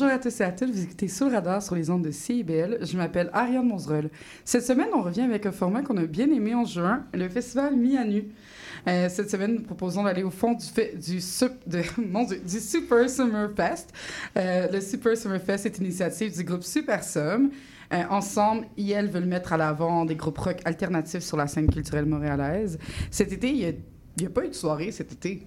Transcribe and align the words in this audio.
Bonjour 0.00 0.14
à 0.14 0.18
tous 0.18 0.40
et 0.40 0.44
à 0.44 0.50
toutes, 0.50 0.70
vous 0.70 0.82
écoutez 0.82 1.08
Sous 1.08 1.26
le 1.26 1.34
radar 1.34 1.62
sur 1.62 1.74
les 1.74 1.90
ondes 1.90 2.02
de 2.02 2.10
CIBL. 2.10 2.78
Je 2.86 2.96
m'appelle 2.96 3.28
Ariane 3.34 3.66
Monzerol. 3.66 4.08
Cette 4.46 4.64
semaine, 4.64 4.88
on 4.94 5.02
revient 5.02 5.20
avec 5.20 5.44
un 5.44 5.52
format 5.52 5.82
qu'on 5.82 5.98
a 5.98 6.06
bien 6.06 6.30
aimé 6.30 6.54
en 6.54 6.64
juin, 6.64 7.04
le 7.12 7.28
festival 7.28 7.76
Mi 7.76 7.98
à 7.98 8.04
Nu. 8.04 8.24
Euh, 8.88 9.10
cette 9.10 9.28
semaine, 9.30 9.56
nous 9.56 9.62
proposons 9.62 10.04
d'aller 10.04 10.22
au 10.22 10.30
fond 10.30 10.56
du, 10.94 11.20
Super 11.20 13.10
Summer 13.10 13.50
Fest. 13.54 13.92
Euh, 14.38 14.68
le 14.72 14.80
Super 14.80 15.18
Summer 15.18 15.38
Fest 15.38 15.66
est 15.66 15.76
une 15.76 15.84
initiative 15.84 16.34
du 16.34 16.44
groupe 16.44 16.62
Super 16.62 17.04
Sum. 17.04 17.50
Euh, 17.92 18.02
ensemble, 18.08 18.68
IL 18.78 19.06
veulent 19.06 19.26
mettre 19.26 19.52
à 19.52 19.58
l'avant 19.58 20.06
des 20.06 20.14
groupes 20.14 20.38
rock 20.38 20.62
alternatifs 20.64 21.20
sur 21.20 21.36
la 21.36 21.46
scène 21.46 21.70
culturelle 21.70 22.06
montréalaise. 22.06 22.78
Cet 23.10 23.32
été, 23.32 23.50
il 23.50 23.76
n'y 24.18 24.26
a, 24.26 24.30
pas 24.30 24.46
eu 24.46 24.48
de 24.48 24.54
soirée 24.54 24.92
cet 24.92 25.12
été. 25.12 25.46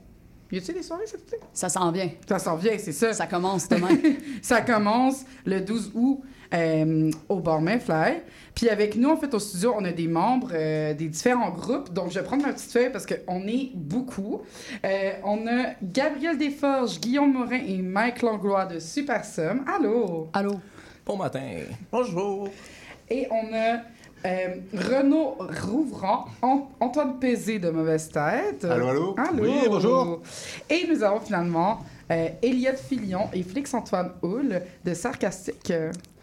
Y 0.53 0.57
a-t-il 0.57 0.75
des 0.75 0.83
soirées 0.83 1.07
cet 1.07 1.21
été? 1.21 1.37
Ça 1.51 1.67
s'en 1.67 1.91
vient. 1.91 2.11
Ça 2.29 2.37
s'en 2.37 2.55
vient, 2.55 2.77
c'est 2.77 2.91
ça. 2.91 3.11
Ça 3.11 3.25
commence 3.25 3.67
demain. 3.69 3.97
Ça 4.43 4.61
commence 4.61 5.25
le 5.45 5.61
12 5.61 5.93
août 5.95 6.21
euh, 6.53 7.09
au 7.27 7.39
bar 7.39 7.59
Mayfly. 7.59 8.21
Puis 8.53 8.69
avec 8.69 8.95
nous, 8.95 9.09
en 9.09 9.17
fait, 9.17 9.33
au 9.33 9.39
studio, 9.39 9.73
on 9.75 9.83
a 9.83 9.91
des 9.91 10.07
membres 10.07 10.51
euh, 10.53 10.93
des 10.93 11.07
différents 11.07 11.49
groupes. 11.49 11.91
Donc, 11.91 12.11
je 12.11 12.19
vais 12.19 12.23
prendre 12.23 12.45
ma 12.45 12.53
petite 12.53 12.71
feuille 12.71 12.91
parce 12.91 13.07
qu'on 13.07 13.47
est 13.47 13.71
beaucoup. 13.73 14.43
Euh, 14.85 15.13
on 15.23 15.47
a 15.47 15.73
Gabriel 15.81 16.37
Desforges, 16.37 16.99
Guillaume 16.99 17.33
Morin 17.33 17.61
et 17.67 17.81
Mike 17.81 18.21
Langlois 18.21 18.67
de 18.67 18.77
Super 18.77 19.25
Sum. 19.25 19.65
Allô? 19.65 20.29
Allô? 20.33 20.59
Bon 21.03 21.17
matin. 21.17 21.61
Bonjour. 21.91 22.47
Et 23.09 23.27
on 23.31 23.51
a 23.55 23.79
euh, 24.25 24.55
Renaud 24.73 25.35
Rouvrant, 25.65 26.25
An- 26.41 26.69
Antoine 26.79 27.19
Pézé 27.19 27.59
de 27.59 27.69
Mauvaise 27.69 28.09
Tête. 28.09 28.65
Allô, 28.65 28.87
allô? 28.87 29.15
Allô? 29.17 29.43
Oui, 29.43 29.53
bonjour. 29.67 30.21
Et 30.69 30.87
nous 30.89 31.03
avons 31.03 31.19
finalement 31.19 31.79
euh, 32.11 32.29
Elliot 32.41 32.75
Filion 32.75 33.29
et 33.33 33.43
Félix-Antoine 33.43 34.11
Hull 34.23 34.61
de 34.83 34.93
Sarcastique. 34.93 35.73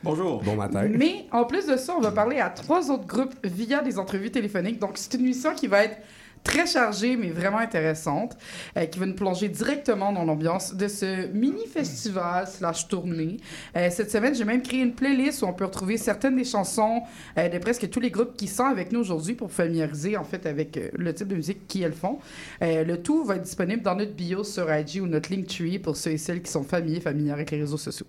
Bonjour. 0.03 0.43
Bon 0.43 0.57
matin. 0.57 0.89
Mais 0.89 1.27
en 1.31 1.45
plus 1.45 1.67
de 1.67 1.77
ça, 1.77 1.95
on 1.97 2.01
va 2.01 2.11
parler 2.11 2.41
à 2.41 2.49
trois 2.49 2.91
autres 2.91 3.07
groupes 3.07 3.35
via 3.45 3.83
des 3.83 3.99
entrevues 3.99 4.31
téléphoniques. 4.31 4.79
Donc, 4.79 4.93
c'est 4.95 5.15
une 5.15 5.25
mission 5.27 5.55
qui 5.55 5.67
va 5.67 5.85
être 5.85 5.99
très 6.45 6.67
chargée, 6.67 7.17
mais 7.17 7.31
vraiment 7.31 7.59
intéressante, 7.59 8.37
euh, 8.77 8.87
qui 8.87 8.99
va 8.99 9.07
nous 9.07 9.15
plonger 9.15 9.49
directement 9.49 10.13
dans 10.13 10.25
l'ambiance 10.25 10.75
de 10.75 10.89
ce 10.89 11.27
mini-festival 11.29 12.47
slash 12.47 12.89
tournée. 12.89 13.37
Euh, 13.77 13.89
cette 13.91 14.11
semaine, 14.11 14.35
j'ai 14.35 14.45
même 14.45 14.63
créé 14.63 14.81
une 14.81 14.95
playlist 14.95 15.43
où 15.43 15.47
on 15.47 15.53
peut 15.53 15.65
retrouver 15.65 15.97
certaines 15.97 16.37
des 16.37 16.45
chansons 16.45 17.03
euh, 17.39 17.49
de 17.49 17.59
presque 17.59 17.89
tous 17.91 18.01
les 18.01 18.11
groupes 18.11 18.37
qui 18.37 18.49
sont 18.49 18.65
avec 18.65 18.93
nous 18.93 19.01
aujourd'hui 19.01 19.35
pour 19.35 19.53
familiariser, 19.53 20.17
en 20.17 20.25
fait, 20.25 20.47
avec 20.47 20.79
le 20.93 21.15
type 21.15 21.29
de 21.29 21.37
musique 21.37 21.67
qu'ils 21.67 21.93
font. 21.93 22.19
Le 22.61 22.97
tout 22.97 23.25
va 23.25 23.37
être 23.37 23.43
disponible 23.43 23.83
dans 23.83 23.95
notre 23.95 24.13
bio 24.13 24.45
sur 24.45 24.73
IG 24.73 25.01
ou 25.03 25.07
notre 25.07 25.33
Linktree 25.33 25.79
pour 25.79 25.97
ceux 25.97 26.13
et 26.13 26.19
celles 26.19 26.43
qui 26.43 26.51
sont 26.51 26.63
familiers, 26.63 27.01
familières 27.01 27.35
avec 27.35 27.51
les 27.51 27.59
réseaux 27.59 27.77
sociaux. 27.77 28.07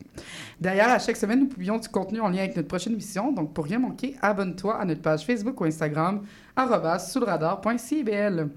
D'ailleurs, 0.60 0.90
à 0.90 1.00
chaque 1.00 1.18
semaine, 1.18 1.40
nous 1.40 1.48
publions 1.48 1.78
du 1.78 1.88
contenu 1.88 2.20
en 2.20 2.30
lien 2.30 2.40
avec 2.40 2.56
notre 2.56 2.68
prochaine 2.68 2.96
mission. 2.96 3.32
Donc, 3.32 3.54
pour 3.54 3.66
rien 3.66 3.80
manquer, 3.80 4.16
abonne-toi 4.22 4.80
à 4.80 4.86
notre 4.86 5.02
page 5.02 5.26
Facebook 5.26 5.60
ou 5.62 5.66
Instagram, 5.66 6.22
radar.cibl. 6.66 8.50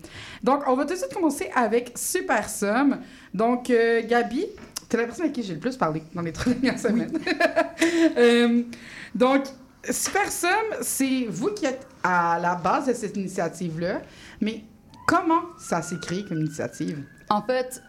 Donc, 0.42 0.62
on 0.66 0.74
va 0.74 0.84
tout 0.84 0.94
de 0.94 0.98
suite 0.98 1.12
commencer 1.12 1.50
avec 1.54 1.92
Super 1.96 2.48
Sum. 2.48 2.98
Donc, 3.32 3.70
euh, 3.70 4.02
Gabi, 4.06 4.46
t'es 4.88 4.96
la 4.96 5.04
personne 5.04 5.26
à 5.26 5.28
qui 5.28 5.42
j'ai 5.42 5.54
le 5.54 5.60
plus 5.60 5.76
parlé 5.76 6.02
dans 6.14 6.22
les 6.22 6.32
trois 6.32 6.52
dernières 6.54 6.78
semaines. 6.78 7.18
Euh, 8.16 8.62
donc, 9.14 9.44
Super 9.90 10.30
Sum, 10.30 10.50
c'est 10.80 11.26
vous 11.28 11.50
qui 11.50 11.66
êtes 11.66 11.86
à 12.02 12.38
la 12.40 12.54
base 12.54 12.86
de 12.86 12.92
cette 12.92 13.16
initiative-là. 13.16 14.02
Mais 14.40 14.64
comment 15.06 15.42
ça 15.58 15.80
créé 16.02 16.24
comme 16.24 16.40
initiative? 16.40 17.02
En 17.28 17.42
fait, 17.42 17.82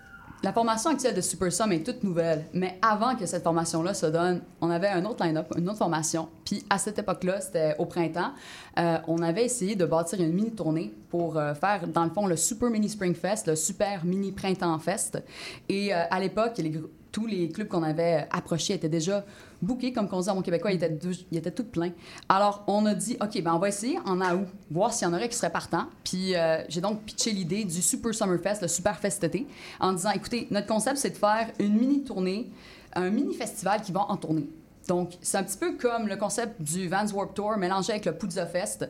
la 0.44 0.54
formation 0.54 0.92
actuelle 0.92 1.16
de 1.16 1.22
Super 1.22 1.52
Sum 1.52 1.72
est 1.72 1.84
toute 1.84 2.04
nouvelle, 2.04 2.46
mais 2.54 2.78
avant 2.82 3.16
que 3.16 3.26
cette 3.26 3.44
formation-là 3.44 3.94
se 3.94 4.06
donne, 4.06 4.42
on 4.62 4.70
avait 4.70 4.90
un 4.90 5.04
autre 5.06 5.26
line-up, 5.26 5.54
une 5.58 5.68
autre 5.70 5.80
formation. 5.80 6.30
Puis 6.44 6.64
à 6.70 6.78
cette 6.78 7.00
époque-là, 7.00 7.42
c'était 7.42 7.76
au 7.80 7.86
printemps, 7.86 8.32
euh, 8.78 8.98
on 9.08 9.22
avait 9.22 9.46
essayé 9.46 9.76
de 9.76 9.86
bâtir 9.86 10.22
une 10.22 10.34
mini-tournée 10.34 10.94
pour 11.10 11.38
euh, 11.38 11.54
faire, 11.56 11.88
dans 11.88 12.04
le 12.04 12.12
fond, 12.12 12.28
le 12.28 12.36
Super 12.36 12.70
Mini 12.70 12.90
Spring 12.90 13.16
Fest, 13.16 13.48
le 13.48 13.56
Super 13.56 14.06
Mini 14.06 14.32
Printemps 14.32 14.78
Fest. 14.80 15.22
Et 15.70 15.94
euh, 15.94 16.04
à 16.10 16.20
l'époque, 16.20 16.62
tous 17.12 17.26
les 17.26 17.50
clubs 17.50 17.68
qu'on 17.68 17.84
avait 17.84 18.28
approchés 18.30 18.74
étaient 18.74 18.90
déjà 18.90 19.26
bookés, 19.62 19.94
comme 19.94 20.08
on 20.12 20.20
dit 20.22 20.30
en 20.30 20.42
québécois, 20.42 20.72
deux- 20.76 21.12
ils 21.32 21.38
étaient 21.38 21.52
tous 21.52 21.64
pleins. 21.64 21.92
Alors, 22.30 22.64
on 22.68 22.86
a 22.86 22.94
dit, 22.94 23.18
OK, 23.22 23.42
ben 23.42 23.54
on 23.54 23.60
va 23.60 23.68
essayer 23.70 24.00
en 24.06 24.22
août, 24.22 24.48
voir 24.70 24.94
s'il 24.94 25.08
y 25.08 25.12
en 25.12 25.14
aurait 25.14 25.30
qui 25.30 25.36
seraient 25.36 25.52
partants. 25.52 25.86
Puis, 26.04 26.36
euh, 26.36 26.64
j'ai 26.70 26.82
donc 26.82 27.02
pitché 27.04 27.32
l'idée 27.32 27.64
du 27.64 27.82
Super 27.82 28.14
Summer 28.14 28.40
Fest, 28.40 28.62
le 28.62 28.68
Super 28.68 28.98
Fest 29.00 29.24
été, 29.24 29.48
en 29.80 29.94
disant, 29.94 30.12
écoutez, 30.12 30.48
notre 30.52 30.68
concept, 30.68 30.98
c'est 30.98 31.12
de 31.12 31.18
faire 31.18 31.50
une 31.60 31.74
mini-tournée, 31.78 32.50
un 32.94 33.10
mini-festival 33.10 33.82
qui 33.82 33.92
va 33.92 34.02
en 34.10 34.18
tournée. 34.18 34.50
Donc, 34.88 35.14
c'est 35.22 35.38
un 35.38 35.44
petit 35.44 35.58
peu 35.58 35.74
comme 35.78 36.08
le 36.08 36.16
concept 36.16 36.62
du 36.62 36.88
Vans 36.88 37.08
Warp 37.12 37.34
Tour 37.34 37.58
mélangé 37.58 37.92
avec 37.94 38.06
le 38.06 38.16
Puzza 38.16 38.46
Fest. 38.46 38.88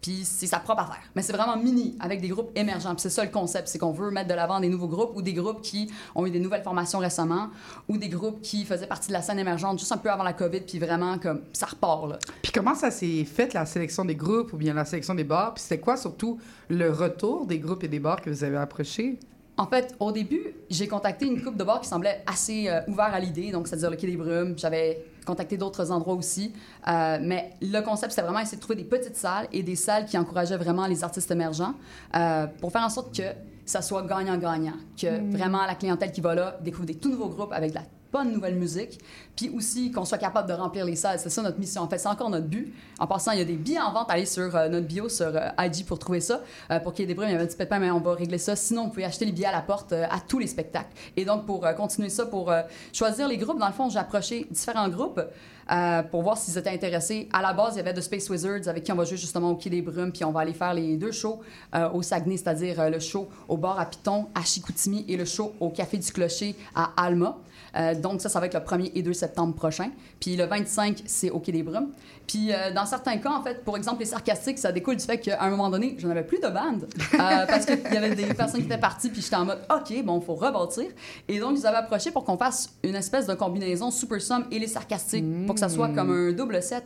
Puis 0.00 0.24
c'est 0.24 0.46
sa 0.46 0.58
propre 0.60 0.82
affaire. 0.82 1.02
Mais 1.14 1.22
c'est 1.22 1.32
vraiment 1.32 1.56
mini, 1.56 1.96
avec 2.00 2.20
des 2.20 2.28
groupes 2.28 2.50
émergents. 2.54 2.94
Puis 2.94 3.02
c'est 3.02 3.10
ça 3.10 3.24
le 3.24 3.30
concept, 3.30 3.68
c'est 3.68 3.78
qu'on 3.78 3.92
veut 3.92 4.10
mettre 4.10 4.28
de 4.28 4.34
l'avant 4.34 4.60
des 4.60 4.68
nouveaux 4.68 4.88
groupes 4.88 5.12
ou 5.14 5.22
des 5.22 5.32
groupes 5.32 5.60
qui 5.62 5.90
ont 6.14 6.26
eu 6.26 6.30
des 6.30 6.40
nouvelles 6.40 6.62
formations 6.62 6.98
récemment 6.98 7.48
ou 7.88 7.98
des 7.98 8.08
groupes 8.08 8.40
qui 8.40 8.64
faisaient 8.64 8.86
partie 8.86 9.08
de 9.08 9.12
la 9.12 9.22
scène 9.22 9.38
émergente 9.38 9.78
juste 9.78 9.92
un 9.92 9.96
peu 9.96 10.10
avant 10.10 10.22
la 10.24 10.32
COVID, 10.32 10.60
puis 10.60 10.78
vraiment 10.78 11.18
comme 11.18 11.42
ça 11.52 11.66
repart 11.66 12.08
là. 12.08 12.18
Puis 12.42 12.52
comment 12.52 12.74
ça 12.74 12.90
s'est 12.90 13.24
fait, 13.24 13.54
la 13.54 13.66
sélection 13.66 14.04
des 14.04 14.14
groupes 14.14 14.52
ou 14.52 14.56
bien 14.56 14.74
la 14.74 14.84
sélection 14.84 15.14
des 15.14 15.24
bars? 15.24 15.54
Puis 15.54 15.62
c'était 15.62 15.80
quoi 15.80 15.96
surtout 15.96 16.38
le 16.68 16.90
retour 16.90 17.46
des 17.46 17.58
groupes 17.58 17.84
et 17.84 17.88
des 17.88 18.00
bars 18.00 18.20
que 18.20 18.30
vous 18.30 18.44
avez 18.44 18.56
approchés? 18.56 19.18
En 19.56 19.66
fait, 19.66 19.96
au 19.98 20.12
début, 20.12 20.54
j'ai 20.70 20.86
contacté 20.86 21.26
une 21.26 21.42
coupe 21.42 21.56
de 21.56 21.64
bars 21.64 21.80
qui 21.80 21.88
semblait 21.88 22.22
assez 22.26 22.68
euh, 22.68 22.80
ouvert 22.86 23.12
à 23.12 23.18
l'idée, 23.18 23.50
donc 23.50 23.66
c'est-à-dire 23.66 23.90
le 23.90 23.96
Quai 23.96 24.06
des 24.06 24.16
Brumes. 24.16 24.54
J'avais 24.56 25.04
contacté 25.28 25.56
d'autres 25.56 25.92
endroits 25.92 26.14
aussi. 26.14 26.52
Euh, 26.88 27.18
mais 27.20 27.52
le 27.60 27.80
concept, 27.80 28.12
c'était 28.12 28.22
vraiment 28.22 28.40
essayer 28.40 28.56
de 28.56 28.62
trouver 28.62 28.82
des 28.82 28.88
petites 28.88 29.16
salles 29.16 29.46
et 29.52 29.62
des 29.62 29.76
salles 29.76 30.06
qui 30.06 30.18
encourageaient 30.18 30.56
vraiment 30.56 30.86
les 30.86 31.04
artistes 31.04 31.30
émergents 31.30 31.74
euh, 32.16 32.46
pour 32.60 32.72
faire 32.72 32.82
en 32.82 32.88
sorte 32.88 33.16
que 33.16 33.22
ça 33.64 33.82
soit 33.82 34.02
gagnant-gagnant. 34.02 34.78
Que 35.00 35.30
vraiment 35.30 35.64
la 35.66 35.74
clientèle 35.74 36.10
qui 36.10 36.20
va 36.20 36.34
là 36.34 36.58
découvre 36.62 36.86
des 36.86 36.94
tout 36.96 37.10
nouveaux 37.10 37.28
groupes 37.28 37.52
avec 37.52 37.70
de 37.70 37.76
la 37.76 37.84
bonne 38.12 38.32
nouvelle 38.32 38.54
musique, 38.54 38.98
puis 39.36 39.50
aussi 39.50 39.90
qu'on 39.90 40.04
soit 40.04 40.18
capable 40.18 40.48
de 40.48 40.54
remplir 40.54 40.84
les 40.84 40.96
salles. 40.96 41.18
C'est 41.18 41.30
ça 41.30 41.42
notre 41.42 41.58
mission. 41.58 41.82
En 41.82 41.88
fait, 41.88 41.98
c'est 41.98 42.08
encore 42.08 42.30
notre 42.30 42.46
but. 42.46 42.74
En 42.98 43.06
passant, 43.06 43.32
il 43.32 43.38
y 43.38 43.42
a 43.42 43.44
des 43.44 43.56
billets 43.56 43.80
en 43.80 43.92
vente. 43.92 44.10
Allez 44.10 44.26
sur 44.26 44.54
euh, 44.54 44.68
notre 44.68 44.86
bio 44.86 45.08
sur 45.08 45.26
euh, 45.26 45.50
IG 45.58 45.84
pour 45.86 45.98
trouver 45.98 46.20
ça. 46.20 46.40
Euh, 46.70 46.80
pour 46.80 46.92
qu'il 46.92 47.02
y 47.02 47.04
ait 47.04 47.08
des 47.08 47.14
bruits, 47.14 47.28
il 47.28 47.32
y 47.32 47.34
avait 47.34 47.44
un 47.44 47.46
petit 47.46 47.56
pépin, 47.56 47.78
mais 47.78 47.90
on 47.90 48.00
va 48.00 48.14
régler 48.14 48.38
ça. 48.38 48.56
Sinon, 48.56 48.84
vous 48.84 48.90
pouvez 48.90 49.04
acheter 49.04 49.24
les 49.24 49.32
billets 49.32 49.46
à 49.46 49.52
la 49.52 49.62
porte 49.62 49.92
euh, 49.92 50.06
à 50.10 50.20
tous 50.20 50.38
les 50.38 50.46
spectacles. 50.46 50.92
Et 51.16 51.24
donc, 51.24 51.46
pour 51.46 51.66
continuer 51.76 52.08
ça, 52.08 52.26
pour 52.26 52.52
choisir 52.92 53.28
les 53.28 53.36
groupes, 53.36 53.58
dans 53.58 53.66
le 53.66 53.72
fond, 53.72 53.88
j'ai 53.88 53.98
approché 53.98 54.46
différents 54.50 54.88
groupes 54.88 55.20
pour 56.10 56.22
voir 56.22 56.38
s'ils 56.38 56.56
étaient 56.56 56.70
intéressés. 56.70 57.28
À 57.32 57.42
la 57.42 57.52
base, 57.52 57.74
il 57.74 57.76
y 57.78 57.80
avait 57.80 57.92
The 57.92 58.00
Space 58.00 58.28
Wizards 58.30 58.68
avec 58.68 58.84
qui 58.84 58.92
on 58.92 58.96
va 58.96 59.04
jouer 59.04 59.16
justement 59.16 59.50
au 59.50 59.56
Quai 59.56 59.70
des 59.70 59.82
Brumes, 59.82 60.12
puis 60.12 60.24
on 60.24 60.32
va 60.32 60.40
aller 60.40 60.54
faire 60.54 60.72
les 60.72 60.96
deux 60.96 61.12
shows 61.12 61.40
au 61.92 62.02
Saguenay, 62.02 62.36
c'est-à-dire 62.36 62.88
le 62.88 62.98
show 63.00 63.28
au 63.48 63.56
bar 63.56 63.78
à 63.78 63.86
Piton 63.86 64.28
à 64.34 64.42
Chicoutimi 64.42 65.04
et 65.08 65.16
le 65.16 65.24
show 65.24 65.52
au 65.60 65.68
Café 65.70 65.98
du 65.98 66.10
Clocher 66.10 66.54
à 66.74 66.90
Alma. 66.96 67.36
Euh, 67.78 67.94
donc 67.94 68.20
ça, 68.20 68.28
ça 68.28 68.40
va 68.40 68.46
être 68.46 68.54
le 68.54 68.60
1er 68.60 68.92
et 68.94 69.02
2 69.02 69.12
septembre 69.12 69.54
prochain. 69.54 69.90
Puis 70.20 70.36
le 70.36 70.44
25, 70.44 71.02
c'est 71.06 71.30
au 71.30 71.38
Quai 71.38 71.52
des 71.52 71.62
Brumes. 71.62 71.90
Puis 72.26 72.52
euh, 72.52 72.72
dans 72.72 72.86
certains 72.86 73.16
cas, 73.18 73.30
en 73.30 73.42
fait, 73.42 73.64
pour 73.64 73.76
exemple, 73.76 74.00
les 74.00 74.06
sarcastiques, 74.06 74.58
ça 74.58 74.72
découle 74.72 74.96
du 74.96 75.04
fait 75.04 75.18
qu'à 75.18 75.42
un 75.42 75.50
moment 75.50 75.70
donné, 75.70 75.94
je 75.98 76.06
n'avais 76.06 76.24
plus 76.24 76.38
de 76.40 76.48
bande 76.48 76.88
euh, 77.14 77.18
parce 77.48 77.66
qu'il 77.66 77.80
y 77.92 77.96
avait 77.96 78.14
des 78.14 78.26
personnes 78.34 78.60
qui 78.60 78.66
étaient 78.66 78.78
parties, 78.78 79.10
puis 79.10 79.22
j'étais 79.22 79.36
en 79.36 79.44
mode, 79.44 79.60
OK, 79.70 80.04
bon, 80.04 80.20
il 80.20 80.24
faut 80.24 80.34
rebâtir. 80.34 80.86
Et 81.28 81.38
donc, 81.38 81.58
ils 81.58 81.66
avaient 81.66 81.78
approché 81.78 82.10
pour 82.10 82.24
qu'on 82.24 82.36
fasse 82.36 82.70
une 82.82 82.96
espèce 82.96 83.26
de 83.26 83.34
combinaison 83.34 83.90
Super 83.90 84.20
Sum 84.20 84.44
et 84.50 84.58
les 84.58 84.66
sarcastiques 84.66 85.46
pour 85.46 85.54
que 85.54 85.60
ça 85.60 85.68
soit 85.68 85.88
comme 85.88 86.10
un 86.10 86.32
double 86.32 86.62
set. 86.62 86.84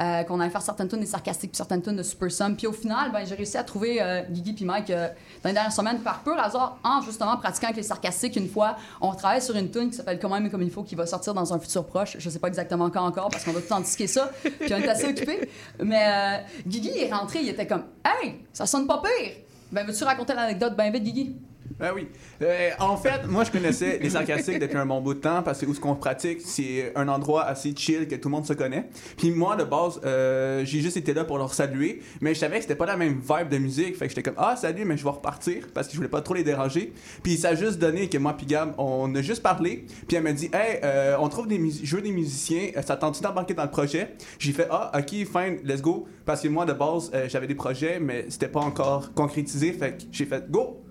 Euh, 0.00 0.22
qu'on 0.22 0.38
allait 0.40 0.50
faire 0.50 0.62
certaines 0.62 0.88
tunes 0.88 1.00
des 1.00 1.06
sarcastiques 1.06 1.50
puis 1.50 1.56
certaines 1.56 1.82
tunes 1.82 1.96
de 1.96 2.02
Super 2.02 2.30
Sum. 2.30 2.56
Puis 2.56 2.66
au 2.66 2.72
final, 2.72 3.10
ben, 3.12 3.26
j'ai 3.26 3.34
réussi 3.34 3.56
à 3.56 3.64
trouver 3.64 4.00
euh, 4.00 4.22
Guigui 4.30 4.52
puis 4.52 4.64
Mike 4.64 4.90
euh, 4.90 5.08
dans 5.42 5.48
les 5.48 5.54
dernières 5.54 5.72
semaines 5.72 6.00
par 6.00 6.22
pur 6.22 6.38
hasard 6.38 6.78
en 6.84 7.00
justement 7.02 7.36
pratiquant 7.36 7.66
avec 7.66 7.78
les 7.78 7.82
sarcastiques. 7.82 8.36
Une 8.36 8.48
fois, 8.48 8.76
on 9.00 9.12
travaille 9.14 9.42
sur 9.42 9.56
une 9.56 9.70
tune 9.70 9.90
qui 9.90 9.96
s'appelle 9.96 10.18
Comment 10.20 10.38
même 10.38 10.50
comme 10.50 10.62
il 10.62 10.70
faut 10.70 10.82
qui 10.82 10.94
va 10.94 11.06
sortir 11.06 11.34
dans 11.34 11.52
un 11.52 11.58
futur 11.58 11.84
proche. 11.84 12.16
Je 12.18 12.30
sais 12.30 12.38
pas 12.38 12.48
exactement 12.48 12.90
quand 12.90 13.04
encore 13.04 13.28
parce 13.28 13.44
qu'on 13.44 13.52
va 13.52 13.60
tout 13.60 13.72
antiquer 13.72 14.06
ça. 14.06 14.30
Puis 14.42 14.72
on 14.72 14.76
est 14.76 14.88
assez 14.88 15.08
occupé. 15.08 15.50
Mais 15.82 16.44
Guigui 16.66 16.96
est 16.98 17.12
rentré, 17.12 17.40
il 17.42 17.48
était 17.48 17.66
comme 17.66 17.84
Hey, 18.04 18.36
ça 18.52 18.66
sonne 18.66 18.86
pas 18.86 19.02
pire. 19.02 19.32
Ben, 19.72 19.84
veux-tu 19.86 20.04
raconter 20.04 20.32
l'anecdote 20.34 20.76
ben 20.76 20.92
vite, 20.92 21.02
Guigui? 21.02 21.36
Ben 21.78 21.92
oui. 21.94 22.08
Euh, 22.42 22.70
en 22.80 22.96
fait, 22.96 23.24
moi, 23.28 23.44
je 23.44 23.52
connaissais 23.52 24.00
les 24.02 24.10
sarcastiques 24.10 24.58
depuis 24.58 24.76
un 24.76 24.86
bon 24.86 25.00
bout 25.00 25.14
de 25.14 25.20
temps 25.20 25.42
parce 25.44 25.60
que 25.60 25.66
où 25.66 25.74
ce 25.74 25.78
qu'on 25.78 25.94
pratique, 25.94 26.40
c'est 26.40 26.92
un 26.96 27.06
endroit 27.06 27.44
assez 27.44 27.72
chill 27.76 28.08
que 28.08 28.16
tout 28.16 28.28
le 28.28 28.34
monde 28.34 28.46
se 28.46 28.52
connaît. 28.52 28.88
Puis 29.16 29.30
moi, 29.30 29.54
de 29.54 29.62
base, 29.62 30.00
euh, 30.04 30.64
j'ai 30.64 30.80
juste 30.80 30.96
été 30.96 31.14
là 31.14 31.24
pour 31.24 31.38
leur 31.38 31.54
saluer, 31.54 32.02
mais 32.20 32.34
je 32.34 32.40
savais 32.40 32.56
que 32.56 32.62
c'était 32.62 32.74
pas 32.74 32.86
la 32.86 32.96
même 32.96 33.20
vibe 33.20 33.48
de 33.48 33.58
musique. 33.58 33.96
Fait 33.96 34.06
que 34.06 34.08
j'étais 34.08 34.24
comme, 34.24 34.38
ah, 34.38 34.56
salut, 34.56 34.84
mais 34.84 34.96
je 34.96 35.04
vais 35.04 35.10
repartir 35.10 35.68
parce 35.72 35.86
que 35.86 35.92
je 35.92 35.98
voulais 35.98 36.08
pas 36.08 36.20
trop 36.20 36.34
les 36.34 36.42
déranger. 36.42 36.92
Puis 37.22 37.36
ça 37.36 37.50
a 37.50 37.54
juste 37.54 37.78
donné 37.78 38.08
que 38.08 38.18
moi, 38.18 38.36
puis 38.36 38.46
Gab, 38.46 38.74
on 38.76 39.14
a 39.14 39.22
juste 39.22 39.44
parlé. 39.44 39.86
Puis 40.08 40.16
elle 40.16 40.24
m'a 40.24 40.32
dit, 40.32 40.50
hey, 40.52 40.80
euh, 40.82 41.16
on 41.20 41.28
trouve 41.28 41.46
des 41.46 41.58
je 41.82 41.96
veux 41.96 42.02
des 42.02 42.12
musiciens, 42.12 42.70
euh, 42.76 42.82
ça 42.82 42.96
tente-tu 42.96 43.22
d'embarquer 43.22 43.54
dans 43.54 43.64
le 43.64 43.70
projet? 43.70 44.14
J'ai 44.40 44.52
fait, 44.52 44.66
ah, 44.68 44.90
ok, 44.98 45.10
fine, 45.10 45.58
let's 45.64 45.80
go. 45.80 46.08
Parce 46.24 46.40
que 46.40 46.48
moi, 46.48 46.64
de 46.66 46.72
base, 46.72 47.12
euh, 47.14 47.28
j'avais 47.28 47.46
des 47.46 47.54
projets, 47.54 48.00
mais 48.00 48.26
c'était 48.28 48.48
pas 48.48 48.60
encore 48.60 49.12
concrétisé. 49.14 49.72
Fait 49.72 49.96
que 49.96 50.02
j'ai 50.10 50.24
fait, 50.24 50.50
go! 50.50 50.82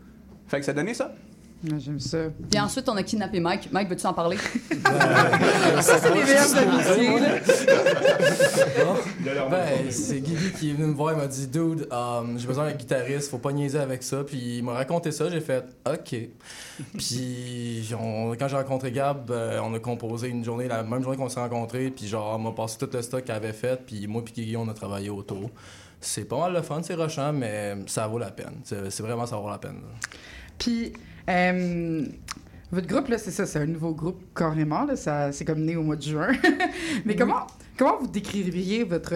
Fait 0.47 0.59
que 0.59 0.65
ça 0.65 0.71
a 0.71 0.75
donné 0.75 0.93
ça. 0.93 1.13
J'aime 1.79 1.99
ça. 1.99 2.19
Puis 2.51 2.59
ensuite, 2.59 2.87
on 2.87 2.95
a 2.97 3.01
kidnappé 3.01 3.39
Mike. 3.39 3.69
Mike, 3.71 3.89
veux-tu 3.89 4.05
en 4.05 4.13
parler? 4.13 4.37
Ça, 5.81 5.97
c'est 5.97 6.13
les 6.13 6.23
meilleurs 6.23 6.55
amitiés, 6.55 7.19
là. 7.19 7.29
Ben, 9.49 9.91
c'est 9.91 10.19
Guigui 10.21 10.51
qui 10.51 10.69
est 10.69 10.73
venu 10.73 10.87
me 10.87 10.93
voir, 10.93 11.13
il 11.13 11.17
m'a 11.17 11.25
dit 11.27 11.47
Dude, 11.47 11.87
um, 11.91 12.37
j'ai 12.37 12.45
besoin 12.47 12.65
d'un 12.67 12.73
guitariste, 12.75 13.29
faut 13.31 13.39
pas 13.39 13.51
niaiser 13.51 13.79
avec 13.79 14.03
ça. 14.03 14.23
Puis 14.23 14.57
il 14.57 14.63
m'a 14.63 14.73
raconté 14.73 15.11
ça, 15.11 15.29
j'ai 15.29 15.41
fait 15.41 15.65
OK. 15.87 16.15
Puis 16.97 17.89
on- 17.99 18.35
quand 18.37 18.47
j'ai 18.47 18.55
rencontré 18.55 18.91
Gab, 18.91 19.31
euh, 19.31 19.59
on 19.63 19.73
a 19.73 19.79
composé 19.79 20.29
une 20.29 20.43
journée, 20.43 20.67
la 20.67 20.83
même 20.83 21.01
journée 21.01 21.17
qu'on 21.17 21.29
s'est 21.29 21.39
rencontrés. 21.39 21.89
Puis 21.89 22.07
genre, 22.07 22.35
on 22.35 22.39
m'a 22.39 22.51
passé 22.51 22.77
tout 22.77 22.89
le 22.91 23.01
stock 23.01 23.23
qu'elle 23.23 23.35
avait 23.35 23.53
fait. 23.53 23.81
Puis 23.85 24.07
moi, 24.07 24.23
puis 24.23 24.33
Guigui, 24.33 24.57
on 24.57 24.67
a 24.69 24.73
travaillé 24.73 25.09
autour. 25.09 25.49
C'est 25.99 26.25
pas 26.25 26.37
mal 26.37 26.53
le 26.53 26.61
fun, 26.61 26.81
c'est 26.83 26.93
rushant, 26.93 27.33
mais 27.33 27.75
ça 27.87 28.05
vaut 28.07 28.19
la 28.19 28.29
peine. 28.29 28.59
C'est 28.63 28.91
c'est 28.91 29.01
vraiment, 29.01 29.25
ça 29.25 29.37
vaut 29.37 29.49
la 29.49 29.57
peine. 29.57 29.81
Puis, 30.57 30.93
euh, 31.29 32.05
votre 32.71 32.87
groupe, 32.87 33.07
là, 33.07 33.17
c'est 33.17 33.31
ça, 33.31 33.45
c'est 33.45 33.59
un 33.59 33.65
nouveau 33.65 33.93
groupe 33.93 34.21
carrément, 34.35 34.83
là, 34.85 34.95
ça, 34.95 35.31
c'est 35.31 35.45
comme 35.45 35.61
né 35.63 35.75
au 35.75 35.83
mois 35.83 35.95
de 35.95 36.01
juin. 36.01 36.31
Mais 37.05 37.15
comment, 37.15 37.47
comment 37.77 37.97
vous 37.99 38.07
décririez 38.07 38.83
votre, 38.83 39.13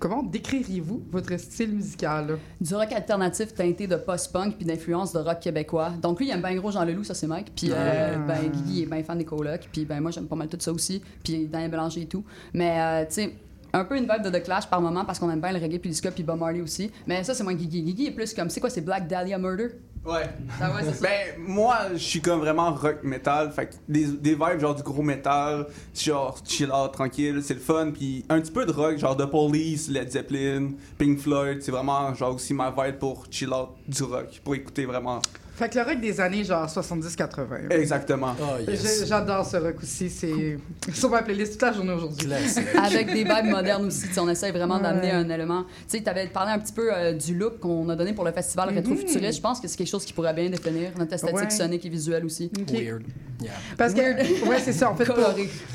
comment 0.00 0.22
décririez-vous 0.22 1.02
votre 1.10 1.36
style 1.38 1.72
musical, 1.74 2.26
là? 2.28 2.34
Du 2.60 2.74
rock 2.74 2.90
alternatif 2.92 3.52
teinté 3.54 3.86
de 3.86 3.96
post-punk 3.96 4.56
puis 4.56 4.64
d'influence 4.64 5.12
de 5.12 5.18
rock 5.18 5.40
québécois. 5.40 5.90
Donc 6.00 6.20
lui, 6.20 6.28
il 6.28 6.30
aime 6.30 6.40
bien 6.40 6.54
gros 6.56 6.70
Jean 6.70 6.84
Leloup, 6.84 7.04
ça 7.04 7.12
c'est 7.14 7.26
Mike. 7.26 7.52
Puis 7.54 7.70
euh, 7.70 8.14
Ah. 8.14 8.18
ben 8.18 8.50
Guigui 8.50 8.82
est 8.84 8.86
bien 8.86 9.02
fan 9.02 9.18
des 9.18 9.24
colocs. 9.26 9.68
Puis 9.70 9.84
ben 9.84 10.00
moi 10.00 10.10
j'aime 10.10 10.26
pas 10.26 10.36
mal 10.36 10.48
tout 10.48 10.56
ça 10.58 10.72
aussi. 10.72 11.02
Puis 11.22 11.46
Daniel 11.48 11.70
Bélanger 11.70 12.02
et 12.02 12.06
tout. 12.06 12.24
Mais 12.54 12.80
euh, 12.80 13.04
tu 13.06 13.14
sais, 13.14 13.34
un 13.74 13.84
peu 13.84 13.98
une 13.98 14.04
vibe 14.10 14.22
de 14.24 14.30
The 14.30 14.42
Clash 14.42 14.66
par 14.70 14.80
moment 14.80 15.04
parce 15.04 15.18
qu'on 15.18 15.30
aime 15.30 15.40
bien 15.42 15.52
le 15.52 15.58
reggae 15.58 15.78
puis 15.78 15.90
le 15.90 15.94
ska 15.94 16.10
puis 16.10 16.22
Bob 16.22 16.38
Marley 16.38 16.62
aussi. 16.62 16.90
Mais 17.06 17.22
ça 17.24 17.34
c'est 17.34 17.44
moins 17.44 17.52
Guigui. 17.54 17.82
Guigui 17.82 18.06
est 18.06 18.12
plus 18.12 18.32
comme, 18.32 18.48
c'est 18.48 18.60
quoi, 18.60 18.70
c'est 18.70 18.80
Black 18.80 19.06
Dahlia 19.06 19.36
Murder? 19.36 19.68
Ouais. 20.06 20.24
Ça 20.58 20.68
va, 20.68 20.82
c'est 20.82 20.94
ça. 20.94 21.02
Ben, 21.02 21.34
moi, 21.38 21.76
je 21.92 21.98
suis 21.98 22.20
comme 22.20 22.40
vraiment 22.40 22.72
rock 22.72 23.02
metal. 23.02 23.50
Fait 23.50 23.66
que 23.66 23.74
des, 23.88 24.06
des 24.06 24.34
vibes 24.34 24.60
genre 24.60 24.74
du 24.74 24.82
gros 24.82 25.02
metal, 25.02 25.66
genre 25.94 26.38
chill 26.46 26.70
out, 26.70 26.92
tranquille, 26.92 27.40
c'est 27.42 27.54
le 27.54 27.60
fun. 27.60 27.90
Puis 27.92 28.24
un 28.28 28.40
petit 28.40 28.52
peu 28.52 28.64
de 28.64 28.72
rock, 28.72 28.98
genre 28.98 29.16
The 29.16 29.26
Police, 29.26 29.88
Led 29.88 30.10
Zeppelin, 30.12 30.70
Pink 30.96 31.18
Floyd. 31.18 31.62
C'est 31.62 31.72
vraiment 31.72 32.14
genre 32.14 32.34
aussi 32.36 32.54
ma 32.54 32.70
vibe 32.70 32.98
pour 32.98 33.26
chill 33.30 33.52
out 33.52 33.70
du 33.88 34.02
rock, 34.04 34.40
pour 34.44 34.54
écouter 34.54 34.86
vraiment. 34.86 35.20
Fait 35.56 35.70
que 35.70 35.78
le 35.78 35.84
rock 35.84 36.00
des 36.00 36.20
années 36.20 36.44
genre 36.44 36.66
70-80. 36.66 37.70
Exactement. 37.70 38.34
Oh 38.40 38.70
yes. 38.70 39.06
J'adore 39.06 39.46
ce 39.46 39.56
rock 39.56 39.76
aussi, 39.82 40.10
c'est 40.10 40.58
sur 40.92 41.08
ma 41.08 41.22
playlist 41.22 41.52
toute 41.52 41.62
la 41.62 41.72
journée 41.72 41.92
aujourd'hui. 41.94 42.28
Avec 42.76 43.06
des 43.06 43.24
vibes 43.24 43.50
modernes 43.50 43.86
aussi. 43.86 44.06
On 44.18 44.28
essaie 44.28 44.50
vraiment 44.52 44.76
Ouais. 44.76 44.82
d'amener 44.82 45.10
un 45.12 45.28
élément. 45.30 45.64
Tu 45.88 45.96
sais, 45.96 46.02
tu 46.02 46.10
avais 46.10 46.26
parlé 46.26 46.52
un 46.52 46.58
petit 46.58 46.74
peu 46.74 46.92
euh, 46.92 47.12
du 47.14 47.34
look 47.34 47.58
qu'on 47.60 47.88
a 47.88 47.96
donné 47.96 48.12
pour 48.12 48.24
le 48.24 48.32
festival 48.32 48.68
Mhm. 48.70 48.76
rétro-futuriste. 48.76 49.36
Je 49.38 49.40
pense 49.40 49.58
que 49.60 49.66
c'est 49.68 49.76
quelque 49.78 49.88
chose 49.88 50.04
qui 50.04 50.12
pourrait 50.12 50.34
bien 50.34 50.50
définir 50.50 50.90
notre 50.98 51.14
esthétique 51.14 51.36
Ouais. 51.38 51.50
sonique 51.50 51.86
et 51.86 51.88
visuelle 51.88 52.24
aussi. 52.26 52.50
Ok. 52.60 52.70
Weird. 52.72 53.02
Yeah. 53.42 53.52
Parce 53.78 53.94
que, 53.94 54.00
ouais, 54.48 54.58
c'est 54.62 54.72
ça. 54.74 54.90
En 54.90 54.94
fait, 54.96 55.06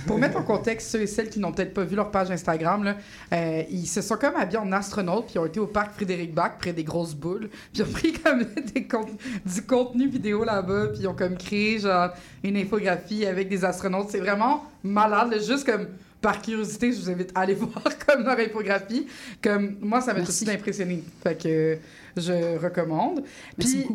pour, 0.05 0.17
mettre 0.19 0.37
en 0.37 0.43
contexte 0.43 0.89
ceux 0.91 1.01
et 1.01 1.07
celles 1.07 1.29
qui 1.29 1.39
n'ont 1.39 1.51
peut-être 1.51 1.73
pas 1.73 1.83
vu 1.83 1.95
leur 1.95 2.11
page 2.11 2.29
Instagram, 2.29 2.83
là, 2.83 2.97
euh, 3.33 3.63
ils 3.71 3.87
se 3.87 4.01
sont 4.01 4.15
comme 4.17 4.35
habillés 4.35 4.59
en 4.59 4.71
astronautes, 4.71 5.25
puis 5.25 5.35
ils 5.35 5.39
ont 5.39 5.45
été 5.45 5.59
au 5.59 5.67
parc 5.67 5.93
Frédéric 5.95 6.33
Bach, 6.35 6.53
près 6.59 6.73
des 6.73 6.83
grosses 6.83 7.15
boules, 7.15 7.49
puis 7.73 7.81
ils 7.81 7.83
ont 7.83 7.91
pris 7.91 8.13
comme 8.13 8.43
des 8.75 8.87
du 9.45 9.61
contenu 9.71 10.07
vidéo 10.07 10.43
là-bas, 10.43 10.87
puis 10.87 11.01
ils 11.03 11.07
ont 11.07 11.13
comme 11.15 11.37
créé 11.37 11.79
genre 11.79 12.09
une 12.43 12.57
infographie 12.57 13.25
avec 13.25 13.47
des 13.47 13.63
astronautes. 13.63 14.09
C'est 14.09 14.19
vraiment 14.19 14.65
malade, 14.83 15.33
juste 15.47 15.65
comme 15.65 15.87
par 16.21 16.41
curiosité, 16.41 16.91
je 16.91 16.99
vous 16.99 17.09
invite 17.09 17.31
à 17.33 17.41
aller 17.41 17.53
voir 17.55 17.83
comme 18.05 18.23
leur 18.23 18.37
infographie. 18.37 19.07
Comme 19.41 19.77
moi, 19.81 20.01
ça 20.01 20.13
m'a 20.13 20.19
tout 20.19 20.27
de 20.27 20.31
suite 20.31 20.49
impressionné. 20.49 21.03
Fait 21.23 21.41
que 21.41 21.77
je 22.17 22.59
recommande. 22.61 23.23
Puis, 23.57 23.87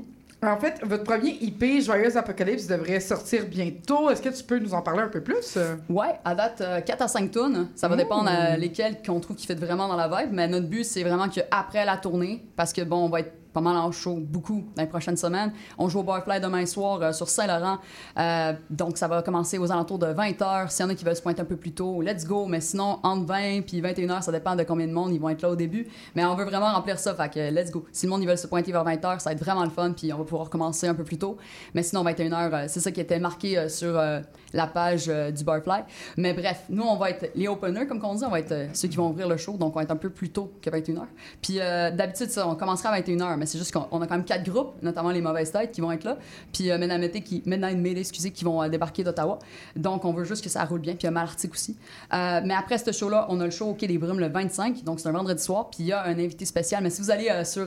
en 0.43 0.57
fait, 0.57 0.81
votre 0.83 1.05
premier 1.05 1.37
IP, 1.41 1.81
Joyeuse 1.83 2.17
Apocalypse, 2.17 2.67
devrait 2.67 3.01
sortir 3.01 3.47
bientôt. 3.47 4.11
Est-ce 4.11 4.23
que 4.23 4.29
tu 4.29 4.43
peux 4.43 4.59
nous 4.59 4.75
en 4.75 4.83
parler 4.83 5.03
un 5.03 5.09
peu 5.09 5.21
plus? 5.21 5.57
euh? 5.57 5.77
Ouais, 5.89 6.15
à 6.25 6.35
date, 6.35 6.63
4 6.85 7.03
à 7.03 7.09
5 7.09 7.31
tonnes. 7.31 7.69
Ça 7.75 7.87
va 7.87 7.97
dépendre 7.97 8.29
à 8.29 8.57
lesquels 8.57 8.97
qu'on 9.05 9.21
trouve 9.21 9.37
qui 9.37 9.47
fait 9.47 9.55
vraiment 9.55 9.89
dans 9.89 9.97
la 9.97 10.09
vibe. 10.09 10.33
Mais 10.33 10.49
notre 10.49 10.67
but, 10.67 10.85
c'est 10.85 11.03
vraiment 11.03 11.29
qu'après 11.29 11.85
la 11.85 11.97
tournée, 11.97 12.45
parce 12.57 12.73
que 12.73 12.83
bon, 12.83 13.05
on 13.05 13.09
va 13.09 13.21
être 13.21 13.33
pas 13.57 13.63
mal 13.63 13.79
en 13.79 13.91
show, 13.91 14.19
beaucoup, 14.21 14.67
dans 14.77 14.83
les 14.83 14.89
prochaines 14.89 15.17
semaines. 15.17 15.51
On 15.79 15.89
joue 15.89 16.01
au 16.01 16.03
Barfly 16.03 16.43
demain 16.43 16.67
soir 16.67 17.01
euh, 17.01 17.13
sur 17.13 17.27
Saint-Laurent. 17.27 17.79
Euh, 18.19 18.53
donc, 18.69 18.99
ça 18.99 19.09
va 19.09 19.23
commencer 19.23 19.57
aux 19.57 19.73
alentours 19.73 19.99
de 19.99 20.09
20h. 20.09 20.69
S'il 20.69 20.85
y 20.85 20.87
en 20.87 20.91
a 20.91 20.95
qui 20.95 21.07
veulent 21.07 21.17
se 21.17 21.23
pointer 21.23 21.41
un 21.41 21.47
peu 21.47 21.57
plus 21.57 21.73
tôt, 21.73 22.03
let's 22.03 22.27
go. 22.27 22.45
Mais 22.45 22.61
sinon, 22.61 22.99
entre 23.03 23.25
20 23.25 23.63
puis 23.63 23.81
21h, 23.81 24.21
ça 24.21 24.31
dépend 24.31 24.57
de 24.57 24.63
combien 24.63 24.87
de 24.87 24.93
monde 24.93 25.11
ils 25.15 25.19
vont 25.19 25.31
être 25.31 25.41
là 25.41 25.49
au 25.49 25.57
début. 25.57 25.89
Mais 26.15 26.23
on 26.27 26.35
veut 26.35 26.45
vraiment 26.45 26.71
remplir 26.71 26.99
ça, 26.99 27.15
fait 27.15 27.33
que 27.33 27.51
let's 27.51 27.71
go. 27.71 27.87
Si 27.93 28.05
le 28.05 28.11
monde 28.11 28.21
ils 28.23 28.29
veulent 28.29 28.37
se 28.37 28.47
pointer 28.47 28.73
vers 28.73 28.85
20h, 28.85 29.21
ça 29.21 29.31
va 29.31 29.33
être 29.33 29.43
vraiment 29.43 29.65
le 29.65 29.71
fun, 29.71 29.93
puis 29.93 30.13
on 30.13 30.19
va 30.19 30.25
pouvoir 30.25 30.51
commencer 30.51 30.87
un 30.87 30.95
peu 30.95 31.05
plus 31.05 31.17
tôt. 31.17 31.39
Mais 31.75 31.83
sinon, 31.83 32.05
21h, 32.05 32.53
euh, 32.53 32.65
c'est 32.69 32.81
ça 32.81 32.93
qui 32.93 33.01
était 33.01 33.19
marqué 33.19 33.57
euh, 33.57 33.69
sur 33.71 33.99
euh, 33.99 34.21
la 34.53 34.67
page 34.67 35.07
euh, 35.09 35.31
du 35.31 35.45
Barfly. 35.45 35.83
Mais 36.17 36.33
bref, 36.33 36.65
nous, 36.69 36.83
on 36.83 36.97
va 36.97 37.11
être 37.11 37.31
les 37.35 37.49
openers, 37.49 37.87
comme 37.87 38.01
on 38.05 38.15
dit, 38.15 38.25
on 38.25 38.31
va 38.31 38.41
être 38.41 38.53
euh, 38.53 38.67
ceux 38.73 38.89
qui 38.89 38.97
vont 38.97 39.11
ouvrir 39.11 39.29
le 39.29 39.37
show, 39.37 39.53
donc 39.53 39.75
on 39.75 39.79
va 39.79 39.83
être 39.83 39.91
un 39.91 39.97
peu 39.97 40.11
plus 40.11 40.31
tôt 40.31 40.53
que 40.63 40.71
21h. 40.71 41.03
Puis 41.43 41.61
euh, 41.61 41.91
d'habitude, 41.91 42.31
ça, 42.31 42.49
on 42.49 42.55
commencera 42.55 42.91
à 42.91 43.01
21h, 43.01 43.37
mais 43.37 43.47
c'est 43.47 43.59
juste 43.59 43.73
qu'on 43.73 43.87
on 43.91 44.01
a 44.03 44.07
quand 44.07 44.15
même 44.15 44.25
quatre 44.25 44.45
groupes, 44.45 44.75
notamment 44.83 45.11
les 45.11 45.21
mauvaises 45.21 45.53
têtes 45.53 45.73
qui 45.73 45.81
vont 45.81 45.93
être 45.93 46.05
là, 46.05 46.19
puis 46.53 46.71
euh, 46.71 46.79
Mété 46.79 47.23
qui, 47.23 47.43
Mété, 47.47 48.01
excusez, 48.01 48.31
qui 48.31 48.45
vont 48.45 48.67
débarquer 48.69 49.05
d'Ottawa. 49.05 49.39
Donc 49.75 50.05
on 50.05 50.13
veut 50.13 50.25
juste 50.25 50.43
que 50.43 50.51
ça 50.51 50.65
roule 50.65 50.81
bien, 50.81 50.95
puis 50.95 51.03
il 51.03 51.07
y 51.07 51.09
a 51.09 51.11
Malartic 51.11 51.53
aussi. 51.53 51.77
Mais 52.13 52.55
après 52.55 52.79
ce 52.79 52.93
show-là, 52.93 53.27
on 53.29 53.41
a 53.41 53.45
le 53.45 53.51
show 53.51 53.67
au 53.67 53.75
Quai 53.75 53.87
des 53.87 53.99
Brumes 53.99 54.21
le 54.21 54.29
25, 54.29 54.83
donc 54.85 55.01
c'est 55.01 55.09
un 55.09 55.13
vendredi 55.13 55.43
soir, 55.43 55.69
puis 55.71 55.81
il 55.81 55.87
y 55.87 55.93
a 55.93 56.05
un 56.05 56.19
invité 56.19 56.45
spécial. 56.45 56.83
Mais 56.83 56.91
si 56.91 57.03
vous 57.03 57.11
allez 57.11 57.45
sur 57.45 57.67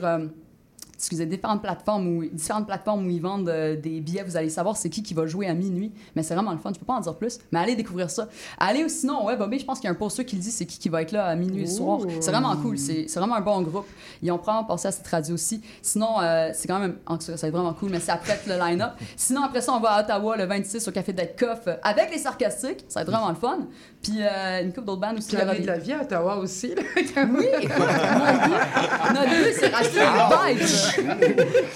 excusez, 1.00 1.24
différentes 1.24 1.62
plateformes 1.62 2.06
où, 2.06 2.24
différentes 2.26 2.66
plateformes 2.66 3.06
où 3.06 3.10
ils 3.10 3.22
vendent 3.22 3.48
euh, 3.48 3.74
des 3.74 4.00
billets, 4.00 4.22
vous 4.22 4.36
allez 4.36 4.50
savoir 4.50 4.76
c'est 4.76 4.90
qui 4.90 5.02
qui 5.02 5.14
va 5.14 5.26
jouer 5.26 5.46
à 5.46 5.54
minuit. 5.54 5.92
Mais 6.14 6.22
c'est 6.22 6.34
vraiment 6.34 6.52
le 6.52 6.58
fun, 6.58 6.70
je 6.74 6.78
peux 6.78 6.84
pas 6.84 6.92
en 6.92 7.00
dire 7.00 7.16
plus, 7.16 7.38
mais 7.50 7.58
allez 7.58 7.74
découvrir 7.74 8.10
ça. 8.10 8.28
Allez 8.58 8.84
ou 8.84 8.88
sinon, 8.90 9.24
ouais, 9.24 9.34
Bobby, 9.36 9.58
je 9.58 9.64
pense 9.64 9.78
qu'il 9.78 9.86
y 9.86 9.88
a 9.88 9.92
un 9.92 9.98
poster 9.98 10.26
qui 10.26 10.36
le 10.36 10.42
dit 10.42 10.50
c'est 10.50 10.66
qui 10.66 10.78
qui 10.78 10.90
va 10.90 11.00
être 11.00 11.12
là 11.12 11.24
à 11.24 11.34
minuit 11.36 11.62
le 11.62 11.66
soir. 11.66 12.00
C'est 12.20 12.30
vraiment 12.30 12.54
cool, 12.56 12.76
c'est 12.76 13.06
vraiment 13.16 13.36
un 13.36 13.40
bon 13.40 13.62
groupe. 13.62 13.86
Ils 14.22 14.30
ont 14.30 14.36
probablement 14.36 14.66
pensé 14.66 14.88
à 14.88 14.92
cette 14.92 15.06
radio 15.06 15.34
aussi. 15.34 15.62
Sinon, 15.80 16.20
euh, 16.20 16.50
c'est 16.52 16.68
quand 16.68 16.78
même, 16.78 16.96
ça 17.18 17.32
va 17.32 17.48
être 17.48 17.54
vraiment 17.54 17.72
cool, 17.72 17.90
mais 17.90 18.00
c'est 18.00 18.12
après 18.12 18.38
le 18.46 18.58
line-up. 18.58 18.92
Sinon, 19.16 19.44
après 19.44 19.62
ça, 19.62 19.72
on 19.72 19.80
va 19.80 19.92
à 19.92 20.02
Ottawa 20.02 20.36
le 20.36 20.44
26 20.44 20.86
au 20.86 20.92
Café 20.92 21.14
d'être 21.14 21.38
Coff 21.38 21.60
euh, 21.66 21.76
avec 21.82 22.10
les 22.12 22.18
sarcastiques, 22.18 22.84
ça 22.88 23.00
va 23.00 23.02
être 23.02 23.10
vraiment 23.10 23.30
le 23.30 23.36
fun. 23.36 23.60
Puis 24.02 24.18
euh, 24.20 24.62
une 24.62 24.72
couple 24.72 24.86
d'autres 24.86 25.00
bandes 25.00 25.18
aussi. 25.18 25.34
Aura 25.36 25.54
de 25.54 25.66
la 25.66 25.78
vie 25.78 25.92
à 25.92 26.02
Ottawa 26.02 26.36
aussi. 26.36 26.74
là. 26.74 26.82
oui, 27.16 27.46
écoute, 27.62 27.76
mon 29.08 29.12
notre 29.14 29.30
but, 29.30 29.54
c'est 29.58 29.68
racheter 29.68 30.00
des. 30.00 30.89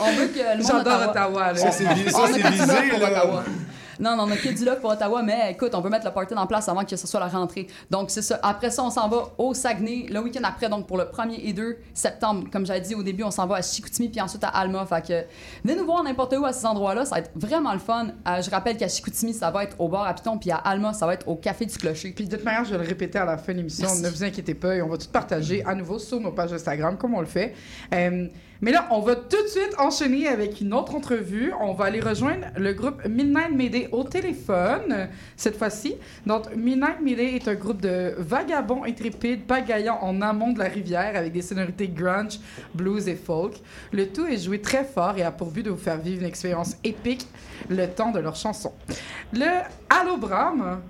On 0.01 0.13
veut 0.13 0.29
que 0.29 0.39
le 0.39 0.63
monde 0.63 0.67
J'adore 0.67 0.83
d'Ottawa- 0.83 1.11
Ottawa. 1.11 1.53
là. 1.53 1.57
Ça, 1.57 1.71
c'est 1.71 1.93
visé, 1.95 2.11
pour 2.11 3.01
là. 3.01 3.11
Ottawa. 3.11 3.45
Non, 4.01 4.17
non, 4.17 4.25
on 4.25 4.31
a 4.33 4.37
que 4.37 4.49
du 4.49 4.65
love 4.65 4.81
pour 4.81 4.91
Ottawa, 4.91 5.23
mais 5.23 5.53
écoute, 5.53 5.71
on 5.73 5.81
veut 5.81 5.89
mettre 5.89 6.05
le 6.05 6.11
party 6.13 6.35
en 6.35 6.49
place 6.49 6.69
avant 6.69 6.85
que 6.85 6.97
ce 6.97 7.07
soit 7.07 7.21
la 7.21 7.29
rentrée. 7.29 7.69
Donc, 7.93 8.11
c'est 8.11 8.23
ça. 8.23 8.41
Après 8.43 8.71
ça, 8.71 8.83
on 8.83 8.91
s'en 8.91 9.09
va 9.09 9.29
au 9.39 9.55
Saguenay 9.55 10.07
le 10.11 10.19
week-end 10.19 10.41
après, 10.43 10.69
donc 10.69 10.89
pour 10.89 10.99
le 10.99 11.05
1er 11.05 11.39
et 11.45 11.53
2 11.53 11.77
septembre. 11.95 12.49
Comme 12.53 12.67
j'avais 12.67 12.81
dit 12.81 12.97
au 12.97 13.05
début, 13.05 13.23
on 13.23 13.31
s'en 13.31 13.47
va 13.47 13.55
à 13.59 13.63
Chicoutimi 13.63 14.09
puis 14.09 14.21
ensuite 14.21 14.43
à 14.43 14.49
Alma. 14.49 14.85
Fait 14.85 15.07
que 15.07 15.25
venez 15.65 15.79
nous 15.79 15.87
voir 15.87 16.03
n'importe 16.03 16.35
où 16.37 16.45
à 16.45 16.53
ces 16.53 16.67
endroits-là, 16.67 17.05
ça 17.05 17.15
va 17.15 17.19
être 17.21 17.31
vraiment 17.37 17.73
le 17.73 17.79
fun. 17.79 18.09
Euh, 18.27 18.43
je 18.43 18.51
rappelle 18.51 18.77
qu'à 18.77 18.89
Chicoutimi, 18.89 19.33
ça 19.33 19.53
va 19.53 19.63
être 19.63 19.77
au 19.81 19.89
bar 19.89 20.05
à 20.09 20.13
Piton, 20.13 20.39
puis 20.39 20.51
à 20.51 20.57
Alma, 20.57 20.93
ça 20.93 21.07
va 21.07 21.15
être 21.15 21.29
au 21.29 21.37
Café 21.37 21.65
du 21.65 21.79
Clocher. 21.79 22.11
Puis 22.17 22.27
de 22.27 22.35
toute 22.35 22.45
manière, 22.45 22.65
je 22.65 22.73
vais 22.75 22.83
le 22.83 22.89
répéter 22.89 23.19
à 23.21 23.25
la 23.25 23.39
fin 23.39 23.53
de 23.53 23.59
l'émission. 23.59 23.87
Ne 24.03 24.09
vous 24.09 24.25
inquiétez 24.25 24.55
pas, 24.55 24.75
et 24.75 24.83
on 24.83 24.89
va 24.89 24.99
tout 24.99 25.07
partager 25.13 25.63
à 25.65 25.73
nouveau 25.77 26.01
sur 26.01 26.19
nos 26.19 26.33
pages 26.33 26.53
Instagram, 26.53 26.97
comme 26.99 27.15
on 27.15 27.21
le 27.21 27.27
fait. 27.27 27.55
Euh, 27.95 28.27
Mais 28.65 28.73
là, 28.73 28.87
on 28.91 29.01
va 29.01 29.15
tout 29.15 29.43
de 29.43 29.47
suite 29.47 29.75
enchaîner 29.79 30.27
avec 30.27 30.63
une 30.63 30.73
autre 30.73 30.95
entrevue. 30.95 31.53
On 31.61 31.75
va 31.75 31.85
aller 31.85 32.01
rejoindre 32.01 32.47
le 32.57 32.73
groupe 32.73 33.07
Midnight 33.07 33.53
Mayday 33.55 33.91
au 33.93 34.05
téléphone, 34.05 35.11
cette 35.37 35.59
fois-ci. 35.59 35.97
Donc, 36.25 36.45
Midnight 36.57 36.99
Mayday 37.03 37.35
est 37.37 37.47
un 37.47 37.57
groupe 37.57 37.83
de 37.83 38.15
vagabonds 38.17 38.85
intrépides 38.85 39.45
pagaillant 39.45 39.99
en 40.01 40.23
amont 40.23 40.53
de 40.55 40.61
la 40.61 40.65
rivière 40.65 41.13
avec 41.15 41.33
des 41.35 41.43
sonorités 41.43 41.89
grunge, 41.89 42.39
blues 42.75 43.07
et 43.07 43.17
folk. 43.17 43.53
Le 43.93 44.07
tout 44.11 44.27
est 44.27 44.43
joué 44.43 44.63
très 44.63 44.85
fort 44.85 45.19
et 45.19 45.23
a 45.25 45.31
pour 45.31 45.51
but 45.51 45.63
de 45.65 45.69
vous 45.71 45.77
faire 45.77 45.99
vivre 45.99 46.23
une 46.23 46.29
expérience 46.29 46.79
épique 46.85 47.27
le 47.69 47.87
temps 47.87 48.13
de 48.13 48.21
leurs 48.21 48.37
chansons. 48.37 48.73
Le 49.35 49.61
Allo 49.91 50.17
Bram, 50.17 50.81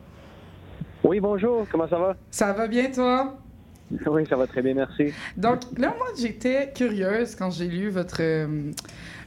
Oui, 1.02 1.18
bonjour, 1.18 1.66
comment 1.72 1.88
ça 1.88 1.98
va? 1.98 2.14
ça 2.30 2.52
va 2.52 2.68
bien 2.68 2.88
toi? 2.92 3.34
Oui, 4.06 4.26
ça 4.28 4.36
va 4.36 4.46
très 4.46 4.62
bien, 4.62 4.74
merci. 4.74 5.12
Donc 5.36 5.60
là, 5.76 5.94
moi, 5.96 6.08
j'étais 6.18 6.72
curieuse 6.74 7.34
quand 7.34 7.50
j'ai 7.50 7.68
lu 7.68 7.88
votre, 7.90 8.20
euh, 8.20 8.70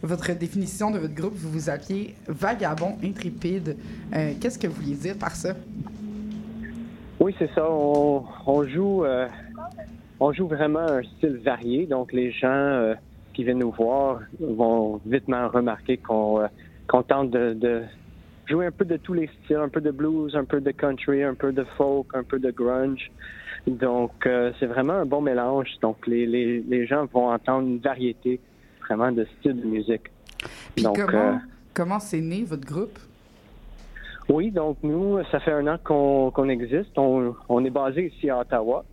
votre 0.01 0.33
définition 0.33 0.91
de 0.91 0.99
votre 0.99 1.13
groupe. 1.13 1.33
Vous 1.35 1.51
vous 1.51 1.69
appeliez 1.69 2.15
Vagabond 2.27 2.97
Intrépide. 3.03 3.77
Euh, 4.15 4.33
Qu'est-ce 4.39 4.57
que 4.59 4.67
vous 4.67 4.81
vouliez 4.81 4.95
dire 4.95 5.17
par 5.17 5.31
ça? 5.31 5.53
Oui, 7.19 7.35
c'est 7.39 7.49
ça, 7.53 7.65
on, 7.69 8.25
on 8.45 8.67
joue 8.67 9.03
euh, 9.03 9.27
on 10.19 10.31
joue 10.33 10.47
vraiment 10.47 10.87
un 10.87 11.01
style 11.03 11.39
varié, 11.43 11.87
donc 11.87 12.13
les 12.13 12.31
gens 12.31 12.93
qui 13.33 13.43
viennent 13.43 13.59
nous 13.59 13.71
voir 13.71 14.19
vont 14.39 14.99
vitement 15.05 15.47
remarquer 15.47 15.97
qu'on 15.97 16.49
tente 17.07 17.31
de, 17.31 17.53
de 17.53 17.81
jouer 18.47 18.67
un 18.67 18.71
peu 18.71 18.85
de 18.85 18.97
tous 18.97 19.13
les 19.13 19.29
styles, 19.43 19.57
un 19.57 19.69
peu 19.69 19.81
de 19.81 19.91
blues, 19.91 20.35
un 20.35 20.45
peu 20.45 20.61
de 20.61 20.71
country, 20.71 21.23
un 21.23 21.35
peu 21.35 21.51
de 21.51 21.63
folk, 21.75 22.07
un 22.13 22.23
peu 22.23 22.39
de 22.39 22.51
grunge. 22.51 23.11
Donc, 23.67 24.25
euh, 24.25 24.53
c'est 24.59 24.65
vraiment 24.65 24.93
un 24.93 25.05
bon 25.05 25.21
mélange. 25.21 25.67
Donc, 25.81 26.07
les, 26.07 26.25
les, 26.25 26.61
les 26.61 26.87
gens 26.87 27.05
vont 27.05 27.29
entendre 27.29 27.67
une 27.67 27.79
variété 27.79 28.39
vraiment 28.81 29.11
de 29.11 29.27
styles 29.37 29.59
de 29.59 29.67
musique. 29.67 30.03
Puis 30.73 30.85
Donc, 30.85 30.97
comment 30.97 31.17
euh, 31.17 31.35
comment 31.73 31.99
c'est 31.99 32.21
né 32.21 32.45
votre 32.45 32.65
groupe? 32.65 32.97
Oui, 34.29 34.51
donc 34.51 34.77
nous, 34.83 35.19
ça 35.31 35.39
fait 35.39 35.51
un 35.51 35.67
an 35.67 35.77
qu'on 35.83 36.31
qu'on 36.31 36.49
existe. 36.49 36.97
On, 36.97 37.35
on 37.49 37.63
est 37.65 37.69
basé 37.69 38.07
ici 38.07 38.29
à 38.29 38.39
Ottawa. 38.39 38.85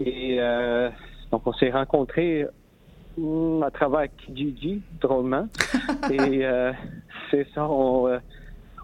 Et 0.00 0.36
euh, 0.38 0.90
donc, 1.30 1.46
on 1.46 1.52
s'est 1.54 1.70
rencontrés 1.70 2.46
hum, 3.18 3.62
à 3.62 3.70
travers 3.70 4.08
Kijiji, 4.18 4.82
drôlement. 5.00 5.48
Et 6.10 6.44
c'est 7.30 7.46
ça, 7.54 7.66
on, 7.66 8.18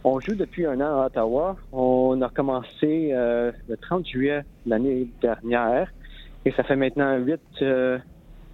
on 0.08 0.20
joue 0.20 0.34
depuis 0.34 0.66
un 0.66 0.80
an 0.80 1.00
à 1.02 1.06
Ottawa. 1.06 1.56
On 1.72 2.20
a 2.22 2.28
commencé 2.28 3.10
euh, 3.12 3.52
le 3.68 3.76
30 3.76 4.06
juillet 4.06 4.42
l'année 4.66 5.08
dernière. 5.22 5.88
Et 6.44 6.52
ça 6.52 6.62
fait 6.64 6.76
maintenant 6.76 7.16
8, 7.18 7.40
euh, 7.62 7.98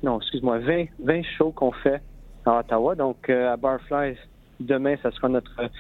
non, 0.03 0.19
excuse-moi, 0.19 0.59
20, 0.59 0.87
20 0.99 1.23
shows 1.37 1.53
qu'on 1.53 1.73
fait 1.73 2.03
à 2.45 2.59
Ottawa. 2.61 2.95
Donc, 2.95 3.29
euh, 3.31 3.53
à 3.53 3.57
Barfly, 3.57 4.17
demain, 4.61 4.97
ça 5.03 5.11
sera 5.13 5.29
notre 5.29 5.71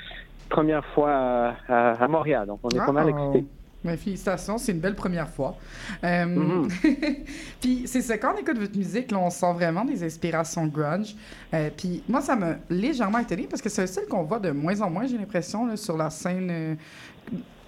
première 0.48 0.84
fois 0.86 1.10
à, 1.12 1.56
à- 1.68 2.04
à 2.04 2.08
Montréal. 2.08 2.46
Donc, 2.46 2.60
on 2.62 2.68
est 2.70 2.78
pas 2.86 2.92
mal 2.92 3.08
excités. 3.08 3.44
Ben, 3.84 3.98
félicitations, 3.98 4.56
c'est 4.56 4.72
une 4.72 4.80
belle 4.80 4.94
première 4.94 5.28
fois. 5.28 5.56
Euh, 6.02 6.24
Mhm. 6.24 6.68
puis 7.60 7.82
c'est 7.86 8.00
ça, 8.00 8.16
quand 8.16 8.34
on 8.34 8.38
écoute 8.40 8.58
votre 8.58 8.76
musique, 8.76 9.10
là, 9.10 9.18
on 9.18 9.30
sent 9.30 9.52
vraiment 9.52 9.84
des 9.84 10.02
inspirations 10.02 10.66
grunge. 10.66 11.14
Euh, 11.52 11.68
puis 11.76 12.02
moi, 12.08 12.22
ça 12.22 12.34
m'a 12.34 12.56
légèrement 12.70 13.18
étonné 13.18 13.46
parce 13.48 13.60
que 13.60 13.68
c'est 13.68 13.82
un 13.82 13.86
style 13.86 14.06
qu'on 14.08 14.22
voit 14.22 14.38
de 14.38 14.50
moins 14.50 14.80
en 14.80 14.88
moins, 14.88 15.06
j'ai 15.06 15.18
l'impression, 15.18 15.76
sur 15.76 15.96
la 15.98 16.08
scène 16.08 16.48
euh, 16.50 16.74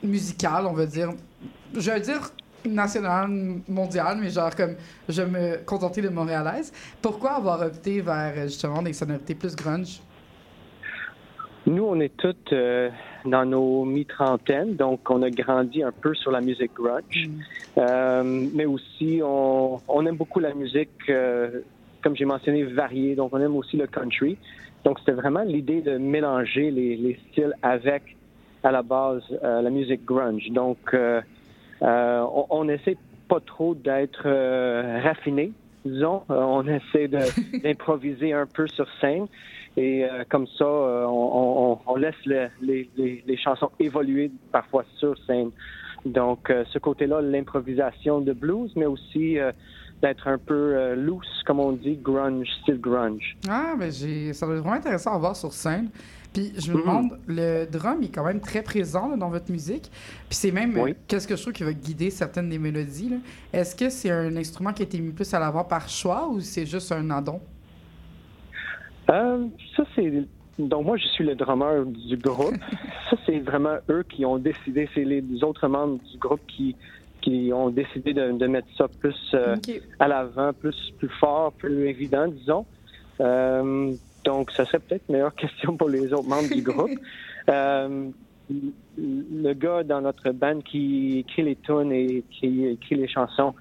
musicale, 0.03 0.65
on 0.67 0.73
va 0.73 0.87
dire. 0.87 1.13
Je 1.75 1.91
veux 1.91 2.01
dire 2.01 2.31
nationale, 2.65 3.29
mondiale, 3.69 4.19
mais 4.21 4.31
genre 4.31 4.55
comme 4.57 4.75
je 5.09 5.23
me 5.23 5.59
contentais 5.65 6.01
de 6.01 6.09
montréalaise. 6.09 6.73
Pourquoi 7.01 7.33
avoir 7.33 7.61
opté 7.61 8.01
vers 8.01 8.49
justement 8.49 8.83
des 8.83 8.93
sonorités 8.93 9.35
plus 9.35 9.55
grunge? 9.55 10.01
Nous, 11.67 11.85
on 11.85 12.01
est 12.01 12.17
toutes 12.17 12.53
euh, 12.53 12.91
dans 13.27 13.45
nos 13.45 13.85
mi-trentaines, 13.85 14.77
donc 14.77 15.11
on 15.11 15.23
a 15.23 15.31
grandi 15.31 15.83
un 15.83 15.93
peu 15.93 16.15
sur 16.15 16.31
la 16.31 16.41
musique 16.41 16.75
grunge. 16.75 17.29
Euh, 17.79 18.23
mais 18.55 18.65
aussi, 18.65 19.21
on, 19.23 19.81
on 19.89 20.07
aime 20.07 20.17
beaucoup 20.17 20.41
la 20.41 20.55
musique, 20.55 20.91
euh, 21.09 21.61
comme 22.03 22.17
j'ai 22.17 22.25
mentionné, 22.25 22.65
variée. 22.65 23.15
Donc, 23.15 23.31
on 23.33 23.41
aime 23.41 23.57
aussi 23.57 23.77
le 23.77 23.87
country. 23.87 24.39
Donc, 24.85 24.99
c'était 25.01 25.13
vraiment 25.13 25.43
l'idée 25.43 25.83
de 25.83 25.99
mélanger 25.99 26.71
les, 26.71 26.97
les 26.97 27.19
styles 27.29 27.55
avec, 27.63 28.17
à 28.63 28.71
la 28.71 28.83
base, 28.83 29.23
euh, 29.43 29.61
la 29.61 29.71
musique 29.71 30.05
grunge. 30.05 30.49
Donc, 30.51 30.97
on, 31.81 32.47
on 32.51 32.69
essaie 32.69 32.97
pas 33.29 33.41
trop 33.41 33.75
d'être 33.75 34.29
raffiné, 35.03 35.53
disons. 35.85 36.23
On 36.29 36.67
essaie 36.67 37.09
d'improviser 37.63 38.33
un 38.33 38.47
peu 38.47 38.67
sur 38.69 38.87
scène. 39.01 39.27
Et 39.77 40.05
euh, 40.05 40.25
comme 40.31 40.47
ça, 40.59 40.65
euh, 40.65 41.05
on, 41.07 41.73
on- 41.73 41.79
on 41.87 41.97
laisse 41.97 42.15
le- 42.25 42.49
les, 42.61 42.89
les- 42.97 43.23
les 43.27 43.37
chansons 43.37 43.71
évoluer 43.79 44.31
parfois 44.53 44.85
sur 44.99 45.15
scène. 45.27 45.51
Donc, 46.05 46.51
euh, 46.51 46.65
ce 46.73 46.79
côté-là, 46.79 47.21
l'improvisation 47.21 48.21
de 48.21 48.33
blues, 48.33 48.73
mais 48.77 48.87
aussi 48.87 49.37
d'être 50.03 50.29
un 50.29 50.39
peu 50.39 50.95
loose, 50.95 51.27
comme 51.47 51.59
on 51.59 51.73
dit, 51.73 51.97
grunge, 51.97 52.47
style 52.63 52.79
grunge. 52.81 53.37
Ah, 53.49 53.75
ben 53.79 53.91
j'ai, 53.91 54.33
ça 54.35 54.47
va 54.47 54.53
être 54.55 54.61
vraiment 54.61 54.77
intéressant 54.77 55.15
à 55.15 55.19
voir 55.19 55.35
sur 55.37 55.53
scène. 55.53 55.89
Puis 56.33 56.53
je 56.59 56.71
me 56.71 56.77
Mhm. 56.77 56.83
demande, 56.83 57.19
le 57.27 57.65
drum 57.65 58.03
est 58.03 58.15
quand 58.15 58.25
même 58.25 58.41
très 58.41 58.63
présent 58.63 59.09
là, 59.09 59.17
dans 59.17 59.31
votre 59.31 59.51
musique. 59.51 59.91
Puis 60.29 60.37
c'est 60.37 60.51
même, 60.51 60.77
Oui. 60.79 60.91
euh, 60.91 60.95
qu'est-ce 61.09 61.27
que 61.27 61.35
je 61.35 61.41
trouve 61.41 61.55
qui 61.55 61.65
va 61.65 61.73
guider 61.73 62.11
certaines 62.11 62.51
des 62.51 62.59
mélodies. 62.59 63.09
là? 63.09 63.17
Est-ce 63.55 63.75
que 63.75 63.89
c'est 63.89 64.11
un 64.11 64.37
instrument 64.37 64.73
qui 64.75 64.83
a 64.83 64.85
été 64.85 65.01
mis 65.01 65.13
plus 65.13 65.33
à 65.33 65.39
l'avant 65.41 65.65
par 65.65 65.89
choix 65.89 66.29
ou 66.29 66.41
c'est 66.41 66.67
juste 66.67 66.93
un 66.93 67.09
addon? 67.11 67.41
Euh, 69.11 69.47
ça, 69.77 69.85
c'est. 69.95 70.25
Donc, 70.59 70.87
moi, 70.87 70.97
je 70.97 71.07
suis 71.09 71.25
le 71.25 71.35
drummer 71.35 71.85
du 71.85 72.17
groupe. 72.17 72.55
ça, 73.11 73.17
c'est 73.27 73.39
vraiment 73.41 73.77
eux 73.91 74.05
qui 74.09 74.25
ont 74.25 74.39
décidé. 74.39 74.89
C'est 74.95 75.05
les 75.05 75.23
autres 75.43 75.69
membres 75.69 75.99
du 76.11 76.19
groupe 76.19 76.41
qui, 76.47 76.75
qui 77.21 77.51
ont 77.53 77.71
décidé 77.71 78.15
de, 78.15 78.33
de 78.33 78.47
mettre 78.47 78.69
ça 78.77 78.87
plus 78.89 79.17
euh, 79.35 79.57
à 79.99 80.09
l'avant, 80.09 80.53
plus, 80.53 80.93
plus 80.99 81.11
fort, 81.21 81.53
plus 81.53 81.89
évident, 81.89 82.29
disons. 82.29 82.65
Euh, 83.21 83.93
donc, 84.25 84.51
ça 84.51 84.65
serait 84.65 84.79
peut-être 84.79 85.05
une 85.09 85.15
meilleure 85.15 85.35
question 85.45 85.77
pour 85.77 85.89
les 85.89 86.13
autres 86.13 86.29
membres 86.29 86.53
du 86.53 86.63
groupe. 86.63 86.91
Euh, 87.49 88.09
le 88.99 89.53
gars 89.53 89.85
dans 89.85 90.01
notre 90.01 90.31
band 90.33 90.61
qui 90.63 91.21
écrit 91.21 91.45
les 91.45 91.55
tunes 91.55 91.93
et 91.93 92.25
qui 92.29 92.67
écrit 92.67 92.97
les 92.97 93.07
chansons, 93.07 93.55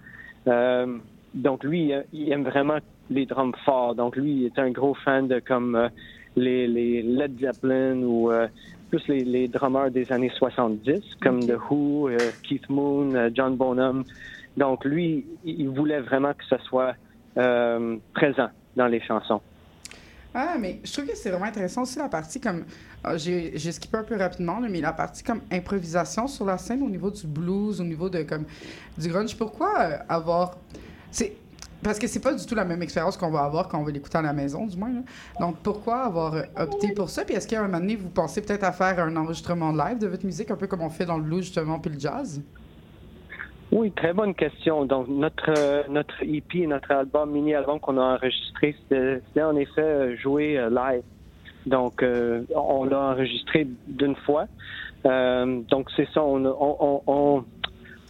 euh, 0.47 0.97
donc 1.35 1.63
lui, 1.63 1.91
il 2.11 2.31
aime 2.31 2.45
vraiment 2.45 2.79
les 3.09 3.25
drums 3.25 3.55
forts. 3.63 3.95
Donc 3.95 4.15
lui, 4.15 4.31
il 4.31 4.45
est 4.45 4.59
un 4.59 4.71
gros 4.71 4.93
fan 4.93 5.27
de 5.27 5.39
comme 5.39 5.75
euh, 5.75 5.89
les, 6.35 6.67
les 6.67 7.01
Led 7.01 7.39
Zeppelin 7.39 8.01
ou 8.03 8.31
euh, 8.31 8.47
plus 8.89 9.07
les, 9.07 9.23
les 9.23 9.47
drummers 9.47 9.91
des 9.91 10.11
années 10.11 10.31
70, 10.37 11.01
comme. 11.21 11.45
The 11.45 11.57
Who, 11.69 12.09
euh, 12.09 12.17
Keith 12.43 12.69
Moon, 12.69 13.13
euh, 13.15 13.29
John 13.33 13.55
Bonham. 13.55 14.03
Donc 14.57 14.85
lui, 14.85 15.25
il 15.43 15.69
voulait 15.69 15.99
vraiment 15.99 16.33
que 16.33 16.45
ça 16.49 16.57
soit 16.59 16.93
présent 18.13 18.47
dans 18.77 18.87
les 18.87 19.01
chansons. 19.01 19.41
Ah, 20.33 20.55
mais 20.57 20.79
je 20.83 20.91
trouve 20.93 21.05
que 21.05 21.15
c'est 21.15 21.29
vraiment 21.29 21.45
intéressant 21.45 21.81
aussi 21.81 21.97
la 21.97 22.07
partie 22.07 22.39
comme. 22.39 22.63
ah, 23.03 23.17
J'ai 23.17 23.57
skippé 23.57 23.97
un 23.97 24.03
peu 24.03 24.15
rapidement, 24.15 24.59
là, 24.61 24.67
mais 24.69 24.79
la 24.79 24.93
partie 24.93 25.23
comme 25.23 25.41
improvisation 25.51 26.27
sur 26.27 26.45
la 26.45 26.57
scène 26.57 26.81
au 26.81 26.89
niveau 26.89 27.11
du 27.11 27.27
blues, 27.27 27.81
au 27.81 27.83
niveau 27.83 28.09
de 28.09 28.23
comme 28.23 28.45
du 28.97 29.09
grunge. 29.09 29.35
Pourquoi 29.37 29.69
avoir. 30.07 30.57
C'est. 31.11 31.35
Parce 31.85 31.99
que 31.99 32.07
c'est 32.07 32.21
pas 32.21 32.33
du 32.33 32.45
tout 32.45 32.55
la 32.55 32.65
même 32.65 32.81
expérience 32.81 33.15
qu'on 33.15 33.29
va 33.29 33.43
avoir 33.43 33.67
quand 33.69 33.79
on 33.79 33.83
va 33.83 33.91
l'écouter 33.91 34.17
à 34.17 34.21
la 34.21 34.33
maison, 34.33 34.65
du 34.65 34.75
moins. 34.75 34.91
Donc, 35.39 35.57
pourquoi 35.63 36.03
avoir 36.05 36.33
euh, 36.33 36.41
opté 36.57 36.93
pour 36.93 37.09
ça? 37.09 37.23
Puis, 37.23 37.35
est-ce 37.35 37.47
qu'à 37.47 37.59
un 37.59 37.67
moment 37.67 37.79
donné, 37.79 37.95
vous 37.95 38.09
pensez 38.09 38.41
peut-être 38.41 38.63
à 38.63 38.71
faire 38.71 38.99
un 38.99 39.15
enregistrement 39.15 39.71
live 39.71 39.99
de 39.99 40.07
votre 40.07 40.25
musique, 40.25 40.49
un 40.51 40.55
peu 40.55 40.67
comme 40.67 40.81
on 40.81 40.89
fait 40.89 41.05
dans 41.05 41.17
le 41.17 41.23
blues, 41.23 41.43
justement, 41.43 41.79
puis 41.79 41.93
le 41.93 41.99
jazz? 41.99 42.41
Oui, 43.71 43.91
très 43.91 44.13
bonne 44.13 44.33
question. 44.33 44.85
Donc, 44.85 45.07
notre, 45.07 45.53
euh, 45.57 45.83
notre 45.89 46.15
EP, 46.23 46.65
notre 46.67 46.91
album, 46.91 47.31
mini-album 47.31 47.79
qu'on 47.79 47.97
a 47.97 48.15
enregistré, 48.15 48.75
c'était 48.89 49.41
en 49.43 49.55
effet 49.55 49.81
euh, 49.81 50.17
joué 50.17 50.53
live. 50.71 51.03
Donc, 51.65 52.03
euh, 52.03 52.43
on 52.55 52.85
l'a 52.85 53.11
enregistré 53.11 53.67
d'une 53.87 54.15
fois. 54.15 54.45
Donc, 55.03 55.89
c'est 55.95 56.07
ça. 56.13 56.23
On, 56.23 56.45
on, 57.05 57.43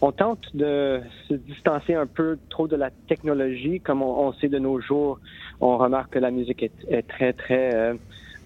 on, 0.00 0.12
tente 0.12 0.54
de 0.54 1.00
se 1.28 1.34
distancer 1.34 1.94
un 1.94 2.06
peu 2.06 2.38
trop 2.50 2.68
de 2.68 2.76
la 2.76 2.90
technologie. 3.08 3.80
Comme 3.80 4.02
on, 4.02 4.32
sait 4.34 4.48
de 4.48 4.58
nos 4.58 4.80
jours, 4.80 5.18
on 5.60 5.76
remarque 5.76 6.12
que 6.14 6.18
la 6.18 6.30
musique 6.30 6.62
est, 6.62 7.02
très, 7.08 7.32
très 7.32 7.74
euh, 7.74 7.94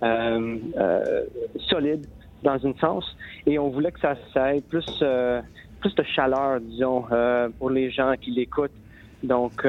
euh, 0.02 0.56
euh, 0.78 1.24
solide 1.68 2.06
dans 2.42 2.66
un 2.66 2.74
sens. 2.80 3.04
Et 3.46 3.58
on 3.58 3.68
voulait 3.68 3.92
que 3.92 4.00
ça, 4.00 4.14
ça 4.32 4.54
ait 4.54 4.62
plus... 4.62 4.86
euh, 5.02 5.40
plus 5.80 5.94
de 5.94 6.02
chaleur, 6.02 6.60
disons, 6.60 7.06
pour 7.58 7.70
les 7.70 7.90
gens 7.90 8.12
qui 8.20 8.32
l'écoutent. 8.32 8.70
Donc, 9.22 9.66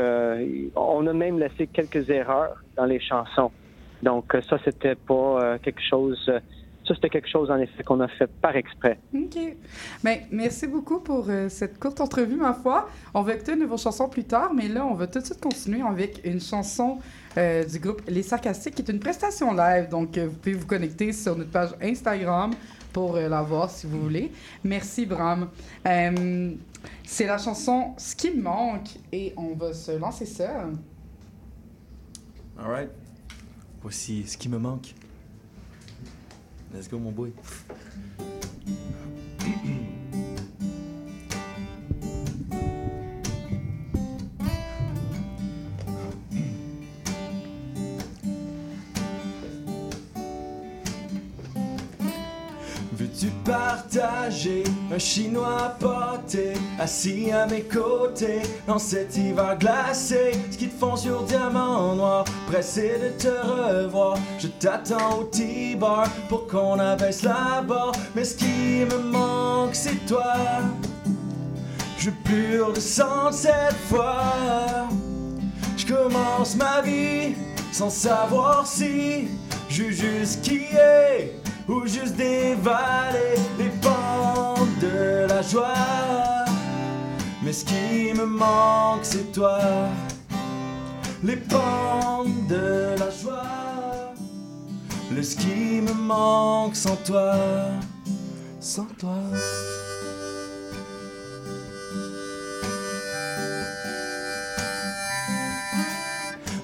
on 0.76 1.08
a 1.08 1.14
même 1.14 1.40
laissé 1.40 1.68
quelques 1.68 2.10
erreurs 2.10 2.58
dans 2.76 2.84
les 2.84 3.00
chansons. 3.00 3.50
Donc, 4.04 4.36
ça, 4.50 4.58
c'était 4.66 4.96
pas 4.96 5.58
quelque 5.60 5.82
chose. 5.82 6.30
Ça, 6.92 6.96
c'était 6.96 7.10
quelque 7.10 7.30
chose, 7.30 7.50
en 7.50 7.58
effet, 7.58 7.84
qu'on 7.84 8.00
a 8.02 8.08
fait 8.08 8.28
par 8.42 8.56
exprès. 8.56 9.00
OK. 9.14 9.38
Ben, 10.04 10.20
merci 10.32 10.68
beaucoup 10.68 11.00
pour 11.00 11.26
euh, 11.30 11.48
cette 11.50 11.80
courte 11.80 12.02
entrevue, 12.02 12.36
ma 12.36 12.54
foi. 12.54 12.90
On 13.14 13.22
va 13.22 13.34
écouter 13.34 13.54
une 13.54 13.66
vos 13.66 13.78
chansons 13.78 14.10
plus 14.10 14.26
tard, 14.26 14.54
mais 14.54 14.68
là, 14.68 14.86
on 14.86 14.94
va 14.94 15.08
tout 15.08 15.20
de 15.20 15.26
suite 15.26 15.42
continuer 15.42 15.82
avec 15.82 16.22
une 16.26 16.42
chanson 16.42 16.98
euh, 17.38 17.64
du 17.64 17.80
groupe 17.80 18.02
Les 18.08 18.24
Sarcastiques, 18.24 18.76
qui 18.76 18.82
est 18.82 18.92
une 18.92 19.00
prestation 19.00 19.54
live. 19.54 19.90
Donc, 19.90 20.18
euh, 20.18 20.28
vous 20.28 20.38
pouvez 20.38 20.54
vous 20.56 20.68
connecter 20.68 21.14
sur 21.14 21.36
notre 21.36 21.52
page 21.52 21.70
Instagram 21.82 22.52
pour 22.92 23.16
euh, 23.16 23.30
la 23.30 23.42
voir 23.42 23.70
si 23.70 23.88
vous 23.88 24.02
voulez. 24.02 24.32
Merci, 24.64 25.06
Bram. 25.06 25.48
Euh, 25.88 26.52
C'est 27.06 27.28
la 27.28 27.38
chanson 27.38 27.94
Ce 27.98 28.16
qui 28.16 28.32
me 28.32 28.42
manque 28.42 28.90
et 29.12 29.34
on 29.38 29.54
va 29.56 29.74
se 29.74 29.92
lancer 29.98 30.26
ça. 30.26 30.68
Alright. 32.60 32.90
Voici 33.82 34.24
ce 34.28 34.38
qui 34.38 34.50
me 34.50 34.58
manque. 34.58 34.94
Let's 36.74 36.88
go, 36.88 36.98
mon 36.98 37.12
boy. 37.12 37.34
Un 54.92 55.00
chinois 55.00 55.76
pâté 55.80 56.54
assis 56.80 57.32
à 57.32 57.46
mes 57.46 57.62
côtés 57.62 58.42
dans 58.68 58.80
cet 58.80 59.18
hiver 59.18 59.58
glacé? 59.58 60.32
Ce 60.52 60.58
qui 60.58 60.68
te 60.68 60.78
font 60.78 60.96
sur 60.96 61.24
diamant 61.24 61.96
noir, 61.96 62.26
pressé 62.48 62.94
de 63.02 63.10
te 63.22 63.28
revoir. 63.28 64.18
Je 64.40 64.48
t'attends 64.48 65.20
au 65.20 65.24
T-bar 65.24 66.08
pour 66.30 66.48
qu'on 66.48 66.80
abaisse 66.80 67.24
la 67.24 67.62
barre. 67.62 67.94
Mais 68.16 68.24
ce 68.24 68.36
qui 68.38 68.86
me 68.86 68.98
manque, 68.98 69.76
c'est 69.76 70.06
toi. 70.06 70.34
Je 71.98 72.10
veux 72.10 72.16
plus 72.24 72.62
redescendre 72.62 73.34
cette 73.34 73.78
fois. 73.90 74.24
Je 75.78 75.86
commence 75.86 76.56
ma 76.56 76.82
vie 76.82 77.36
sans 77.72 77.90
savoir 77.90 78.66
si 78.68 79.28
je 79.70 79.84
juste 79.90 80.42
qui 80.42 80.64
est 80.74 81.41
ou 81.68 81.86
juste 81.86 82.16
dévaler 82.16 83.36
les 83.58 83.70
pentes 83.82 84.80
de 84.80 85.28
la 85.28 85.42
joie. 85.42 86.46
Mais 87.44 87.54
ce 87.54 87.66
qui 87.66 88.14
me 88.14 88.26
manque, 88.26 89.04
c'est 89.04 89.32
toi. 89.32 89.60
Les 91.24 91.38
pentes 91.38 92.48
de 92.48 92.96
la 93.00 93.10
joie. 93.10 94.14
Le 95.14 95.24
ski 95.24 95.82
me 95.82 95.94
manque 95.94 96.76
sans 96.76 96.96
toi. 96.96 97.36
Sans 98.60 98.88
toi. 98.98 99.18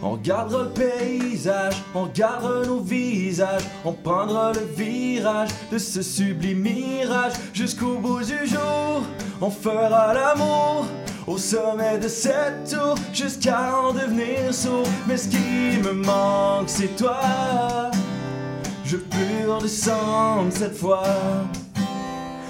On 0.02 0.12
regardera 0.12 0.64
le 0.64 0.70
paysage, 0.70 1.74
on 1.96 2.04
regardera 2.04 2.66
nos 2.66 2.80
visages, 2.80 3.64
on 3.84 3.94
prendra 3.94 4.54
le 4.54 4.62
virage 4.76 5.50
de 5.72 5.78
ce 5.78 6.02
sublime 6.02 6.60
mirage 6.60 7.34
jusqu'au 7.54 7.96
bout 7.98 8.24
du 8.24 8.48
jour. 8.48 9.02
On 9.42 9.50
fera 9.50 10.14
l'amour 10.14 10.86
au 11.26 11.38
sommet 11.38 11.98
de 11.98 12.08
cette 12.08 12.70
tour 12.70 12.96
jusqu'à 13.12 13.76
en 13.76 13.92
devenir 13.92 14.54
sourd. 14.54 14.88
Mais 15.08 15.18
ce 15.18 15.30
qui 15.30 15.80
me 15.84 15.94
manque, 15.94 16.70
c'est 16.70 16.96
toi. 16.96 17.92
Je 18.86 18.98
peux 18.98 19.52
redescendre 19.52 20.52
cette 20.52 20.78
fois. 20.78 21.04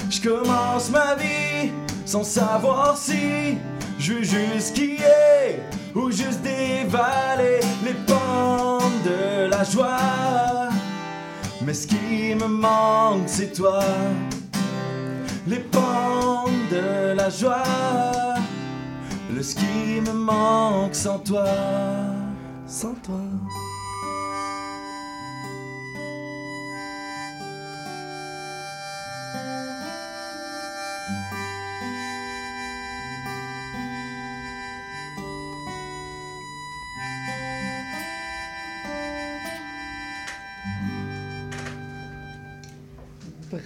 Je 0.09 0.21
commence 0.21 0.89
ma 0.89 1.15
vie 1.15 1.71
sans 2.05 2.23
savoir 2.23 2.97
si 2.97 3.57
je 3.99 4.13
veux 4.13 4.23
juste 4.23 4.75
skier 4.75 5.59
ou 5.97 6.11
juste 6.11 6.41
dévaler 6.43 7.59
les 7.83 7.95
pentes 8.05 9.03
de 9.03 9.49
la 9.49 9.63
joie. 9.63 10.69
Mais 11.65 11.73
ce 11.73 11.87
qui 11.87 12.35
me 12.35 12.47
manque, 12.47 13.27
c'est 13.27 13.51
toi. 13.53 13.79
Les 15.47 15.59
pentes 15.59 16.69
de 16.71 17.13
la 17.13 17.29
joie. 17.29 18.35
Le 19.33 19.41
ski 19.41 20.01
me 20.05 20.13
manque 20.13 20.95
sans 20.95 21.19
toi. 21.19 21.45
Sans 22.67 22.93
toi. 23.05 23.21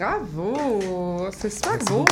Bravo! 0.06 1.30
C'est 1.38 1.52
super 1.52 1.78
beau! 1.86 2.06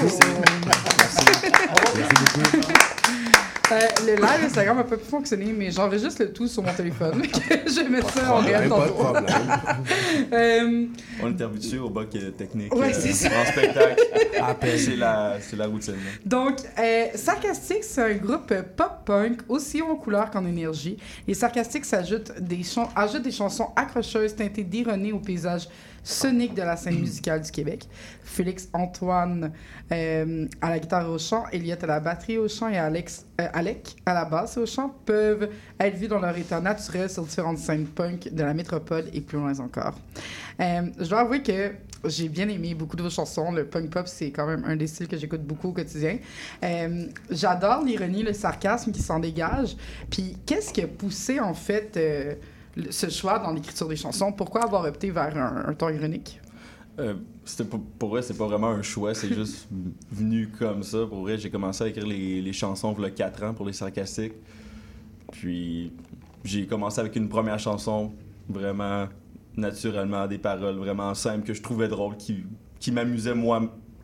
Euh, 3.72 3.80
le 4.06 4.16
live 4.16 4.46
Instagram 4.46 4.78
a 4.80 4.84
pas 4.84 4.98
pu 4.98 5.06
fonctionner, 5.06 5.54
mais 5.56 5.70
j'enregistre 5.72 6.24
le 6.24 6.32
tout 6.34 6.48
sur 6.48 6.62
mon 6.64 6.72
téléphone. 6.74 7.24
je 7.50 7.82
vais 7.84 7.90
mettre 7.90 8.12
ça 8.14 8.34
en 8.36 8.38
réel 8.42 8.68
Pas 8.70 8.76
de 8.76 8.82
tantôt. 8.82 8.94
problème. 8.94 9.26
Euh, 10.34 10.86
On 11.24 11.36
est 11.36 11.42
habitué 11.42 11.78
au 11.80 11.90
bac 11.90 12.08
euh, 12.16 12.30
technique. 12.32 12.74
Ouais, 12.76 12.94
c'est 12.94 13.14
ça. 13.14 13.30
En 13.30 13.46
spectacle. 13.46 14.02
c'est 14.78 14.96
la, 14.96 15.38
c'est 15.42 15.56
la 15.56 15.66
routine. 15.68 15.96
Donc, 16.26 16.58
euh, 16.80 17.06
Sarcastic, 17.16 17.84
c'est 17.84 18.02
un 18.04 18.16
groupe 18.16 18.52
euh, 18.52 18.62
pop-punk 18.76 19.40
aussi 19.48 19.82
en 19.84 19.96
couleur 19.96 20.30
qu'en 20.32 20.46
énergie. 20.46 20.98
Et 21.28 21.34
Sarcastic 21.36 21.86
s'ajoute 21.86 22.40
des, 22.40 22.64
chan- 22.64 22.90
ajoute 22.96 23.22
des 23.24 23.32
chansons 23.32 23.70
accrocheuses 23.76 24.36
teintées 24.36 24.64
d'ironie 24.64 25.12
au 25.12 25.20
paysage 25.20 25.68
sonique 26.04 26.54
de 26.54 26.62
la 26.62 26.76
scène 26.76 27.00
musicale 27.00 27.42
du 27.42 27.52
Québec. 27.52 27.88
Félix 28.24 28.70
Antoine 28.74 29.52
euh, 29.92 30.48
à 30.62 30.70
la 30.70 30.80
guitare 30.80 31.06
et 31.06 31.10
au 31.10 31.18
chant, 31.18 31.46
Elliot 31.52 31.76
à 31.82 31.86
la 31.86 32.00
batterie 32.00 32.38
au 32.38 32.48
chant 32.48 32.70
et 32.70 32.78
Alex, 32.78 33.26
euh, 33.42 33.48
Alec 33.54 33.96
à 34.06 34.14
la 34.14 34.26
basse 34.26 34.58
et 34.58 34.60
au 34.60 34.66
chant 34.66 34.96
peuvent 35.06 35.50
être 35.80 35.98
vus 35.98 36.08
dans 36.08 36.20
leur 36.20 36.38
état 36.38 36.62
naturel 36.62 37.10
sur 37.10 37.24
différentes 37.24 37.58
scènes 37.58 37.88
punk 37.88 38.30
de 38.32 38.44
la 38.44 38.54
métropole 38.54 39.06
et 39.14 39.22
plus 39.22 39.38
loin 39.38 39.58
encore. 39.60 39.96
Euh, 40.60 40.82
je 41.00 41.10
dois 41.10 41.22
avouer 41.22 41.42
que 41.42 41.72
j'ai 42.06 42.30
bien 42.30 42.48
aimé 42.48 42.74
beaucoup 42.76 42.96
de 42.96 43.04
vos 43.04 43.10
chansons. 43.10 43.52
Le 43.52 43.66
punk 43.66 43.90
pop, 43.90 44.08
c'est 44.08 44.32
quand 44.32 44.46
même 44.46 44.64
un 44.66 44.76
des 44.76 44.88
styles 44.88 45.08
que 45.08 45.18
j'écoute 45.18 45.42
beaucoup 45.42 45.70
au 45.70 45.74
quotidien. 45.74 46.18
Euh, 46.64 47.08
J'adore 47.30 47.84
l'ironie, 47.84 48.24
le 48.24 48.34
sarcasme 48.34 48.92
qui 48.92 49.02
s'en 49.02 49.20
dégage. 49.20 49.76
Puis, 50.10 50.38
qu'est-ce 50.46 50.72
qui 50.72 50.82
a 50.82 50.88
poussé, 50.88 51.40
en 51.40 51.54
fait, 51.54 51.98
ce 52.90 53.10
choix 53.10 53.40
dans 53.40 53.52
l'écriture 53.52 53.88
des 53.88 53.96
chansons? 53.96 54.32
Pourquoi 54.32 54.64
avoir 54.64 54.86
opté 54.86 55.12
vers 55.12 55.36
un, 55.38 55.70
un 55.70 55.74
ton 55.74 55.90
ironique? 55.90 56.40
Euh, 57.00 57.16
pas- 57.70 57.78
pour 57.98 58.10
vrai, 58.10 58.22
c'est 58.22 58.38
pas 58.38 58.48
vraiment 58.48 58.70
un 58.70 58.82
choix, 58.82 59.14
c'est 59.14 59.34
juste 59.34 59.68
venu 60.12 60.50
comme 60.60 60.84
ça. 60.84 61.06
Pour 61.08 61.22
vrai, 61.22 61.38
j'ai 61.38 61.50
commencé 61.50 61.84
à 61.84 61.88
écrire 61.88 62.06
les, 62.08 62.42
les 62.42 62.54
chansons 62.54 62.94
il 62.98 63.04
y 63.04 63.06
a 63.06 63.12
4 63.12 63.44
ans 63.44 63.54
pour 63.54 63.66
les 63.66 63.74
sarcastiques. 63.74 64.34
Puis 65.32 65.92
j'ai 66.44 66.66
commencé 66.66 67.00
avec 67.00 67.16
une 67.16 67.30
première 67.30 67.60
chanson 67.60 68.12
vraiment 68.48 69.08
naturellement, 69.56 70.26
des 70.28 70.38
paroles 70.38 70.76
vraiment 70.76 71.14
simples 71.14 71.46
que 71.46 71.54
je 71.54 71.62
trouvais 71.62 71.88
drôles, 71.88 72.18
qui, 72.18 72.44
qui 72.80 72.92
m'amusaient 72.92 73.36
moi 73.36 73.62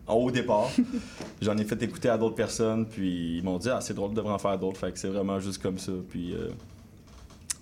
au 0.07 0.29
départ. 0.31 0.69
J'en 1.41 1.57
ai 1.57 1.63
fait 1.63 1.81
écouter 1.81 2.09
à 2.09 2.17
d'autres 2.17 2.35
personnes, 2.35 2.85
puis 2.85 3.37
ils 3.37 3.43
m'ont 3.43 3.57
dit 3.57 3.69
Ah, 3.69 3.79
c'est 3.81 3.93
drôle, 3.93 4.11
de 4.11 4.15
devrais 4.15 4.33
en 4.33 4.39
faire 4.39 4.57
d'autres. 4.59 4.79
Fait 4.79 4.91
que 4.91 4.99
c'est 4.99 5.07
vraiment 5.07 5.39
juste 5.39 5.61
comme 5.61 5.79
ça. 5.79 5.91
Puis 6.09 6.33
euh, 6.33 6.49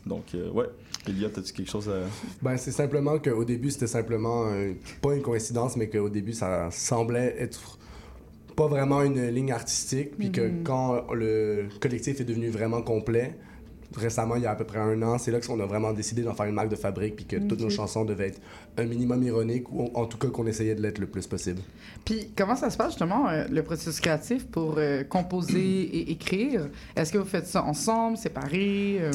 donc, 0.05 0.23
euh, 0.35 0.49
ouais. 0.51 0.65
Elliot, 1.07 1.27
as-tu 1.37 1.53
quelque 1.53 1.69
chose 1.69 1.89
à. 1.89 1.99
Ben, 2.41 2.55
c'est 2.57 2.71
simplement 2.71 3.19
qu'au 3.19 3.43
début, 3.43 3.71
c'était 3.71 3.87
simplement 3.87 4.47
un- 4.47 4.73
pas 5.01 5.13
une 5.15 5.21
coïncidence, 5.21 5.75
mais 5.75 5.89
qu'au 5.89 6.09
début, 6.09 6.33
ça 6.33 6.69
semblait 6.71 7.35
être 7.39 7.77
pas 8.55 8.67
vraiment 8.67 9.01
une 9.03 9.27
ligne 9.29 9.51
artistique. 9.51 10.17
Puis 10.17 10.31
que 10.31 10.49
quand 10.63 11.11
le 11.13 11.67
collectif 11.81 12.21
est 12.21 12.25
devenu 12.25 12.49
vraiment 12.49 12.81
complet, 12.81 13.35
récemment, 13.97 14.35
il 14.37 14.43
y 14.43 14.45
a 14.45 14.51
à 14.51 14.55
peu 14.55 14.63
près 14.63 14.79
un 14.79 15.01
an, 15.03 15.17
c'est 15.17 15.31
là 15.31 15.39
qu'on 15.41 15.59
a 15.59 15.65
vraiment 15.65 15.91
décidé 15.93 16.21
d'en 16.21 16.33
faire 16.33 16.45
une 16.45 16.55
marque 16.55 16.69
de 16.69 16.75
fabrique. 16.75 17.15
Puis 17.17 17.25
que 17.25 17.35
toutes 17.35 17.59
nos 17.61 17.69
chansons 17.69 18.05
devaient 18.05 18.27
être 18.29 18.41
un 18.77 18.85
minimum 18.85 19.21
ironique, 19.23 19.69
ou 19.71 19.89
en 19.93 20.05
tout 20.05 20.17
cas 20.17 20.29
qu'on 20.29 20.47
essayait 20.47 20.75
de 20.75 20.81
l'être 20.81 20.99
le 20.99 21.07
plus 21.07 21.27
possible. 21.27 21.59
Puis, 22.05 22.31
comment 22.35 22.55
ça 22.55 22.69
se 22.69 22.77
passe, 22.77 22.91
justement, 22.91 23.27
euh, 23.29 23.45
le 23.51 23.61
processus 23.63 23.99
créatif 23.99 24.47
pour 24.47 24.75
euh, 24.77 25.03
composer 25.03 25.59
et 25.81 26.11
écrire? 26.11 26.69
Est-ce 26.95 27.11
que 27.11 27.17
vous 27.17 27.25
faites 27.25 27.47
ça 27.47 27.63
ensemble, 27.63 28.17
séparés? 28.17 28.97
euh? 29.01 29.11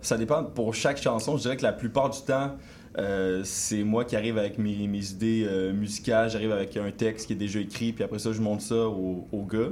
Ça 0.00 0.16
dépend. 0.16 0.44
Pour 0.44 0.74
chaque 0.74 1.00
chanson, 1.00 1.36
je 1.36 1.42
dirais 1.42 1.56
que 1.56 1.62
la 1.62 1.72
plupart 1.72 2.10
du 2.10 2.20
temps, 2.20 2.56
euh, 2.98 3.42
c'est 3.44 3.82
moi 3.82 4.04
qui 4.04 4.16
arrive 4.16 4.38
avec 4.38 4.58
mes, 4.58 4.86
mes 4.86 5.10
idées 5.10 5.44
euh, 5.46 5.72
musicales. 5.72 6.30
J'arrive 6.30 6.52
avec 6.52 6.76
un 6.76 6.90
texte 6.90 7.26
qui 7.26 7.32
est 7.32 7.36
déjà 7.36 7.60
écrit, 7.60 7.92
puis 7.92 8.04
après 8.04 8.18
ça, 8.18 8.32
je 8.32 8.40
monte 8.40 8.60
ça 8.60 8.88
au, 8.88 9.26
au 9.32 9.42
gars. 9.44 9.70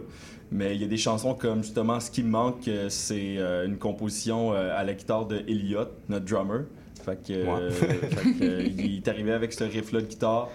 Mais 0.53 0.77
il 0.77 0.81
y 0.81 0.85
a 0.85 0.89
des 0.89 0.97
chansons 0.97 1.35
comme 1.35 1.63
justement 1.63 1.99
Ce 1.99 2.11
qui 2.11 2.23
me 2.23 2.29
manque, 2.31 2.69
euh, 2.69 2.89
c'est 2.89 3.37
euh, 3.39 3.67
une 3.67 3.79
composition 3.79 4.53
à 4.53 4.85
la 4.85 4.95
guitare 4.95 5.27
de 5.27 5.39
Elliot, 5.49 5.89
notre 6.09 6.25
drummer. 6.25 6.65
Fait 7.05 7.19
que, 7.23 7.71
fait 7.71 8.33
que, 8.39 8.63
il 8.67 8.97
est 8.97 9.09
arrivé 9.09 9.33
avec 9.33 9.53
ce 9.53 9.63
riff-là 9.65 10.01
de 10.01 10.07
guitare. 10.07 10.49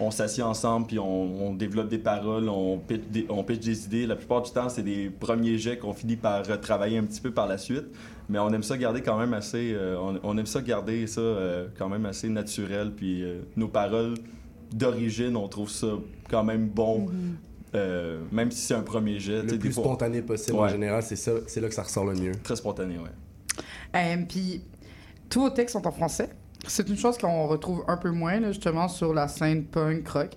on 0.00 0.10
s'assied 0.10 0.42
ensemble, 0.42 0.86
puis 0.86 0.98
on, 0.98 1.48
on 1.48 1.54
développe 1.54 1.88
des 1.88 1.98
paroles, 1.98 2.48
on 2.48 2.78
pitch 2.78 3.02
des, 3.10 3.26
on 3.28 3.44
pitch 3.44 3.60
des 3.60 3.84
idées. 3.84 4.06
La 4.06 4.16
plupart 4.16 4.42
du 4.42 4.50
temps, 4.50 4.68
c'est 4.68 4.82
des 4.82 5.10
premiers 5.10 5.58
jets 5.58 5.78
qu'on 5.78 5.92
finit 5.92 6.16
par 6.16 6.46
retravailler 6.46 6.98
un 6.98 7.04
petit 7.04 7.20
peu 7.20 7.30
par 7.30 7.46
la 7.46 7.58
suite. 7.58 7.86
Mais 8.28 8.38
on 8.38 8.50
aime 8.50 8.62
ça 8.62 8.76
garder 8.76 9.02
quand 9.02 9.18
même 9.18 9.34
assez, 9.34 9.72
euh, 9.74 9.96
on, 9.98 10.18
on 10.22 10.38
aime 10.38 10.46
ça 10.46 10.60
garder 10.62 11.06
ça 11.06 11.20
euh, 11.20 11.66
quand 11.78 11.88
même 11.88 12.06
assez 12.06 12.28
naturel. 12.28 12.92
Puis 12.96 13.22
euh, 13.22 13.40
nos 13.56 13.68
paroles 13.68 14.14
d'origine, 14.72 15.36
on 15.36 15.48
trouve 15.48 15.68
ça 15.70 15.88
quand 16.30 16.44
même 16.44 16.68
bon, 16.68 17.08
euh, 17.74 18.20
même 18.30 18.50
si 18.50 18.60
c'est 18.66 18.74
un 18.74 18.82
premier 18.82 19.18
jet. 19.18 19.42
Le 19.42 19.58
plus 19.58 19.72
fois- 19.72 19.84
spontané 19.84 20.22
possible, 20.22 20.58
en 20.58 20.68
général, 20.68 21.02
c'est 21.02 21.16
ça, 21.16 21.32
c'est 21.46 21.60
là 21.60 21.68
que 21.68 21.74
ça 21.74 21.82
ressort 21.82 22.04
le 22.06 22.14
mieux. 22.14 22.32
Très 22.42 22.56
spontané, 22.56 22.96
ouais. 22.98 23.10
Euh, 23.96 24.16
Puis, 24.28 24.62
tous 25.28 25.40
vos 25.40 25.50
textes 25.50 25.74
sont 25.74 25.86
en 25.86 25.92
français. 25.92 26.30
C'est 26.66 26.88
une 26.88 26.96
chose 26.96 27.18
qu'on 27.18 27.48
retrouve 27.48 27.82
un 27.88 27.96
peu 27.96 28.10
moins, 28.12 28.38
là, 28.38 28.52
justement, 28.52 28.86
sur 28.88 29.12
la 29.12 29.26
scène 29.26 29.64
punk 29.64 30.08
rock. 30.08 30.30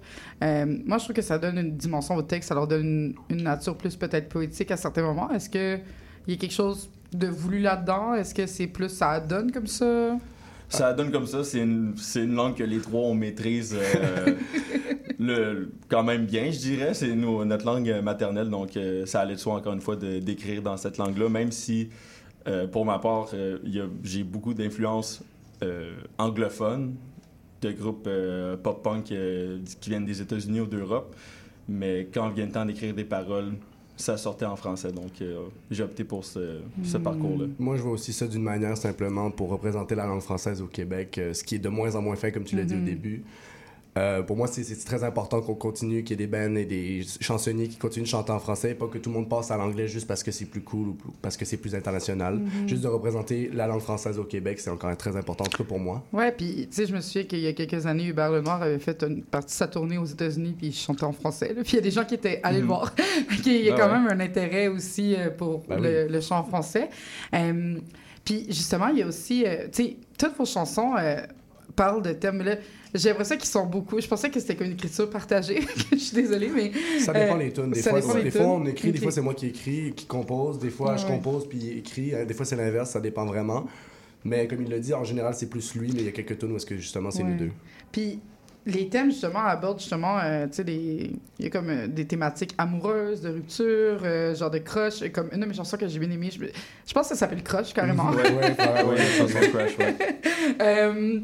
Euh, 0.44 0.66
moi, 0.86 0.98
je 0.98 1.04
trouve 1.04 1.16
que 1.16 1.22
ça 1.22 1.38
donne 1.38 1.58
une 1.60 1.78
dimension 1.78 2.16
aux 2.16 2.24
textes, 2.24 2.50
ça 2.50 2.56
leur 2.56 2.68
donne 2.68 3.16
une, 3.30 3.38
une 3.38 3.44
nature 3.44 3.78
plus 3.78 3.96
peut-être 3.96 4.28
poétique 4.28 4.72
à 4.72 4.78
certains 4.78 5.04
moments. 5.04 5.30
Est-ce 5.32 5.50
qu'il 5.50 5.82
y 6.28 6.34
a 6.34 6.36
quelque 6.38 6.52
chose 6.54 6.90
de 7.18 7.28
voulu 7.28 7.60
là-dedans? 7.60 8.14
Est-ce 8.14 8.34
que 8.34 8.46
c'est 8.46 8.68
plus 8.68 8.90
ça 8.90 9.20
donne 9.20 9.52
comme 9.52 9.68
ça? 9.68 10.18
Ça 10.70 10.94
donne 10.94 11.12
comme 11.12 11.28
ça, 11.28 11.44
c'est 11.44 11.60
une, 11.60 11.94
une 12.16 12.36
langue 12.36 12.56
que 12.56 12.64
les 12.64 12.80
trois 12.80 13.02
on 13.02 13.14
maîtrise 13.14 13.76
euh, 13.78 14.36
le, 15.20 15.72
quand 15.90 16.04
même 16.04 16.26
bien, 16.26 16.52
je 16.52 16.58
dirais. 16.58 16.94
C'est 16.94 17.16
notre 17.16 17.66
langue 17.66 18.02
maternelle, 18.04 18.50
donc 18.50 18.76
euh, 18.76 19.06
ça 19.06 19.22
allait 19.22 19.36
de 19.36 19.40
soi 19.40 19.56
encore 19.56 19.74
une 19.74 19.82
fois 19.82 19.96
d'écrire 19.96 20.62
dans 20.62 20.78
cette 20.78 20.98
langue-là, 20.98 21.30
même 21.30 21.52
si 21.52 21.90
euh, 22.48 22.68
pour 22.68 22.86
ma 22.86 23.00
part, 23.00 23.30
j'ai 24.04 24.24
beaucoup 24.24 24.54
d'influences 24.54 25.24
anglophones 26.18 26.96
de 27.62 27.72
groupes 27.72 28.10
pop-punk 28.62 29.06
qui 29.06 29.90
viennent 29.90 30.06
des 30.06 30.22
États-Unis 30.22 30.62
ou 30.62 30.68
d'Europe. 30.68 31.16
Mais 31.68 32.08
quand 32.14 32.30
vient 32.30 32.46
le 32.46 32.52
temps 32.52 32.66
d'écrire 32.66 32.94
des 32.94 33.06
paroles, 33.06 33.54
ça 33.98 34.18
sortait 34.18 34.46
en 34.46 34.56
français, 34.56 34.92
donc 34.92 35.12
euh, 35.22 35.46
j'ai 35.72 35.84
opté 35.84 36.04
pour 36.04 36.26
ce, 36.26 36.60
ce 36.84 36.98
parcours-là. 36.98 37.46
Moi, 37.60 37.78
je 37.78 37.82
vois 37.82 37.94
aussi 37.94 38.12
ça 38.14 38.28
d'une 38.28 38.44
manière 38.44 38.76
simplement 38.78 39.32
pour 39.32 39.50
représenter 39.50 39.96
la 39.96 40.06
langue 40.06 40.22
française 40.22 40.62
au 40.62 40.68
Québec, 40.68 41.18
euh, 41.18 41.34
ce 41.34 41.44
qui 41.44 41.56
est 41.56 41.60
de 41.60 41.70
moins 41.70 41.96
en 41.96 42.02
moins 42.02 42.16
fait, 42.16 42.32
comme 42.32 42.44
tu 42.44 42.56
l'as 42.58 42.64
dit 42.66 42.76
au 42.76 42.80
Mhm. 42.80 42.86
début. 42.86 43.24
Euh, 43.98 44.22
pour 44.24 44.36
moi, 44.36 44.48
c'est- 44.48 44.84
très 44.86 45.04
important 45.06 45.42
qu'on 45.42 45.56
continue, 45.56 46.04
qu'il 46.04 46.20
y 46.20 46.24
ait 46.24 46.28
des 46.28 46.32
bands 46.32 46.56
et 46.58 46.66
des 46.66 47.04
chansonniers 47.22 47.70
qui 47.70 47.78
continuent 47.78 48.04
de 48.04 48.10
chanter 48.10 48.32
en 48.34 48.40
français, 48.40 48.76
pas 48.76 48.88
que 48.88 48.98
tout 48.98 49.10
le 49.10 49.16
monde 49.16 49.30
passe 49.30 49.52
à 49.52 49.58
l'anglais 49.58 49.88
juste 49.88 50.06
parce 50.06 50.22
que 50.22 50.32
c'est 50.32 50.46
plus 50.46 50.62
cool 50.62 50.90
ou 50.90 50.98
parce 51.22 51.38
que 51.38 51.46
c'est 51.46 51.56
plus 51.58 51.74
international. 51.76 52.42
Juste 52.68 52.82
de 52.84 52.88
représenter 52.90 53.50
la 53.54 53.68
langue 53.68 53.80
française 53.80 54.20
au 54.20 54.26
Québec, 54.26 54.60
c'est 54.60 54.70
encore 54.70 54.96
très 54.98 55.16
important, 55.16 55.46
en 55.46 55.48
tout 55.48 55.60
cas 55.64 55.68
pour 55.68 55.80
moi. 55.80 56.04
Ouais, 56.12 56.32
puis 56.34 56.68
tu 56.70 56.76
sais, 56.76 56.86
je 56.86 56.94
me 56.94 57.00
souviens 57.00 57.24
qu'il 57.24 57.40
y 57.40 57.48
a 57.48 57.54
quelques 57.54 57.86
années, 57.86 58.08
Hubert 58.08 58.32
Lenoir 58.32 58.62
avait 58.62 58.80
fait 58.80 59.02
une 59.04 59.24
partie 59.24 59.48
de 59.54 59.58
sa 59.58 59.68
tournée 59.68 59.98
aux 59.98 60.06
États-Unis, 60.06 60.56
puis 60.58 60.68
il 60.68 60.74
chantait 60.74 61.06
en 61.06 61.14
français. 61.14 61.54
Puis 61.64 61.74
il 61.74 61.76
y 61.76 61.80
a 61.80 61.82
des 61.82 61.92
gens 61.92 62.04
qui 62.04 62.16
étaient 62.16 62.42
allés 62.44 62.60
le 62.60 62.68
voir. 62.68 62.94
il 63.46 63.52
y 63.64 63.70
a 63.70 63.76
Ben 63.76 63.82
quand 63.82 63.88
ouais. 63.94 64.00
même 64.02 64.08
un 64.10 64.20
intérêt 64.20 64.68
aussi 64.68 65.16
euh, 65.16 65.30
pour 65.30 65.60
Ben 65.70 65.80
le, 65.82 66.08
le 66.10 66.20
chant 66.22 66.40
en 66.40 66.44
français. 66.44 66.90
Euh, 67.34 67.78
puis 68.26 68.46
justement, 68.50 68.88
il 68.90 68.98
y 69.00 69.04
a 69.04 69.08
aussi, 69.08 69.46
euh, 69.46 69.68
tu 69.72 69.84
sais, 69.84 69.98
toutes 70.18 70.36
vos 70.38 70.46
chansons 70.46 70.96
parlent 71.76 72.02
de 72.02 72.14
thèmes. 72.14 72.42
Là, 72.42 72.56
j'ai 72.96 73.10
l'impression 73.10 73.38
qu'ils 73.38 73.50
sont 73.50 73.66
beaucoup. 73.66 74.00
Je 74.00 74.08
pensais 74.08 74.30
que 74.30 74.40
c'était 74.40 74.56
comme 74.56 74.68
une 74.68 74.74
écriture 74.74 75.10
partagée. 75.10 75.62
je 75.92 75.98
suis 75.98 76.16
désolée, 76.16 76.50
mais. 76.54 76.72
Ça 77.00 77.14
dépend 77.14 77.36
Euh, 77.36 77.40
les 77.40 77.52
tunes. 77.54 77.72
Des, 77.72 77.82
ça 77.82 77.92
fois, 77.92 78.02
dépend 78.02 78.14
des 78.16 78.24
les 78.24 78.32
fois, 78.32 78.42
tunes. 78.42 78.50
on 78.50 78.66
écrit, 78.66 78.92
des 78.92 79.00
fois, 79.00 79.12
c'est 79.12 79.22
moi 79.22 79.34
qui 79.34 79.48
écris, 79.48 79.94
qui 79.96 80.06
compose. 80.06 80.60
Des 80.60 80.70
fois, 80.70 80.92
Ouais, 80.94 80.98
je 80.98 81.06
compose 81.06 81.48
puis 81.48 81.58
il 81.60 81.78
écrit. 81.78 82.14
Euh, 82.14 82.26
Des 82.26 82.34
fois, 82.34 82.46
c'est 82.46 82.56
l'inverse, 82.56 82.92
ça 82.92 83.00
dépend 83.00 83.26
vraiment. 83.26 83.66
Mais 84.24 84.48
comme 84.48 84.62
il 84.64 84.70
l'a 84.70 84.80
dit, 84.80 84.94
en 84.94 85.04
général, 85.04 85.34
c'est 85.36 85.50
plus 85.50 85.76
lui, 85.76 85.92
mais 85.94 86.00
il 86.00 86.06
y 86.06 86.10
a 86.10 86.12
quelques 86.12 86.38
tunes 86.40 86.52
où 86.52 86.56
est-ce 86.56 86.66
que 86.66 86.76
justement, 86.78 87.12
c'est 87.12 87.24
Ouais. 87.24 87.30
nous 87.30 87.38
deux. 87.38 87.52
Puis 87.92 88.20
les 88.68 88.90
thèmes, 88.90 89.12
justement, 89.12 89.46
abordent 89.46 89.80
justement, 89.80 90.18
euh, 90.18 90.48
tu 90.48 90.54
sais, 90.54 90.64
des... 90.64 91.12
il 91.38 91.46
y 91.46 91.48
a 91.48 91.52
comme 91.52 91.70
euh, 91.70 91.86
des 91.88 92.06
thématiques 92.06 92.56
amoureuses, 92.58 93.22
de 93.22 93.30
rupture, 93.30 94.00
euh, 94.04 94.34
genre 94.34 94.50
de 94.50 94.58
crush. 94.58 95.08
Comme 95.12 95.30
une 95.32 95.42
de 95.42 95.46
mes 95.46 95.54
chansons 95.54 95.78
que 95.78 95.88
j'ai 95.88 96.00
bien 96.00 96.10
aimée, 96.10 96.32
je, 96.32 96.94
pense 96.94 97.08
que 97.10 97.14
ça 97.14 97.20
s'appelle 97.20 97.44
Crush, 97.44 97.72
carrément. 97.74 98.10
Ouais, 98.10 98.24
ouais, 98.24 98.32
ouais, 98.32 98.56
Ouais, 98.84 99.54
ouais. 99.54 99.76
ouais. 100.60 101.24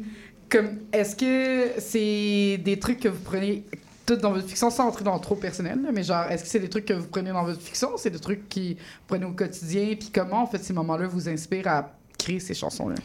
Est-ce 0.92 1.16
que 1.16 1.80
c'est 1.80 2.58
des 2.62 2.78
trucs 2.78 3.00
que 3.00 3.08
vous 3.08 3.22
prenez 3.22 3.64
tout 4.06 4.16
dans 4.16 4.32
votre 4.32 4.46
fiction 4.46 4.70
sans 4.70 4.88
entrer 4.88 5.04
dans 5.04 5.18
trop 5.18 5.36
personnel, 5.36 5.78
mais 5.92 6.02
genre, 6.02 6.24
est-ce 6.24 6.42
que 6.42 6.48
c'est 6.48 6.58
des 6.58 6.68
trucs 6.68 6.86
que 6.86 6.94
vous 6.94 7.06
prenez 7.06 7.30
dans 7.30 7.44
votre 7.44 7.60
fiction, 7.60 7.90
c'est 7.96 8.10
des 8.10 8.18
trucs 8.18 8.48
qui 8.48 8.74
vous 8.74 9.06
prenez 9.06 9.24
au 9.24 9.32
quotidien, 9.32 9.94
puis 9.98 10.10
comment, 10.12 10.42
en 10.42 10.46
fait, 10.46 10.58
ces 10.58 10.72
moments-là 10.72 11.06
vous 11.06 11.28
inspirent 11.28 11.68
à 11.68 11.92
créer 12.18 12.40
ces 12.40 12.54
chansons-là? 12.54 12.96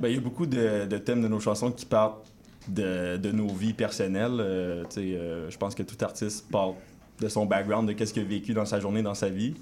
Ben, 0.00 0.08
il 0.08 0.14
y 0.14 0.18
a 0.18 0.20
beaucoup 0.20 0.46
de, 0.46 0.86
thèmes 0.98 1.22
de 1.22 1.28
nos 1.28 1.40
chansons 1.40 1.72
qui 1.72 1.84
partent 1.84 2.24
de, 2.68 3.32
nos 3.32 3.48
vies 3.48 3.72
personnelles. 3.72 4.38
Euh, 4.38 4.84
euh, 4.96 5.50
je 5.50 5.58
pense 5.58 5.74
que 5.74 5.82
tout 5.82 5.96
artiste 6.04 6.46
part 6.50 6.74
de 7.20 7.28
son 7.28 7.44
background, 7.44 7.88
de 7.88 7.92
qu'est-ce 7.92 8.12
qu'il 8.12 8.22
a 8.22 8.26
vécu 8.26 8.54
dans 8.54 8.64
sa 8.64 8.80
journée, 8.80 9.02
dans 9.02 9.14
sa 9.14 9.28
vie. 9.28 9.54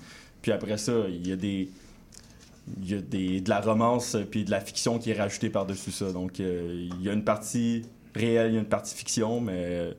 Puis 0.42 0.52
après 0.52 0.78
ça, 0.78 0.92
il 1.09 1.26
y 1.26 1.33
a 1.33 1.37
des 1.37 1.68
il 2.83 2.90
y 2.90 2.94
a 2.94 3.00
des, 3.00 3.40
de 3.40 3.48
la 3.50 3.61
romance 3.61 4.14
euh, 4.14 4.24
puis 4.31 4.44
de 4.44 4.50
la 4.50 4.61
fiction 4.61 4.98
qui 4.98 5.11
est 5.11 5.18
rajoutée 5.18 5.50
par-dessus 5.50 5.90
ça. 5.90 6.12
Donc, 6.12 6.40
euh, 6.40 6.88
il 6.98 7.02
y 7.02 7.09
a 7.09 7.12
une 7.12 7.24
partie 7.24 7.83
réelle, 8.14 8.50
il 8.50 8.54
y 8.54 8.57
a 8.57 8.61
une 8.61 8.66
partie 8.66 8.94
fiction, 8.94 9.40
mais 9.40 9.52
euh, 9.64 9.92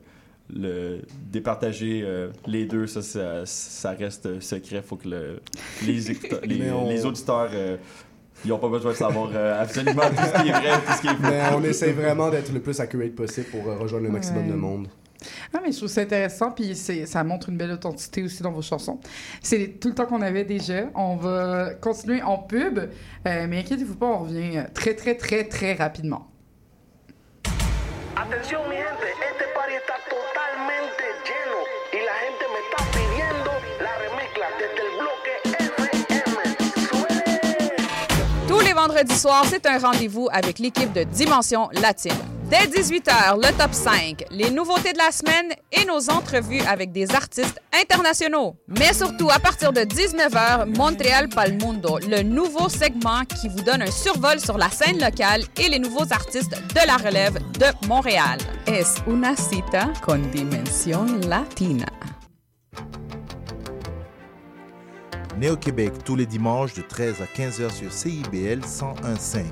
le 0.52 1.00
départager 1.30 2.02
euh, 2.04 2.30
les 2.46 2.66
deux, 2.66 2.86
ça, 2.86 3.02
ça, 3.02 3.46
ça 3.46 3.90
reste 3.92 4.40
secret. 4.40 4.82
faut 4.82 4.96
que 4.96 5.08
le- 5.08 5.40
les, 5.86 6.00
les, 6.46 6.58
Mais 6.58 6.70
on- 6.70 6.88
les 6.88 7.04
auditeurs, 7.06 7.50
euh, 7.52 7.76
ils 8.44 8.48
n'ont 8.48 8.58
pas 8.58 8.68
besoin 8.68 8.92
de 8.92 8.96
savoir 8.96 9.30
euh, 9.34 9.62
absolument 9.62 10.02
tout 10.08 10.16
ce 10.34 10.42
qui 10.42 10.48
est 10.48 10.52
vrai, 10.52 10.72
tout 10.86 10.92
ce 10.96 11.00
qui 11.02 11.06
est 11.08 11.10
faux. 11.10 11.16
Mais 11.22 11.40
on 11.54 11.62
essaie 11.62 11.92
vraiment 11.92 12.30
d'être 12.30 12.52
le 12.52 12.60
plus 12.60 12.80
accurate 12.80 13.12
possible 13.14 13.46
pour 13.50 13.64
rejoindre 13.64 14.06
le 14.06 14.12
maximum 14.12 14.44
Ouais. 14.44 14.50
de 14.50 14.54
monde. 14.56 14.88
Ah, 15.54 15.58
mais 15.62 15.72
je 15.72 15.76
trouve 15.78 15.88
ça 15.88 16.00
intéressant, 16.02 16.50
puis 16.50 16.74
c'est- 16.76 17.06
ça 17.06 17.22
montre 17.24 17.48
une 17.48 17.56
belle 17.56 17.72
authenticité 17.72 18.22
aussi 18.22 18.42
dans 18.42 18.52
vos 18.52 18.62
chansons. 18.62 18.98
C'est 19.42 19.78
tout 19.80 19.88
le 19.88 19.94
temps 19.94 20.06
qu'on 20.06 20.22
avait 20.22 20.44
déjà. 20.44 20.84
On 20.94 21.16
va 21.16 21.74
continuer 21.80 22.22
en 22.22 22.38
pub, 22.38 22.78
euh, 22.78 23.46
mais 23.48 23.58
inquiétez-vous 23.60 23.96
pas, 23.96 24.06
on 24.06 24.18
revient 24.20 24.64
très, 24.74 24.94
très, 24.94 25.14
très, 25.16 25.44
très 25.44 25.74
rapidement. 25.74 26.26
Atención 28.16 28.60
mi 28.68 28.76
gente, 28.76 29.06
este 29.30 29.44
party 29.54 29.74
está 29.74 29.94
totalmente 30.10 31.02
lleno 31.24 31.58
y 31.92 32.00
la 32.04 32.16
gente 32.20 32.44
me 32.52 32.60
está 32.66 32.84
pidiendo 32.92 33.50
la 33.80 33.92
remezcla 33.96 34.46
desde 34.58 34.80
el 34.84 34.92
bloque 34.98 35.32
FM. 35.44 36.44
¡Suele! 36.86 38.46
Tous 38.48 38.60
les 38.60 38.72
vendredis 38.74 39.16
soirs, 39.18 39.46
c'est 39.48 39.64
un 39.66 39.78
rendez-vous 39.78 40.28
avec 40.32 40.58
l'équipe 40.58 40.92
de 40.92 41.04
Dimension 41.04 41.70
Latine. 41.80 42.12
Dès 42.50 42.66
18h, 42.66 43.36
le 43.36 43.56
top 43.56 43.72
5, 43.72 44.24
les 44.32 44.50
nouveautés 44.50 44.92
de 44.92 44.98
la 44.98 45.12
semaine 45.12 45.52
et 45.70 45.84
nos 45.84 46.10
entrevues 46.10 46.62
avec 46.62 46.90
des 46.90 47.14
artistes 47.14 47.60
internationaux. 47.72 48.56
Mais 48.66 48.92
surtout, 48.92 49.30
à 49.30 49.38
partir 49.38 49.72
de 49.72 49.82
19h, 49.82 50.76
Montréal 50.76 51.28
Pal 51.28 51.52
Mundo, 51.52 52.00
le 52.08 52.24
nouveau 52.24 52.68
segment 52.68 53.24
qui 53.24 53.46
vous 53.48 53.62
donne 53.62 53.82
un 53.82 53.90
survol 53.92 54.40
sur 54.40 54.58
la 54.58 54.68
scène 54.68 54.98
locale 54.98 55.44
et 55.60 55.68
les 55.68 55.78
nouveaux 55.78 56.12
artistes 56.12 56.50
de 56.50 56.86
la 56.88 56.96
relève 56.96 57.38
de 57.52 57.86
Montréal. 57.86 58.38
Es 58.66 58.96
una 59.06 59.36
cita 59.36 59.92
con 60.04 60.18
Dimension 60.32 61.20
Latina. 61.28 61.86
Néo-Québec 65.38 65.92
tous 66.04 66.16
les 66.16 66.26
dimanches 66.26 66.74
de 66.74 66.82
13 66.82 67.22
à 67.22 67.26
15h 67.26 67.72
sur 67.72 67.92
CIBL 67.92 68.60
101.5. 68.60 69.44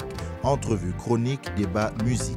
Entrevue, 0.42 0.92
chronique, 0.98 1.48
débat, 1.56 1.92
musique. 2.04 2.36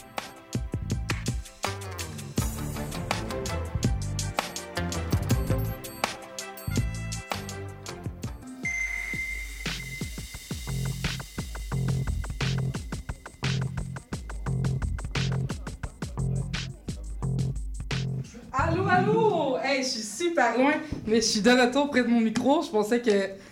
Loin, 20.57 20.73
mais 21.07 21.17
je 21.17 21.25
suis 21.25 21.41
de 21.41 21.49
retour 21.49 21.89
près 21.89 22.03
de 22.03 22.07
mon 22.07 22.19
micro. 22.19 22.61
Je 22.61 22.69
pensais 22.69 23.01
que 23.01 23.11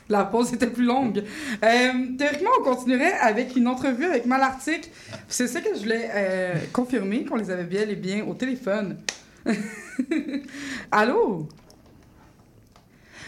la 0.09 0.23
pause 0.25 0.53
était 0.53 0.67
plus 0.67 0.85
longue. 0.85 1.23
Euh, 1.63 1.91
théoriquement, 2.17 2.51
on 2.59 2.63
continuerait 2.63 3.13
avec 3.13 3.55
une 3.55 3.67
entrevue 3.67 4.05
avec 4.05 4.25
Malartic. 4.25 4.89
C'est 5.27 5.47
ça 5.47 5.61
que 5.61 5.73
je 5.75 5.79
voulais 5.79 6.09
euh, 6.13 6.55
confirmer, 6.73 7.25
qu'on 7.25 7.35
les 7.35 7.51
avait 7.51 7.63
bien 7.63 7.87
et 7.87 7.95
bien 7.95 8.25
au 8.25 8.33
téléphone. 8.33 8.97
allô? 10.91 11.47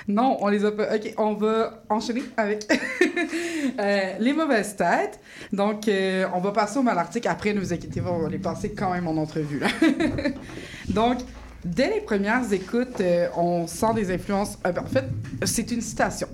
Non, 0.08 0.38
on 0.42 0.48
les 0.48 0.66
a 0.66 0.72
pas. 0.72 0.96
Ok, 0.96 1.14
on 1.18 1.34
va 1.34 1.84
enchaîner 1.90 2.24
avec 2.38 2.66
euh, 3.80 4.14
les 4.20 4.34
mauvaises 4.34 4.76
têtes. 4.76 5.20
Donc, 5.54 5.88
euh, 5.88 6.26
on 6.34 6.40
va 6.40 6.52
passer 6.52 6.80
au 6.80 6.82
Malartic. 6.82 7.26
Après, 7.26 7.54
ne 7.54 7.60
vous 7.60 7.72
inquiétez 7.72 8.02
pas, 8.02 8.12
on 8.12 8.24
va 8.24 8.30
les 8.30 8.40
passer 8.40 8.72
quand 8.74 8.92
même 8.92 9.08
en 9.08 9.18
entrevue. 9.18 9.62
Donc, 10.90 11.20
Dès 11.64 11.94
les 11.94 12.02
premières 12.02 12.52
écoutes, 12.52 13.02
euh, 13.02 13.28
on 13.38 13.68
sent 13.68 13.94
des 13.94 14.12
influences. 14.12 14.58
euh, 14.66 14.72
ben, 14.72 14.82
en 14.82 14.88
fait, 14.88 15.06
c'est 15.46 15.70
une 15.72 15.82
citation. 15.82 16.28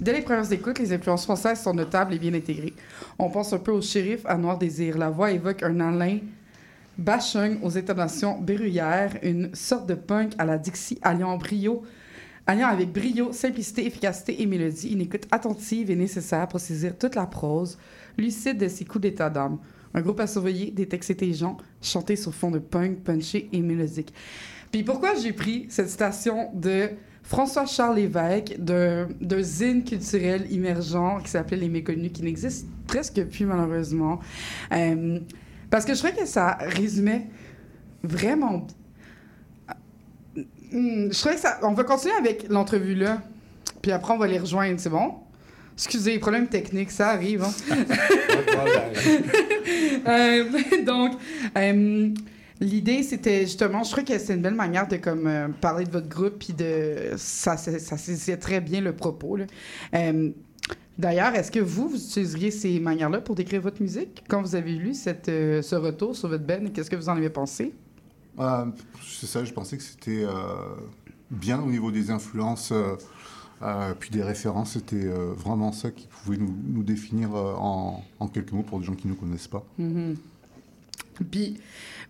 Dès 0.00 0.12
les 0.12 0.22
premières 0.22 0.50
écoutes, 0.52 0.78
les 0.78 0.92
influences 0.92 1.24
françaises 1.24 1.60
sont 1.60 1.74
notables 1.74 2.14
et 2.14 2.18
bien 2.20 2.32
intégrées. 2.34 2.74
On 3.18 3.30
pense 3.30 3.52
un 3.52 3.58
peu 3.58 3.72
au 3.72 3.82
shérif 3.82 4.20
à 4.26 4.36
Noir 4.36 4.58
Désir. 4.58 4.96
La 4.96 5.10
voix 5.10 5.32
évoque 5.32 5.64
un 5.64 5.80
Alain 5.80 6.18
Bachung 6.96 7.58
aux 7.62 7.76
intonations 7.76 8.38
berruyères, 8.40 9.16
une 9.22 9.52
sorte 9.54 9.88
de 9.88 9.94
punk 9.94 10.34
à 10.38 10.44
la 10.44 10.56
Dixie 10.56 10.98
alliant 11.02 11.36
brio, 11.36 11.82
alliant 12.46 12.68
avec 12.68 12.92
brio, 12.92 13.32
simplicité, 13.32 13.86
efficacité 13.86 14.40
et 14.40 14.46
mélodie. 14.46 14.92
Une 14.92 15.00
écoute 15.00 15.26
attentive 15.32 15.90
est 15.90 15.96
nécessaire 15.96 16.46
pour 16.46 16.60
saisir 16.60 16.96
toute 16.96 17.16
la 17.16 17.26
prose, 17.26 17.76
lucide 18.16 18.58
de 18.58 18.68
ses 18.68 18.84
coups 18.84 19.02
d'état 19.02 19.30
d'âme. 19.30 19.58
Un 19.94 20.00
groupe 20.02 20.20
à 20.20 20.28
surveiller, 20.28 20.70
des 20.70 20.86
textes 20.86 21.10
intelligents, 21.10 21.56
chantés 21.82 22.14
sur 22.14 22.32
fond 22.32 22.52
de 22.52 22.60
punk, 22.60 22.98
punché 22.98 23.48
et 23.52 23.60
mélodique. 23.60 24.12
Puis 24.72 24.82
pourquoi 24.82 25.14
j'ai 25.14 25.32
pris 25.32 25.66
cette 25.68 25.88
citation 25.88 26.50
de 26.54 26.90
François-Charles 27.22 27.96
Lévesque 27.96 28.56
d'un 28.58 29.42
zine 29.42 29.84
culturel 29.84 30.46
émergent 30.50 31.22
qui 31.22 31.30
s'appelait 31.30 31.56
Les 31.58 31.68
Méconnus, 31.68 32.12
qui 32.12 32.22
n'existe 32.22 32.66
presque 32.86 33.22
plus 33.24 33.46
malheureusement. 33.46 34.20
Euh, 34.72 35.18
parce 35.70 35.84
que 35.84 35.94
je 35.94 35.98
trouvais 35.98 36.14
que 36.20 36.26
ça 36.26 36.58
résumait 36.60 37.26
vraiment. 38.02 38.66
Hmm, 40.72 41.10
Je 41.10 41.18
trouvais 41.18 41.34
que 41.34 41.40
ça. 41.40 41.58
On 41.62 41.72
va 41.72 41.84
continuer 41.84 42.14
avec 42.14 42.48
l'entrevue 42.48 42.94
là, 42.94 43.22
puis 43.82 43.92
après 43.92 44.12
on 44.14 44.18
va 44.18 44.26
les 44.26 44.38
rejoindre, 44.38 44.78
c'est 44.80 44.90
bon? 44.90 45.14
Excusez, 45.74 46.18
problème 46.18 46.46
technique, 46.48 46.90
ça 46.90 47.08
arrive. 47.10 47.42
Hein? 47.44 47.52
Euh, 50.06 50.44
donc, 50.84 51.12
euh, 51.56 52.08
l'idée, 52.60 53.02
c'était 53.02 53.42
justement, 53.42 53.82
je 53.82 53.90
trouvais 53.90 54.04
que 54.04 54.18
c'est 54.18 54.34
une 54.34 54.42
belle 54.42 54.54
manière 54.54 54.86
de 54.86 54.96
comme, 54.96 55.26
euh, 55.26 55.48
parler 55.48 55.84
de 55.84 55.90
votre 55.90 56.08
groupe, 56.08 56.38
puis 56.38 56.52
de. 56.52 57.12
Ça, 57.16 57.56
ça, 57.56 57.78
ça 57.78 57.96
saisissait 57.96 58.36
très 58.36 58.60
bien 58.60 58.80
le 58.80 58.94
propos. 58.94 59.36
là. 59.36 59.46
Euh, 59.94 60.30
D'ailleurs, 60.98 61.34
est-ce 61.34 61.50
que 61.50 61.60
vous, 61.60 61.88
vous 61.88 61.96
utiliseriez 61.96 62.50
ces 62.50 62.78
manières-là 62.78 63.22
pour 63.22 63.34
décrire 63.34 63.62
votre 63.62 63.80
musique? 63.80 64.22
Quand 64.28 64.42
vous 64.42 64.54
avez 64.54 64.74
lu 64.74 64.92
cette, 64.92 65.30
euh, 65.30 65.62
ce 65.62 65.74
retour 65.74 66.14
sur 66.14 66.28
votre 66.28 66.44
band, 66.44 66.66
qu'est-ce 66.74 66.90
que 66.90 66.96
vous 66.96 67.08
en 67.08 67.16
avez 67.16 67.30
pensé? 67.30 67.72
C'est 69.02 69.26
ça, 69.26 69.42
je 69.42 69.52
pensais 69.52 69.78
que 69.78 69.82
c'était 69.82 70.24
bien 71.30 71.60
au 71.60 71.70
niveau 71.70 71.90
des 71.90 72.10
influences, 72.10 72.72
puis 73.98 74.10
des 74.10 74.22
références, 74.22 74.72
c'était 74.72 75.08
vraiment 75.36 75.72
ça 75.72 75.90
qui 75.90 76.06
pouvait 76.06 76.38
nous, 76.38 76.54
nous 76.68 76.82
définir 76.82 77.34
en, 77.34 78.02
en 78.18 78.28
quelques 78.28 78.52
mots 78.52 78.62
pour 78.62 78.78
des 78.80 78.86
gens 78.86 78.94
qui 78.94 79.08
ne 79.08 79.12
nous 79.12 79.18
connaissent 79.18 79.48
pas. 79.48 79.64
Mhm. 79.78 80.16
Puis, 81.30 81.58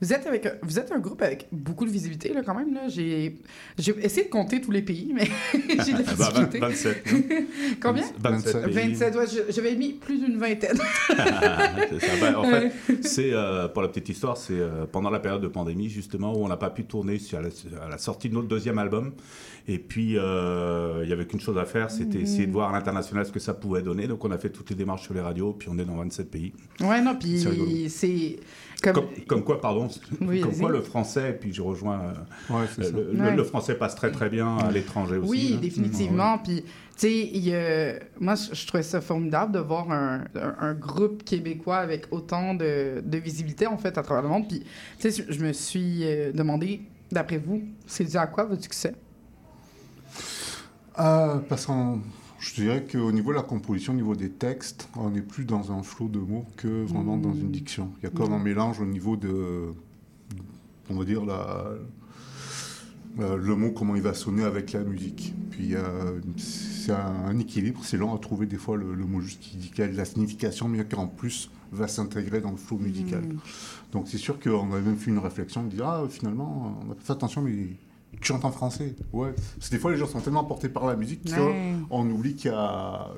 vous 0.00 0.12
êtes, 0.12 0.26
avec, 0.26 0.46
vous 0.62 0.78
êtes 0.78 0.90
un 0.92 0.98
groupe 0.98 1.20
avec 1.22 1.46
beaucoup 1.52 1.84
de 1.84 1.90
visibilité, 1.90 2.32
là, 2.32 2.42
quand 2.44 2.54
même. 2.54 2.72
Là. 2.74 2.88
J'ai, 2.88 3.36
j'ai 3.78 3.94
essayé 4.02 4.24
de 4.26 4.30
compter 4.30 4.60
tous 4.60 4.70
les 4.70 4.82
pays, 4.82 5.12
mais 5.14 5.28
j'ai 5.84 5.92
de 5.92 5.98
la 5.98 6.04
Ah 6.08 6.14
bah, 6.18 6.30
vingt- 6.32 6.48
difficulté. 6.50 6.58
27. 6.58 7.04
Combien? 7.82 8.04
27 8.18 8.64
pays. 8.64 8.74
27, 8.74 9.16
ouais, 9.16 9.24
j'avais 9.50 9.74
mis 9.76 9.92
plus 9.92 10.18
d'une 10.18 10.38
vingtaine. 10.38 10.78
C'est 11.08 12.00
ça. 12.00 12.12
Bah, 12.20 12.38
en 12.38 12.44
fait, 12.44 12.72
c'est 13.02 13.32
euh, 13.32 13.68
pour 13.68 13.82
la 13.82 13.88
petite 13.88 14.08
histoire, 14.08 14.36
c'est 14.36 14.52
euh, 14.58 14.86
pendant 14.90 15.10
la 15.10 15.20
période 15.20 15.42
de 15.42 15.48
pandémie 15.48 15.88
justement 15.88 16.32
où 16.36 16.44
on 16.44 16.48
n'a 16.48 16.56
pas 16.56 16.70
pu 16.70 16.84
tourner 16.84 17.18
sur 17.18 17.40
la, 17.40 17.48
à 17.84 17.88
la 17.88 17.98
sortie 17.98 18.28
de 18.28 18.34
notre 18.34 18.48
deuxième 18.48 18.78
album. 18.78 19.12
Et 19.68 19.78
puis 19.78 20.16
euh, 20.16 21.00
il 21.04 21.10
y 21.10 21.12
avait 21.12 21.26
qu'une 21.26 21.40
chose 21.40 21.58
à 21.58 21.64
faire, 21.64 21.90
c'était 21.90 22.18
Mhm. 22.18 22.24
essayer 22.24 22.46
de 22.46 22.52
voir 22.52 22.70
à 22.70 22.72
l'international 22.72 23.24
ce 23.26 23.32
que 23.32 23.38
ça 23.38 23.54
pouvait 23.54 23.82
donner. 23.82 24.06
Donc 24.06 24.24
on 24.24 24.30
a 24.30 24.38
fait 24.38 24.50
toutes 24.50 24.70
les 24.70 24.76
démarches 24.76 25.02
sur 25.02 25.14
les 25.14 25.20
radios, 25.20 25.52
puis 25.52 25.68
on 25.70 25.78
est 25.78 25.84
dans 25.84 25.96
27 25.96 26.30
pays. 26.30 26.52
ouais, 26.80 27.00
non, 27.00 27.14
puis 27.16 27.88
c'est... 27.88 28.36
Comme... 28.82 28.94
Comme, 28.94 29.08
comme 29.26 29.44
quoi, 29.44 29.60
pardon, 29.60 29.88
Oui, 30.20 30.40
comme 30.40 30.56
quoi 30.56 30.70
le 30.70 30.80
français, 30.80 31.36
puis 31.40 31.52
je 31.52 31.60
rejoins, 31.62 32.00
euh, 32.50 32.66
le, 32.78 32.90
le- 33.12 33.20
Ouais. 33.22 33.36
le 33.36 33.44
français 33.44 33.74
passe 33.74 33.94
très 33.94 34.10
très 34.10 34.28
bien 34.30 34.56
à 34.58 34.70
l'étranger 34.70 35.16
aussi. 35.16 35.30
Oui, 35.30 35.52
hein. 35.56 35.60
définitivement. 35.60 36.38
Puis, 36.38 36.62
tu 36.62 36.70
sais, 36.96 37.12
il 37.12 37.46
y 37.46 37.54
a- 37.54 37.94
moi, 38.18 38.34
je, 38.34 38.54
je 38.54 38.66
trouvais 38.66 38.82
ça 38.82 39.00
formidable 39.00 39.52
de 39.52 39.58
voir 39.58 39.90
un, 39.90 40.24
un- 40.34 40.54
un 40.60 40.74
groupe 40.74 41.24
québécois 41.24 41.76
avec 41.78 42.06
autant 42.10 42.54
de, 42.54 43.02
de 43.04 43.18
visibilité, 43.18 43.66
en 43.66 43.76
fait, 43.78 43.96
à 43.98 44.02
travers 44.02 44.22
le 44.22 44.28
monde. 44.28 44.48
Puis, 44.48 44.64
tu 44.98 45.10
sais, 45.10 45.24
je 45.28 45.40
me 45.44 45.52
suis 45.52 46.04
euh, 46.04 46.32
demandé, 46.32 46.80
d'après 47.12 47.38
vous, 47.38 47.62
c'est 47.86 48.04
dû 48.04 48.16
à 48.16 48.26
quoi 48.26 48.44
votre 48.44 48.62
succès? 48.62 48.94
Euh, 50.98 51.36
parce 51.48 51.66
que 51.66 51.72
je 52.40 52.54
dirais 52.54 52.86
qu'au 52.90 53.12
niveau 53.12 53.30
de 53.30 53.36
la 53.36 53.42
composition, 53.42 53.92
au 53.92 53.96
niveau 53.96 54.16
des 54.16 54.30
textes, 54.30 54.88
on 54.96 55.10
n'est 55.10 55.20
plus 55.20 55.44
dans 55.44 55.72
un 55.72 55.82
flot 55.82 56.08
de 56.08 56.18
mots 56.18 56.46
que 56.56 56.84
vraiment 56.84 57.16
dans 57.16 57.34
une 57.34 57.50
diction. 57.50 57.90
Il 57.98 58.04
y 58.04 58.06
a 58.06 58.10
comme 58.10 58.32
un 58.32 58.38
mélange 58.38 58.80
au 58.80 58.86
niveau 58.86 59.16
de, 59.16 59.72
on 60.88 60.94
va 60.94 61.04
dire, 61.04 61.24
la, 61.24 61.66
le 63.18 63.56
mot, 63.56 63.72
comment 63.72 63.94
il 63.94 64.02
va 64.02 64.14
sonner 64.14 64.44
avec 64.44 64.72
la 64.72 64.80
musique. 64.80 65.34
Puis 65.50 65.74
euh, 65.74 66.20
c'est 66.38 66.92
un, 66.92 67.26
un 67.26 67.38
équilibre, 67.38 67.80
c'est 67.84 67.98
lent 67.98 68.14
à 68.14 68.18
trouver 68.18 68.46
des 68.46 68.56
fois 68.56 68.76
le, 68.76 68.94
le 68.94 69.04
mot 69.04 69.20
juste 69.20 69.40
qui, 69.40 69.82
a 69.82 69.86
de 69.86 69.96
la 69.96 70.06
signification, 70.06 70.68
mais 70.68 70.84
qui 70.86 70.94
en 70.94 71.08
plus 71.08 71.50
va 71.72 71.88
s'intégrer 71.88 72.40
dans 72.40 72.50
le 72.50 72.56
flow 72.56 72.78
musical. 72.78 73.22
Donc 73.92 74.08
c'est 74.08 74.18
sûr 74.18 74.40
qu'on 74.40 74.72
a 74.72 74.80
même 74.80 74.96
fait 74.96 75.10
une 75.10 75.18
réflexion 75.18 75.62
de 75.64 75.68
dire, 75.68 75.86
ah 75.86 76.04
finalement, 76.08 76.80
on 76.86 76.90
a 76.90 76.94
pas 76.94 77.02
fait 77.02 77.12
attention, 77.12 77.42
mais 77.42 77.76
tu 78.20 78.28
chantes 78.28 78.44
en 78.44 78.50
français. 78.50 78.94
Ouais. 79.12 79.32
Parce 79.56 79.68
que 79.68 79.74
des 79.74 79.80
fois, 79.80 79.90
les 79.90 79.96
gens 79.96 80.06
sont 80.06 80.20
tellement 80.20 80.44
portés 80.44 80.68
par 80.68 80.86
la 80.86 80.96
musique 80.96 81.22
Ouais. 81.26 81.74
qu'on 81.88 82.08
oublie 82.10 82.34
qu'il 82.34 82.50
y 82.50 82.54
a 82.54 83.08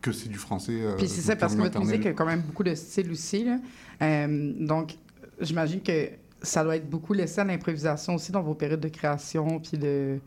que 0.00 0.12
c'est 0.12 0.28
du 0.30 0.38
français. 0.38 0.72
euh, 0.80 0.96
Puis 0.96 1.08
c'est 1.08 1.20
ça, 1.20 1.36
parce 1.36 1.54
que 1.54 1.60
votre 1.60 1.78
musique 1.80 2.06
a 2.06 2.12
quand 2.12 2.24
même 2.26 2.40
beaucoup 2.42 2.62
de 2.64 2.74
styles 2.74 3.10
aussi. 3.10 3.44
Là. 3.44 3.58
Euh, 4.02 4.52
donc, 4.58 4.96
j'imagine 5.40 5.82
que 5.82 6.08
ça 6.42 6.64
doit 6.64 6.76
être 6.76 6.88
beaucoup 6.88 7.12
laissé 7.12 7.40
à 7.40 7.44
l'improvisation 7.44 8.14
aussi 8.14 8.32
dans 8.32 8.42
vos 8.42 8.54
périodes 8.54 8.80
de 8.80 8.88
création, 8.88 9.60
puis 9.60 9.76
de... 9.76 10.18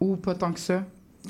Ou 0.00 0.16
pas 0.16 0.34
tant 0.34 0.52
que 0.52 0.60
ça? 0.60 0.82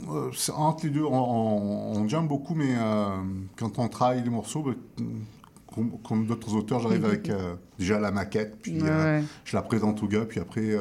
Euh, 0.09 0.31
entre 0.55 0.85
les 0.85 0.91
deux, 0.91 1.03
on, 1.03 1.97
on, 1.97 2.23
beaucoup, 2.23 2.55
mais 2.55 2.75
euh, 2.77 3.17
quand 3.57 3.79
on 3.81 3.89
travaille 3.89 4.23
les 4.23 4.31
morceaux, 4.31 4.63
bah, 4.63 4.75
comme, 5.75 5.99
comme 6.07 6.27
d'autres 6.27 6.55
auteurs, 6.55 6.79
j'arrive 6.81 7.05
avec 7.07 7.29
euh, 7.31 7.55
déjà 7.79 7.99
la 7.99 8.13
maquette, 8.13 8.59
puis 8.63 8.81
Ouais, 8.81 8.89
euh, 8.89 9.21
ouais. 9.21 9.25
je 9.45 9.57
la 9.57 9.63
présente 9.63 10.03
au 10.03 10.07
gars, 10.07 10.25
puis 10.25 10.39
après, 10.39 10.77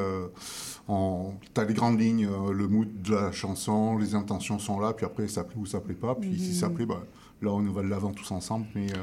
euh, 0.90 1.30
tu 1.54 1.62
as 1.62 1.66
les 1.66 1.74
grandes 1.74 2.00
lignes, 2.00 2.26
euh, 2.28 2.52
le 2.54 2.68
mood 2.68 3.02
de 3.02 3.14
la 3.16 3.32
chanson, 3.32 3.98
les 3.98 4.16
intentions 4.16 4.60
sont 4.60 4.80
là, 4.80 4.94
puis 4.94 5.06
après, 5.06 5.28
ça 5.28 5.44
plaît 5.44 5.58
ou 5.60 5.66
ça 5.66 5.80
plaît 5.82 5.94
pas, 5.96 6.16
puis 6.16 6.40
si 6.40 6.54
ça 6.54 6.70
Mhm. 6.70 6.76
plaît, 6.76 6.86
bah, 6.86 7.04
là, 7.42 7.52
on 7.52 7.62
va 7.72 7.82
de 7.84 7.88
l'avant 7.88 8.12
tous 8.14 8.32
ensemble, 8.32 8.66
mais... 8.76 8.92
euh, 8.94 8.98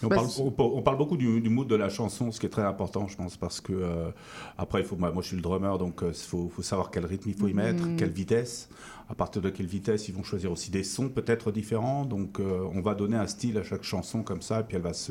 On, 0.00 0.06
Bah, 0.06 0.14
parle, 0.14 0.28
on, 0.38 0.54
on 0.76 0.82
parle 0.82 0.96
beaucoup 0.96 1.16
du, 1.16 1.40
du 1.40 1.48
mood 1.48 1.66
de 1.66 1.74
la 1.74 1.88
chanson, 1.88 2.30
ce 2.30 2.38
qui 2.38 2.46
est 2.46 2.50
très 2.50 2.62
important, 2.62 3.08
je 3.08 3.16
pense, 3.16 3.36
parce 3.36 3.60
que 3.60 3.72
euh, 3.72 4.10
après, 4.56 4.80
il 4.82 4.86
faut, 4.86 4.94
moi, 4.94 5.10
moi, 5.10 5.22
je 5.22 5.26
suis 5.28 5.36
le 5.36 5.42
drummer, 5.42 5.76
donc 5.76 6.02
il 6.06 6.14
faut, 6.14 6.48
faut 6.54 6.62
savoir 6.62 6.92
quel 6.92 7.04
rythme 7.04 7.30
il 7.30 7.34
faut 7.34 7.48
y 7.48 7.52
mettre, 7.52 7.84
Mhm. 7.84 7.96
quelle 7.96 8.10
vitesse. 8.12 8.68
À 9.10 9.16
partir 9.16 9.42
de 9.42 9.50
quelle 9.50 9.66
vitesse, 9.66 10.06
ils 10.08 10.14
vont 10.14 10.22
choisir 10.22 10.52
aussi 10.52 10.70
des 10.70 10.84
sons 10.84 11.08
peut-être 11.08 11.50
différents. 11.50 12.04
Donc, 12.04 12.38
euh, 12.38 12.60
on 12.72 12.80
va 12.80 12.94
donner 12.94 13.16
un 13.16 13.26
style 13.26 13.58
à 13.58 13.64
chaque 13.64 13.82
chanson 13.82 14.22
comme 14.22 14.40
ça, 14.40 14.60
et 14.60 14.62
puis 14.62 14.76
elle 14.76 14.82
va 14.82 14.92
se, 14.92 15.10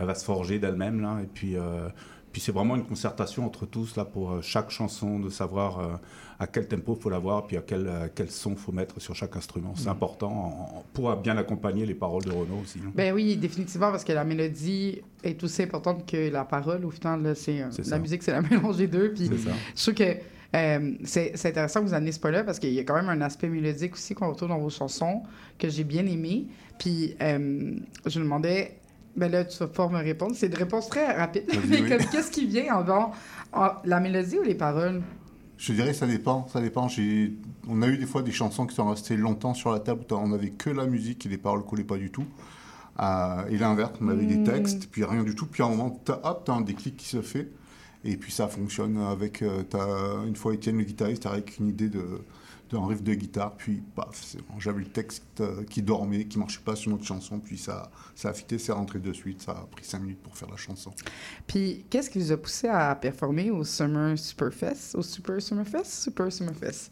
elle 0.00 0.06
va 0.06 0.14
se 0.16 0.24
forger 0.24 0.58
d'elle-même 0.58 1.00
là. 1.00 1.20
Et 1.22 1.26
puis, 1.32 1.54
euh, 1.56 1.88
puis 2.36 2.42
c'est 2.42 2.52
vraiment 2.52 2.76
une 2.76 2.84
concertation 2.84 3.46
entre 3.46 3.64
tous 3.64 3.96
là 3.96 4.04
pour 4.04 4.30
euh, 4.32 4.40
chaque 4.42 4.68
chanson, 4.68 5.18
de 5.18 5.30
savoir 5.30 5.80
euh, 5.80 5.86
à 6.38 6.46
quel 6.46 6.68
tempo 6.68 6.94
faut 6.94 7.08
l'avoir, 7.08 7.46
puis 7.46 7.56
à 7.56 7.62
quel, 7.62 7.86
euh, 7.88 8.08
quel 8.14 8.30
son 8.30 8.54
faut 8.56 8.72
mettre 8.72 9.00
sur 9.00 9.14
chaque 9.16 9.34
instrument. 9.36 9.72
C'est 9.74 9.84
Mhm. 9.86 9.92
important 9.92 10.30
en- 10.30 10.84
pour 10.92 11.16
bien 11.16 11.38
accompagner 11.38 11.86
les 11.86 11.94
paroles 11.94 12.24
de 12.24 12.30
Renaud 12.30 12.60
aussi. 12.62 12.78
hein. 12.86 12.92
Ben 12.94 13.14
oui, 13.14 13.38
définitivement, 13.38 13.90
parce 13.90 14.04
que 14.04 14.12
la 14.12 14.22
mélodie 14.24 15.00
est 15.24 15.42
aussi 15.42 15.62
importante 15.62 16.04
que 16.04 16.28
la 16.30 16.44
parole. 16.44 16.84
Au 16.84 16.90
final, 16.90 17.22
là, 17.22 17.34
c'est, 17.34 17.60
la 17.60 17.70
ça. 17.84 17.98
musique, 17.98 18.22
c'est 18.22 18.32
la 18.32 18.42
mélange 18.50 18.76
des 18.76 18.86
deux. 18.86 19.14
Puis 19.14 19.30
je 19.74 19.82
trouve 19.82 19.94
que 19.94 20.14
euh, 20.54 20.92
c'est, 21.04 21.32
intéressant 21.46 21.80
que 21.80 21.86
vous 21.86 21.94
amenez 21.94 22.12
ce 22.12 22.20
point-là, 22.20 22.44
parce 22.44 22.58
qu'il 22.58 22.74
y 22.74 22.78
a 22.80 22.84
quand 22.84 22.96
même 22.96 23.08
un 23.08 23.22
aspect 23.22 23.48
mélodique 23.48 23.94
aussi 23.94 24.14
qu'on 24.14 24.28
retrouve 24.28 24.50
dans 24.50 24.58
vos 24.58 24.68
chansons 24.68 25.22
que 25.58 25.70
j'ai 25.70 25.84
bien 25.84 26.04
aimé. 26.04 26.48
Puis 26.78 27.16
euh, 27.22 27.76
je 28.04 28.18
me 28.18 28.24
demandais, 28.24 28.76
ben 29.16 29.30
là, 29.30 29.44
tu 29.44 29.58
vas 29.58 29.66
pouvoir 29.68 29.90
me 29.90 29.98
répondre. 29.98 30.34
C'est 30.36 30.46
une 30.48 30.54
réponse 30.54 30.88
très 30.88 31.12
rapide. 31.16 31.44
Mais 31.68 31.80
oui. 31.82 31.88
comme, 31.88 32.06
qu'est-ce 32.10 32.30
qui 32.30 32.46
vient 32.46 32.74
avant 32.76 33.12
en- 33.52 33.70
la 33.84 34.00
mélodie 34.00 34.38
ou 34.38 34.42
les 34.42 34.54
paroles? 34.54 35.02
Je 35.58 35.72
dirais 35.72 35.94
ça 35.94 36.06
dépend, 36.06 36.46
ça 36.48 36.60
dépend. 36.60 36.86
J'ai, 36.88 37.32
on 37.66 37.80
a 37.82 37.88
eu 37.88 37.96
des 37.96 38.06
fois 38.06 38.22
des 38.22 38.32
chansons 38.32 38.66
qui 38.66 38.74
sont 38.74 38.88
restées 38.90 39.16
longtemps 39.16 39.54
sur 39.54 39.70
la 39.72 39.80
table 39.80 40.02
où 40.10 40.14
on 40.14 40.28
n'avait 40.28 40.50
que 40.50 40.68
la 40.70 40.84
musique 40.86 41.24
et 41.24 41.28
les 41.30 41.38
paroles 41.38 41.64
collaient 41.64 41.82
pas 41.84 41.96
du 41.96 42.10
tout. 42.10 42.26
Euh, 43.00 43.46
et 43.50 43.58
l'inverse, 43.58 43.92
on 44.00 44.08
avait 44.08 44.24
des 44.26 44.36
Mm. 44.38 44.44
textes, 44.44 44.88
puis 44.90 45.04
rien 45.04 45.22
du 45.22 45.34
tout. 45.34 45.46
Puis 45.46 45.62
à 45.62 45.66
un 45.66 45.70
moment, 45.70 45.90
t'as, 46.04 46.20
hop, 46.24 46.42
t'as 46.44 46.52
un 46.54 46.60
déclic 46.62 46.96
qui 46.96 47.06
se 47.08 47.22
fait. 47.22 47.48
Et 48.04 48.16
puis 48.16 48.30
ça 48.32 48.48
fonctionne 48.48 48.98
avec. 48.98 49.42
euh, 49.42 49.62
t'as, 49.68 50.24
une 50.26 50.36
fois 50.36 50.54
Étienne 50.54 50.78
le 50.78 50.84
guitariste 50.84 51.26
avec 51.26 51.58
une 51.58 51.68
idée 51.68 51.88
de, 51.88 52.04
d'un 52.70 52.84
riff 52.86 53.02
de 53.02 53.14
guitare, 53.14 53.52
puis 53.56 53.82
paf, 53.94 54.36
j'avais 54.58 54.80
le 54.80 54.86
texte 54.90 55.22
euh, 55.40 55.62
qui 55.64 55.82
dormait, 55.82 56.24
qui 56.24 56.38
marchait 56.38 56.60
pas 56.64 56.74
sur 56.74 56.90
notre 56.90 57.04
chanson, 57.04 57.38
puis 57.38 57.58
ça, 57.58 57.90
ça 58.14 58.30
a 58.30 58.32
fité, 58.32 58.58
c'est 58.58 58.72
rentré 58.72 58.98
de 58.98 59.12
suite. 59.12 59.42
Ça 59.42 59.52
a 59.52 59.66
pris 59.70 59.84
cinq 59.84 60.00
minutes 60.00 60.20
pour 60.22 60.36
faire 60.36 60.50
la 60.50 60.56
chanson. 60.56 60.90
Puis 61.46 61.84
qu'est-ce 61.90 62.10
qui 62.10 62.18
vous 62.18 62.32
a 62.32 62.36
poussé 62.36 62.66
à 62.68 62.94
performer 62.96 63.50
au 63.50 63.62
Summer 63.64 64.18
Superfest? 64.18 64.94
Au 64.96 65.02
Super 65.02 65.40
Summerfest? 65.40 65.84
Super 65.84 66.32
Summerfest. 66.32 66.90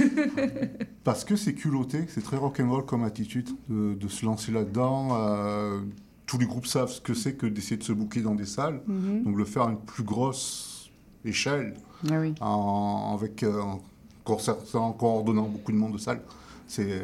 Parce 1.04 1.24
que 1.24 1.36
c'est 1.36 1.54
culotté, 1.54 2.04
c'est 2.08 2.22
très 2.22 2.36
rock'n'roll 2.36 2.84
comme 2.84 3.04
attitude 3.04 3.48
de, 3.68 3.94
de 3.94 4.08
se 4.08 4.24
lancer 4.24 4.52
là-dedans. 4.52 5.10
euh, 5.12 5.80
tous 6.26 6.38
les 6.38 6.46
groupes 6.46 6.66
savent 6.66 6.88
ce 6.90 7.00
que 7.00 7.14
c'est 7.14 7.34
que 7.34 7.46
d'essayer 7.46 7.76
de 7.76 7.82
se 7.82 7.92
booker 7.92 8.22
dans 8.22 8.34
des 8.34 8.46
salles. 8.46 8.80
Mhm. 8.86 9.24
Donc 9.24 9.36
le 9.36 9.44
faire 9.44 9.64
à 9.64 9.70
une 9.70 9.78
plus 9.80 10.04
grosse 10.04 10.90
échelle, 11.24 11.74
Ah 12.10 12.20
oui. 12.20 12.34
en, 12.40 13.14
avec, 13.18 13.42
euh, 13.42 13.60
en 13.60 13.80
concertant, 14.24 14.86
en 14.88 14.92
coordonnant 14.92 15.48
beaucoup 15.48 15.72
de 15.72 15.76
monde 15.76 15.92
de 15.94 15.98
salle. 15.98 16.20
C'est 16.68 17.02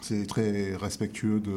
c'est 0.00 0.26
très 0.26 0.76
respectueux 0.76 1.40
de. 1.40 1.52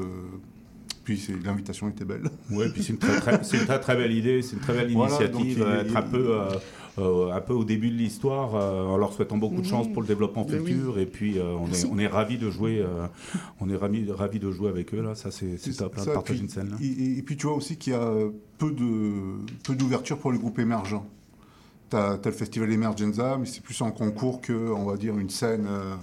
Puis 1.03 1.25
l'invitation 1.43 1.87
était 1.89 2.03
belle. 2.05 2.23
Ouais, 2.51 2.69
puis 2.69 2.83
c'est 2.83 2.91
une 2.93 2.99
très, 2.99 3.19
très- 3.21 3.43
c'est 3.43 3.57
une 3.57 3.65
très, 3.65 3.79
très 3.79 3.95
belle 3.95 4.11
idée, 4.11 4.41
c'est 4.41 4.55
une 4.57 4.61
très 4.61 4.73
belle 4.73 4.91
Voilà, 4.91 5.15
initiative, 5.15 5.57
il- 5.59 5.63
euh, 5.63 5.81
être 5.83 5.95
un 5.95 6.01
peu, 6.01 6.31
euh, 6.31 6.49
euh, 6.97 7.31
un 7.31 7.39
peu 7.39 7.53
au 7.53 7.63
début 7.63 7.89
de 7.89 7.95
l'histoire, 7.95 8.55
euh, 8.55 8.83
en 8.87 8.97
leur 8.97 9.13
souhaitant 9.13 9.37
beaucoup 9.37 9.61
de 9.61 9.65
chance 9.65 9.87
pour 9.93 10.01
le 10.01 10.07
développement 10.07 10.45
oui. 10.49 10.57
futur. 10.57 10.99
Et 10.99 11.05
puis, 11.05 11.39
euh, 11.39 11.53
on, 11.61 11.71
est, 11.71 11.85
on 11.85 11.97
est 11.97 12.07
ravis 12.07 12.37
de 12.37 12.49
jouer, 12.49 12.79
euh, 12.81 13.07
on 13.61 13.69
est 13.69 13.77
ravis, 13.77 14.11
ravis 14.11 14.39
de 14.39 14.51
jouer 14.51 14.67
avec 14.67 14.93
eux 14.93 15.01
là. 15.01 15.15
Ça, 15.15 15.31
c'est 15.31 15.55
top, 15.77 15.95
là, 15.95 16.01
de 16.01 16.07
Ça, 16.07 16.13
partager 16.13 16.39
puis- 16.39 16.43
une 16.43 16.49
scène. 16.49 16.71
Là. 16.71 16.77
Et, 16.81 17.21
puis 17.21 17.37
tu 17.37 17.47
vois 17.47 17.55
aussi 17.55 17.77
qu'il 17.77 17.93
y 17.93 17.95
a 17.95 18.11
peu 18.57 18.71
de 18.71 19.13
peu 19.63 19.75
d'ouverture 19.75 20.17
pour 20.17 20.33
les 20.33 20.39
groupes 20.39 20.59
émergents. 20.59 21.05
Tu 21.89 21.95
as, 21.95 22.19
le 22.23 22.31
festival 22.31 22.71
Emergenza, 22.71 23.37
mais 23.39 23.45
c'est 23.45 23.61
plus 23.61 23.79
en 23.81 23.91
concours 23.91 24.41
que, 24.41 24.53
on 24.53 24.85
va 24.85 24.97
dire, 24.97 25.17
une 25.17 25.29
scène 25.29 25.65
euh, 25.69 25.95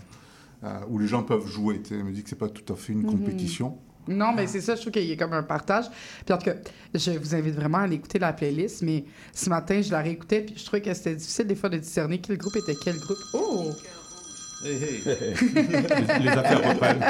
euh, 0.64 0.68
où 0.88 0.99
les 0.99 1.07
gens 1.07 1.23
peuvent 1.23 1.47
jouer. 1.47 1.81
Tu 1.83 1.97
sais, 1.97 2.03
me 2.03 2.11
dis 2.12 2.23
que 2.23 2.31
c'est 2.31 2.38
pas 2.38 2.49
tout 2.49 2.73
à 2.73 2.77
fait 2.77 2.92
une 2.94 3.01
Mhm. 3.03 3.11
compétition. 3.11 3.77
Non, 4.07 4.33
mais 4.35 4.47
c'est 4.47 4.61
ça, 4.61 4.75
je 4.77 4.83
trouve 4.83 4.92
qu'il 4.92 5.05
y 5.05 5.12
a 5.12 5.16
comme 5.16 5.33
un 5.33 5.42
partage. 5.42 5.87
Puis 6.27 6.35
en 6.35 6.38
tout 6.38 6.44
cas, 6.44 6.55
je 6.94 7.11
vous 7.12 7.35
invite 7.35 7.55
vraiment 7.55 7.79
à 7.79 7.83
aller 7.83 7.97
écouter 7.97 8.18
la 8.18 8.35
playlist, 8.35 8.83
mais 8.83 9.05
ce 9.33 9.49
matin, 9.49 9.81
je 9.81 9.90
la 9.90 10.01
réécoutais, 10.01 10.42
puis 10.42 10.55
je 10.59 10.64
trouvais 10.66 10.83
que 10.83 10.92
c'était 10.92 11.14
difficile 11.14 11.47
des 11.47 11.55
fois 11.55 11.70
de 11.70 11.79
discerner 11.79 12.18
quel 12.18 12.37
groupe 12.37 12.57
était 12.57 12.75
quel 12.75 12.99
groupe. 12.99 13.16
Oh! 13.33 13.70
Les- 14.62 15.03
les 16.20 16.29
affaires 16.29 16.68
reprennent. 16.68 17.05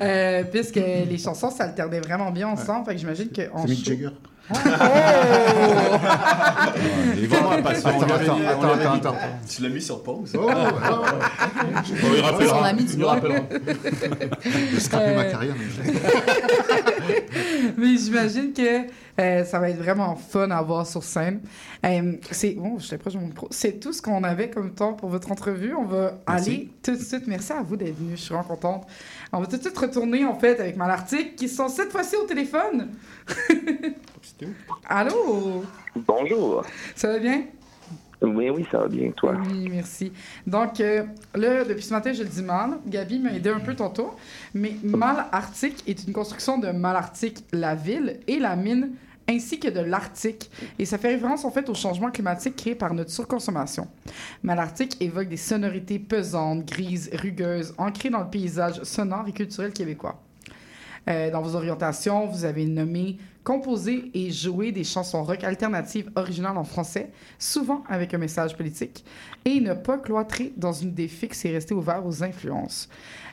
Euh, 0.00 0.44
puisque 0.44 0.76
les 0.76 1.18
chansons 1.18 1.50
s'alternaient 1.50 2.00
vraiment 2.00 2.30
bien 2.30 2.48
ensemble, 2.48 2.86
fait 2.86 2.92
que 2.94 2.98
j'imagine 3.00 3.28
que 3.30 3.50
en 3.52 3.62
C'est 3.62 3.68
Mick 3.68 3.84
Jagger. 3.84 4.10
Oh! 4.48 4.54
Il 7.16 7.24
est 7.24 7.26
vraiment 7.26 7.52
impatient. 7.52 7.90
on 7.96 8.04
lui 8.04 8.12
avait 8.12 8.24
dit- 8.24 8.30
on 8.30 8.38
lui 8.38 8.46
attends, 8.46 8.62
avait 8.62 8.82
attends, 8.84 8.94
dit- 8.94 9.00
attends. 9.08 9.16
Tu 9.48 9.62
l'as 9.62 9.68
mis 9.68 9.82
sur 9.82 10.02
pause. 10.02 10.32
Oh, 10.38 10.48
oh. 10.48 10.50
Bon, 10.50 12.08
il 12.14 12.20
rappellera. 12.20 12.72
Du 12.72 12.84
il 12.84 12.98
doigt. 12.98 13.12
rappellera. 13.14 13.40
J'ai 14.72 14.80
scrappé 14.80 15.14
ma 15.14 15.22
Euh. 15.22 15.30
carrière, 15.30 15.54
mais 17.76 17.96
j'imagine 17.96 18.52
que 18.52 18.86
euh, 19.20 19.44
ça 19.44 19.58
va 19.58 19.70
être 19.70 19.78
vraiment 19.78 20.14
fun 20.16 20.50
à 20.50 20.62
voir 20.62 20.86
sur 20.86 21.02
scène. 21.02 21.40
Euh, 21.84 22.12
c'est 22.30 22.50
bon, 22.50 22.78
je 22.78 22.94
proche 22.96 23.14
de 23.14 23.18
mon 23.18 23.26
micro. 23.28 23.48
C'est 23.50 23.80
tout 23.80 23.92
ce 23.92 24.02
qu'on 24.02 24.22
avait 24.24 24.50
comme 24.50 24.72
temps 24.72 24.92
pour 24.92 25.08
votre 25.08 25.30
entrevue. 25.32 25.74
On 25.74 25.84
va 25.84 26.12
Merci. 26.28 26.50
aller 26.50 26.70
tout 26.82 26.92
de 26.96 27.02
suite. 27.02 27.26
Merci 27.26 27.52
à 27.52 27.62
vous 27.62 27.76
d'être 27.76 27.96
venus. 27.98 28.18
Je 28.18 28.24
suis 28.24 28.34
vraiment 28.34 28.48
contente. 28.48 28.86
On 29.32 29.40
va 29.40 29.46
tout 29.46 29.56
de 29.56 29.62
suite 29.62 29.78
retourner 29.78 30.24
en 30.24 30.38
fait 30.38 30.60
avec 30.60 30.76
Malartic 30.76 31.36
qui 31.36 31.48
sont 31.48 31.68
cette 31.68 31.90
fois-ci 31.90 32.16
au 32.16 32.26
téléphone. 32.26 32.90
Allô, 34.88 35.64
Bonjour. 35.94 36.62
ça 36.94 37.08
va 37.12 37.18
bien? 37.18 37.44
Oui, 38.22 38.50
oui, 38.50 38.66
ça 38.70 38.78
va 38.80 38.88
bien, 38.88 39.10
toi. 39.12 39.34
Oui, 39.46 39.68
merci. 39.70 40.12
Donc, 40.46 40.80
euh, 40.80 41.04
là, 41.34 41.64
depuis 41.64 41.82
ce 41.82 41.92
matin, 41.92 42.12
je 42.12 42.22
le 42.22 42.28
dis 42.28 42.42
mal. 42.42 42.78
Gabi 42.86 43.18
m'a 43.18 43.32
aidé 43.32 43.50
un 43.50 43.60
peu 43.60 43.74
tantôt. 43.74 44.14
Mais 44.54 44.76
Mal 44.82 45.26
Arctique 45.32 45.82
est 45.86 46.06
une 46.06 46.12
construction 46.12 46.58
de 46.58 46.68
Malartic, 46.68 47.44
la 47.52 47.74
ville 47.74 48.20
et 48.26 48.38
la 48.38 48.56
mine, 48.56 48.92
ainsi 49.28 49.58
que 49.60 49.68
de 49.68 49.80
l'Arctique. 49.80 50.50
Et 50.78 50.86
ça 50.86 50.96
fait 50.98 51.08
référence, 51.08 51.44
en 51.44 51.50
fait, 51.50 51.68
au 51.68 51.74
changement 51.74 52.10
climatique 52.10 52.56
créé 52.56 52.74
par 52.74 52.94
notre 52.94 53.10
surconsommation. 53.10 53.86
Malartic 54.42 54.96
évoque 55.00 55.28
des 55.28 55.36
sonorités 55.36 55.98
pesantes, 55.98 56.64
grises, 56.66 57.10
rugueuses, 57.12 57.74
ancrées 57.76 58.10
dans 58.10 58.20
le 58.20 58.30
paysage 58.30 58.82
sonore 58.82 59.24
et 59.28 59.32
culturel 59.32 59.72
québécois. 59.72 60.20
Euh, 61.08 61.30
dans 61.30 61.42
vos 61.42 61.54
orientations, 61.54 62.26
vous 62.26 62.44
avez 62.44 62.64
nommé 62.64 63.18
composer 63.46 64.10
et 64.12 64.32
jouer 64.32 64.72
des 64.72 64.82
chansons 64.82 65.22
rock 65.22 65.44
alternatives 65.44 66.10
originales 66.16 66.58
en 66.58 66.64
français, 66.64 67.10
souvent 67.38 67.84
avec 67.88 68.12
un 68.12 68.18
message 68.18 68.56
politique, 68.56 69.04
et 69.44 69.60
ne 69.60 69.72
pas 69.72 69.98
cloîtrer 69.98 70.52
dans 70.56 70.72
une 70.72 70.88
idée 70.88 71.06
fixe 71.06 71.44
et 71.44 71.52
rester 71.52 71.72
ouvert 71.72 72.04
aux 72.04 72.24
influences. 72.24 72.88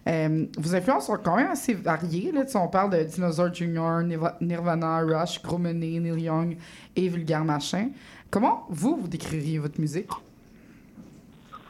Euh, 0.08 0.46
vos 0.60 0.76
influences 0.76 1.08
sont 1.08 1.18
quand 1.18 1.36
même 1.36 1.50
assez 1.50 1.74
variées. 1.74 2.32
Là. 2.32 2.44
On 2.54 2.68
parle 2.68 2.92
de 2.92 3.04
Dinosaur 3.04 3.52
Jr., 3.52 4.04
Nirva- 4.04 4.36
Nirvana, 4.40 5.00
Rush, 5.00 5.42
Gros 5.42 5.58
Money, 5.58 6.00
Neil 6.00 6.22
Young 6.22 6.58
et 6.96 7.08
Vulgaire 7.08 7.44
Machin. 7.44 7.90
Comment 8.30 8.68
vous, 8.70 8.98
vous 8.98 9.08
décririez 9.08 9.58
votre 9.58 9.82
musique? 9.82 10.12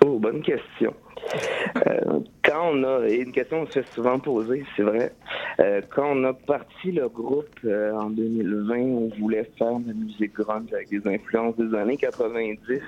Oh, 0.05 0.19
bonne 0.19 0.41
question. 0.41 0.93
Euh, 1.87 2.19
quand 2.53 2.71
on 2.71 2.83
a, 2.83 3.07
et 3.07 3.21
une 3.21 3.31
question 3.31 3.61
qu'on 3.61 3.71
se 3.71 3.81
fait 3.81 3.93
souvent 3.93 4.19
poser, 4.19 4.63
c'est 4.75 4.83
vrai, 4.83 5.11
euh, 5.59 5.81
quand 5.89 6.11
on 6.11 6.23
a 6.23 6.33
parti 6.33 6.91
le 6.91 7.09
groupe 7.09 7.47
euh, 7.65 7.91
en 7.93 8.09
2020, 8.09 8.75
on 8.77 9.09
voulait 9.19 9.49
faire 9.57 9.79
de 9.79 9.87
la 9.87 9.93
musique 9.93 10.33
grunge 10.33 10.71
avec 10.71 10.89
des 10.89 11.01
influences 11.07 11.55
des 11.57 11.75
années 11.75 11.97
90, 11.97 12.79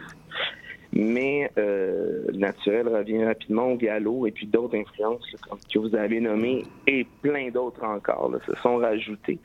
mais 0.96 1.52
euh, 1.58 2.24
le 2.30 2.38
naturel 2.38 2.88
revient 2.88 3.26
rapidement 3.26 3.66
au 3.74 3.76
galop 3.76 4.28
et 4.28 4.32
puis 4.32 4.48
d'autres 4.48 4.78
influences 4.78 5.30
là, 5.34 5.40
comme 5.50 5.60
que 5.60 5.78
vous 5.78 5.94
avez 5.94 6.22
nommées 6.22 6.64
et 6.88 7.06
plein 7.22 7.50
d'autres 7.50 7.84
encore 7.84 8.32
là, 8.32 8.40
se 8.46 8.56
sont 8.62 8.78
rajoutées. 8.78 9.38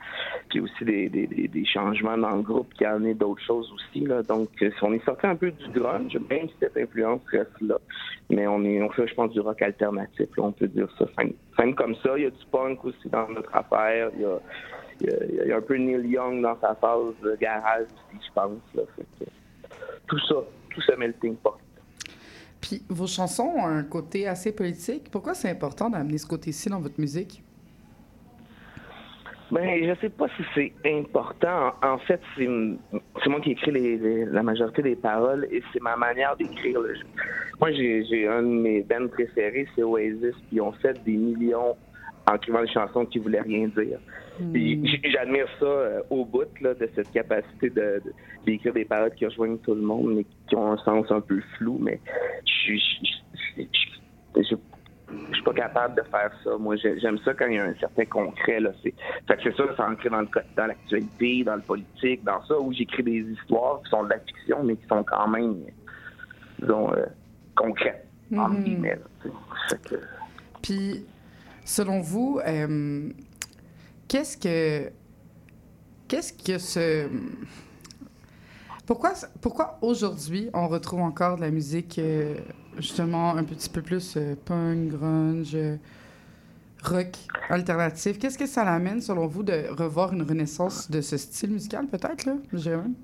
Puis 0.48 0.60
aussi 0.60 0.84
des, 0.84 1.08
des, 1.08 1.26
des, 1.26 1.64
changements 1.64 2.16
dans 2.16 2.36
le 2.36 2.42
groupe 2.42 2.72
qui 2.74 2.84
a 2.84 2.92
amené 2.92 3.14
d'autres 3.14 3.42
choses 3.42 3.72
aussi. 3.72 4.06
Là. 4.06 4.22
Donc, 4.22 4.48
euh, 4.62 4.70
on 4.82 4.92
est 4.92 5.04
sorti 5.04 5.26
un 5.26 5.34
peu 5.34 5.50
du 5.50 5.68
grunge, 5.70 6.16
même 6.30 6.48
si 6.48 6.54
cette 6.60 6.76
influence 6.76 7.20
reste 7.32 7.60
là. 7.60 7.78
Mais 8.30 8.46
on, 8.46 8.64
est, 8.64 8.80
on 8.80 8.90
fait, 8.90 9.08
je 9.08 9.14
pense, 9.14 9.32
du 9.32 9.40
rock 9.40 9.60
alternatif, 9.60 10.28
là, 10.36 10.44
on 10.44 10.52
peut 10.52 10.68
dire 10.68 10.88
ça. 10.98 11.06
Simple, 11.56 11.74
comme 11.74 11.96
ça. 11.96 12.16
Il 12.16 12.22
y 12.22 12.26
a 12.26 12.30
du 12.30 12.46
punk 12.52 12.84
aussi 12.84 13.08
dans 13.08 13.28
notre 13.28 13.54
affaire. 13.54 14.10
Il 14.14 14.22
y 14.22 14.24
a, 14.24 14.38
il 15.00 15.06
y 15.06 15.10
a, 15.10 15.44
il 15.44 15.48
y 15.48 15.52
a 15.52 15.56
un 15.56 15.60
peu 15.60 15.74
Neil 15.74 16.06
Young 16.10 16.42
dans 16.42 16.56
sa 16.60 16.76
phase 16.76 17.14
de 17.24 17.36
garage 17.40 17.86
aussi, 17.86 18.24
je 18.24 18.32
pense. 18.34 18.60
Là. 18.74 18.82
Que, 19.18 19.24
tout 20.06 20.18
ça, 20.28 20.36
tout 20.70 20.80
ce 20.80 20.92
melting 20.96 21.36
pot. 21.36 21.56
Puis 22.60 22.82
vos 22.88 23.06
chansons 23.06 23.52
ont 23.56 23.66
un 23.66 23.82
côté 23.84 24.26
assez 24.28 24.52
politique. 24.52 25.10
Pourquoi 25.10 25.34
c'est 25.34 25.48
important 25.50 25.88
d'amener 25.90 26.18
ce 26.18 26.26
côté-ci 26.26 26.68
dans 26.68 26.80
votre 26.80 27.00
musique? 27.00 27.42
Ben, 29.50 29.82
je 29.84 30.00
sais 30.00 30.10
pas 30.10 30.26
si 30.36 30.44
c'est 30.54 30.72
important. 30.86 31.72
En 31.82 31.98
fait, 31.98 32.20
c'est 32.36 32.46
moi 32.46 33.40
qui 33.42 33.50
écris 33.52 33.72
les, 33.72 33.96
les- 33.98 34.24
la 34.26 34.44
majorité 34.44 34.80
des 34.82 34.94
paroles 34.94 35.48
et 35.50 35.60
c'est 35.72 35.82
ma 35.82 35.96
manière 35.96 36.36
d'écrire. 36.36 36.78
Moi, 37.58 37.72
j'ai 37.72 38.28
un 38.28 38.42
de 38.42 38.46
mes 38.48 38.82
bands 38.82 39.08
préférés, 39.08 39.66
c'est 39.74 39.82
Oasis, 39.82 40.20
puis 40.46 40.52
ils 40.52 40.60
ont 40.60 40.70
fait 40.72 41.02
des 41.04 41.16
millions 41.16 41.74
en 42.30 42.34
écrivant 42.36 42.60
des 42.62 42.68
chansons 42.68 43.04
qui 43.06 43.18
voulaient 43.18 43.40
rien 43.40 43.66
dire. 43.68 43.98
J- 44.84 45.00
j'admire 45.10 45.46
ça 45.58 45.66
euh, 45.66 46.00
au 46.10 46.24
bout 46.24 46.44
là, 46.60 46.74
de 46.74 46.88
cette 46.94 47.10
capacité 47.12 47.70
de 47.70 48.02
de- 48.04 48.12
d'écrire 48.46 48.72
des 48.72 48.84
paroles 48.84 49.12
qui 49.14 49.26
rejoignent 49.26 49.58
tout 49.58 49.74
le 49.74 49.82
monde, 49.82 50.14
mais 50.16 50.24
qui 50.48 50.56
ont 50.56 50.72
un 50.72 50.78
sens 50.78 51.10
un 51.10 51.20
peu 51.20 51.40
flou. 51.58 51.78
Mais 51.80 52.00
je 52.44 52.74
je 54.36 55.34
suis 55.34 55.42
pas 55.42 55.52
capable 55.54 55.96
de 55.96 56.02
faire 56.02 56.30
ça. 56.44 56.56
Moi, 56.56 56.76
j'ai- 56.76 56.98
j'aime 57.00 57.18
ça 57.24 57.34
quand 57.34 57.46
il 57.46 57.54
y 57.56 57.58
a 57.58 57.64
un 57.64 57.74
certain 57.80 58.04
concret. 58.04 58.60
Là. 58.60 58.70
C'est, 58.82 58.94
fait 59.26 59.36
que 59.36 59.42
c'est 59.50 59.56
ça, 59.56 59.64
c'est 59.76 59.82
ancré 59.82 60.08
dans, 60.08 60.20
le, 60.20 60.28
dans 60.56 60.66
l'actualité, 60.66 61.42
dans 61.42 61.56
le 61.56 61.62
politique, 61.62 62.22
dans 62.22 62.40
ça, 62.46 62.56
où 62.60 62.72
j'écris 62.72 63.02
des 63.02 63.18
histoires 63.32 63.82
qui 63.82 63.90
sont 63.90 64.04
de 64.04 64.10
la 64.10 64.20
fiction, 64.20 64.62
mais 64.62 64.76
qui 64.76 64.86
sont 64.86 65.02
quand 65.02 65.26
même, 65.26 65.56
disons, 66.60 66.92
euh, 66.94 67.06
concrètes, 67.56 68.06
guillemets. 68.62 69.00
que- 69.88 69.96
Puis, 70.62 71.04
selon 71.64 72.00
vous, 72.00 72.40
euh, 72.46 73.10
qu'est-ce 74.10 74.36
que. 74.36 74.90
Qu'est-ce 76.08 76.32
que 76.32 76.58
ce. 76.58 77.06
Pourquoi, 78.86 79.12
pourquoi 79.40 79.78
aujourd'hui 79.82 80.50
on 80.52 80.66
retrouve 80.66 81.00
encore 81.00 81.36
de 81.36 81.42
la 81.42 81.50
musique, 81.52 81.98
euh, 82.00 82.34
justement, 82.78 83.36
un 83.36 83.44
petit 83.44 83.70
peu 83.70 83.82
plus 83.82 84.16
euh, 84.16 84.34
punk, 84.44 84.88
grunge, 84.88 85.56
rock 86.82 87.12
alternatif? 87.48 88.18
Qu'est-ce 88.18 88.36
que 88.36 88.46
ça 88.46 88.64
l'amène, 88.64 89.00
selon 89.00 89.28
vous, 89.28 89.44
de 89.44 89.68
revoir 89.80 90.12
une 90.12 90.22
renaissance 90.22 90.90
de 90.90 91.00
ce 91.00 91.16
style 91.16 91.52
musical, 91.52 91.86
peut-être, 91.86 92.24
là, 92.24 92.34
Jérôme? 92.52 92.94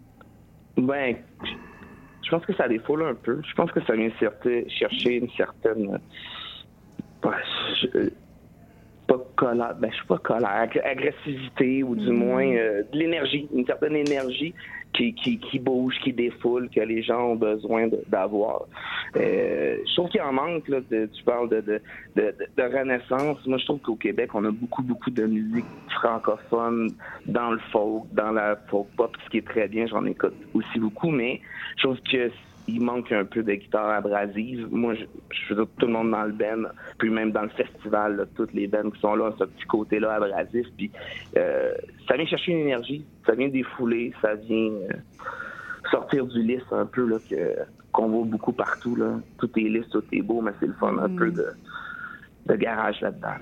Ben, 0.77 1.17
je- 1.45 2.31
pense 2.31 2.45
que 2.45 2.55
ça 2.57 2.67
défaut 2.67 3.01
un 3.05 3.15
peu. 3.15 3.41
Je 3.49 3.55
pense 3.55 3.71
que 3.71 3.81
ça 3.85 3.95
vient 3.95 4.11
chercher 4.69 5.19
une 5.19 5.31
certaine. 5.37 6.01
euh, 7.25 7.31
je- 7.81 8.11
pas 9.07 9.19
colère, 9.37 9.75
ben, 9.79 9.91
je 9.91 9.97
suis 9.97 10.07
pas 10.07 10.19
colère, 10.19 10.51
ag- 10.51 10.81
agressivité 10.85 11.83
ou 11.83 11.95
du 11.95 12.11
Mhm. 12.11 12.17
moins 12.17 12.47
euh, 12.47 12.83
de 12.93 12.99
l'énergie, 12.99 13.49
une 13.55 13.65
certaine 13.67 13.97
énergie 13.97 14.55
qui, 14.95 15.15
qui, 15.15 15.39
qui 15.39 15.59
bouge, 15.59 15.95
qui 16.03 16.13
défoule, 16.13 16.71
que 16.71 16.81
les 16.81 17.03
gens 17.03 17.33
ont 17.33 17.37
besoin 17.37 17.89
d'avoir. 18.09 18.63
Euh, 19.17 19.77
je 19.87 19.95
trouve 19.95 20.09
qu'il 20.09 20.23
en 20.23 20.33
manque, 20.33 20.67
là, 20.69 20.81
de- 20.91 21.07
tu 21.07 21.23
parles 21.25 21.49
de, 21.51 21.61
de, 21.61 21.81
de, 22.17 22.23
de- 22.23 22.49
de 22.57 22.63
renaissance. 22.79 23.45
Moi, 23.47 23.59
je 23.59 23.65
trouve 23.67 23.81
qu'au 23.81 23.97
Québec, 23.97 24.31
on 24.35 24.45
a 24.45 24.51
beaucoup, 24.51 24.83
beaucoup 24.83 25.11
de 25.11 25.27
musique 25.27 25.67
francophone 25.91 26.95
dans 27.27 27.51
le 27.51 27.59
folk, 27.73 28.05
dans 28.13 28.33
la 28.33 28.57
folk 28.71 28.89
pop, 28.97 29.15
ce 29.25 29.31
qui 29.31 29.39
est 29.39 29.47
très 29.47 29.69
bien, 29.69 29.87
j'en 29.87 30.05
écoute 30.07 30.35
aussi 30.55 30.79
beaucoup, 30.79 31.11
mais 31.11 31.41
je 31.77 31.83
trouve 31.85 32.01
que 32.11 32.31
il 32.69 32.83
manque 32.83 33.13
un 33.13 33.25
peu 33.25 33.43
de 33.43 33.53
guitare 33.55 33.91
abrasive. 33.91 34.69
Moi, 34.71 34.95
je, 34.95 35.05
je 35.31 35.55
tout 35.55 35.87
le 35.87 35.93
monde 35.93 36.11
dans 36.11 36.25
le 36.25 36.33
band, 36.33 36.69
puis 36.99 37.11
même 37.11 37.33
dans 37.33 37.43
le 37.43 37.49
festival, 37.51 38.29
toutes 38.35 38.53
les 38.53 38.67
bands 38.67 38.91
qui 38.91 39.01
sont 39.01 39.15
là, 39.15 39.33
ce 39.39 39.45
petit 39.45 39.67
côté-là 39.67 40.15
abrasif. 40.15 40.67
Puis 40.77 40.91
euh, 41.37 41.73
ça 42.09 42.17
vient 42.17 42.27
chercher 42.27 42.53
une 42.53 42.61
énergie, 42.61 43.05
ça 43.27 43.35
vient 43.35 43.49
défouler, 43.49 44.13
ça 44.21 44.35
vient, 44.35 44.71
euh, 44.73 44.89
sortir 45.91 46.27
du 46.27 46.43
lisse 46.43 46.65
un 46.73 46.87
peu 46.87 47.07
là 47.07 47.19
que 47.29 47.57
qu'on 47.93 48.09
voit 48.09 48.27
beaucoup 48.27 48.53
partout 48.53 48.97
là. 48.97 49.21
Tout 49.39 49.51
est 49.57 49.63
lisse, 49.63 49.89
tout 49.91 50.05
est 50.13 50.23
beau, 50.23 50.41
mais 50.41 50.53
c'est 50.61 50.67
le 50.67 50.75
fun 50.75 50.97
un 50.99 51.09
peu 51.09 51.31
de, 51.31 51.47
de 52.47 52.55
garage 52.55 53.01
là-dedans. 53.01 53.37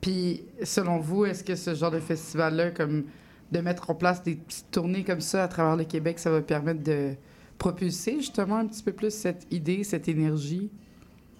Puis, 0.00 0.42
selon 0.62 0.98
vous, 0.98 1.26
est-ce 1.26 1.44
que 1.44 1.54
ce 1.54 1.74
genre 1.74 1.90
de 1.90 1.98
festival-là, 1.98 2.70
comme 2.70 3.04
de 3.52 3.60
mettre 3.60 3.90
en 3.90 3.94
place 3.94 4.22
des 4.22 4.36
petites 4.36 4.70
tournées 4.70 5.04
comme 5.04 5.20
ça 5.20 5.44
à 5.44 5.48
travers 5.48 5.76
le 5.76 5.84
Québec, 5.84 6.18
ça 6.18 6.30
va 6.30 6.40
permettre 6.40 6.82
de 6.82 7.14
propulser 7.58 8.16
justement 8.16 8.56
un 8.56 8.66
petit 8.66 8.82
peu 8.82 8.92
plus 8.92 9.10
cette 9.12 9.46
idée, 9.52 9.84
cette 9.84 10.08
énergie? 10.08 10.70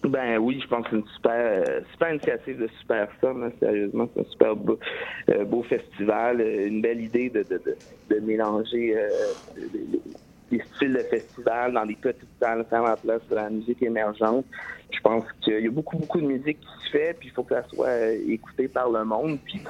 Ben 0.05 0.39
oui, 0.39 0.61
je 0.63 0.69
pense 0.69 0.85
que 0.85 0.91
c'est 0.91 0.97
une 0.97 1.09
super, 1.17 1.33
euh, 1.35 1.81
super 1.93 2.11
initiative 2.13 2.59
de 2.59 2.69
Super 2.81 3.09
Somme, 3.21 3.43
hein, 3.43 3.51
sérieusement. 3.59 4.09
C'est 4.15 4.21
un 4.21 4.31
super 4.31 4.57
beau, 4.57 4.79
euh, 5.31 5.45
beau 5.45 5.63
festival, 5.65 6.41
euh, 6.41 6.69
une 6.69 6.81
belle 6.81 7.01
idée 7.01 7.31
de, 7.31 7.43
de, 7.43 7.61
de, 7.65 7.77
de 8.15 8.21
mélanger 8.21 8.97
euh, 8.97 9.09
les, 9.57 9.65
les- 9.93 10.01
les 10.51 10.63
styles 10.77 10.95
de 10.95 11.01
festival 11.01 11.75
dans 11.75 11.85
des 11.85 11.95
petites 11.97 12.27
salles, 12.41 12.65
faire 12.71 12.83
la 12.83 12.97
place 12.97 13.21
de 13.29 13.35
la 13.35 13.51
musique 13.51 13.83
émergente. 13.83 14.47
Je 14.91 14.99
pense 15.01 15.25
qu'il 15.43 15.63
y 15.63 15.67
a 15.67 15.71
beaucoup, 15.71 15.99
beaucoup 15.99 16.23
de 16.23 16.27
musique 16.27 16.59
qui 16.61 16.87
se 16.87 16.91
fait, 16.91 17.15
puis 17.19 17.29
il 17.29 17.33
faut 17.33 17.43
que 17.43 17.55
ça 17.55 17.65
soit 17.69 18.13
écouté 18.27 18.67
par 18.67 18.89
le 18.91 19.05
monde. 19.05 19.39
Puis 19.45 19.61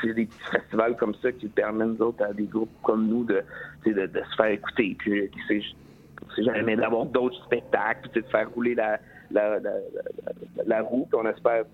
c'est 0.00 0.14
des 0.14 0.26
petits 0.26 0.50
festivals 0.52 0.96
comme 0.96 1.14
ça 1.16 1.32
qui 1.32 1.48
permettent, 1.48 1.88
nous 1.98 2.02
autres, 2.06 2.22
à 2.22 2.32
des 2.32 2.44
groupes 2.44 2.70
comme 2.84 3.08
nous, 3.08 3.24
de, 3.24 3.42
de, 3.84 3.92
de 4.06 4.22
se 4.30 4.36
faire 4.36 4.52
écouter. 4.52 4.94
Puis, 4.96 5.28
c'est 6.34 6.44
jamais 6.44 6.76
d'avoir 6.76 7.06
d'autres 7.06 7.42
spectacles, 7.44 8.08
puis 8.10 8.22
de 8.22 8.26
faire 8.28 8.50
rouler 8.50 8.74
la, 8.74 8.98
la, 9.30 9.58
la, 9.58 9.72
la, 10.66 10.82
roue. 10.82 11.08
On 11.12 11.26
espère, 11.26 11.64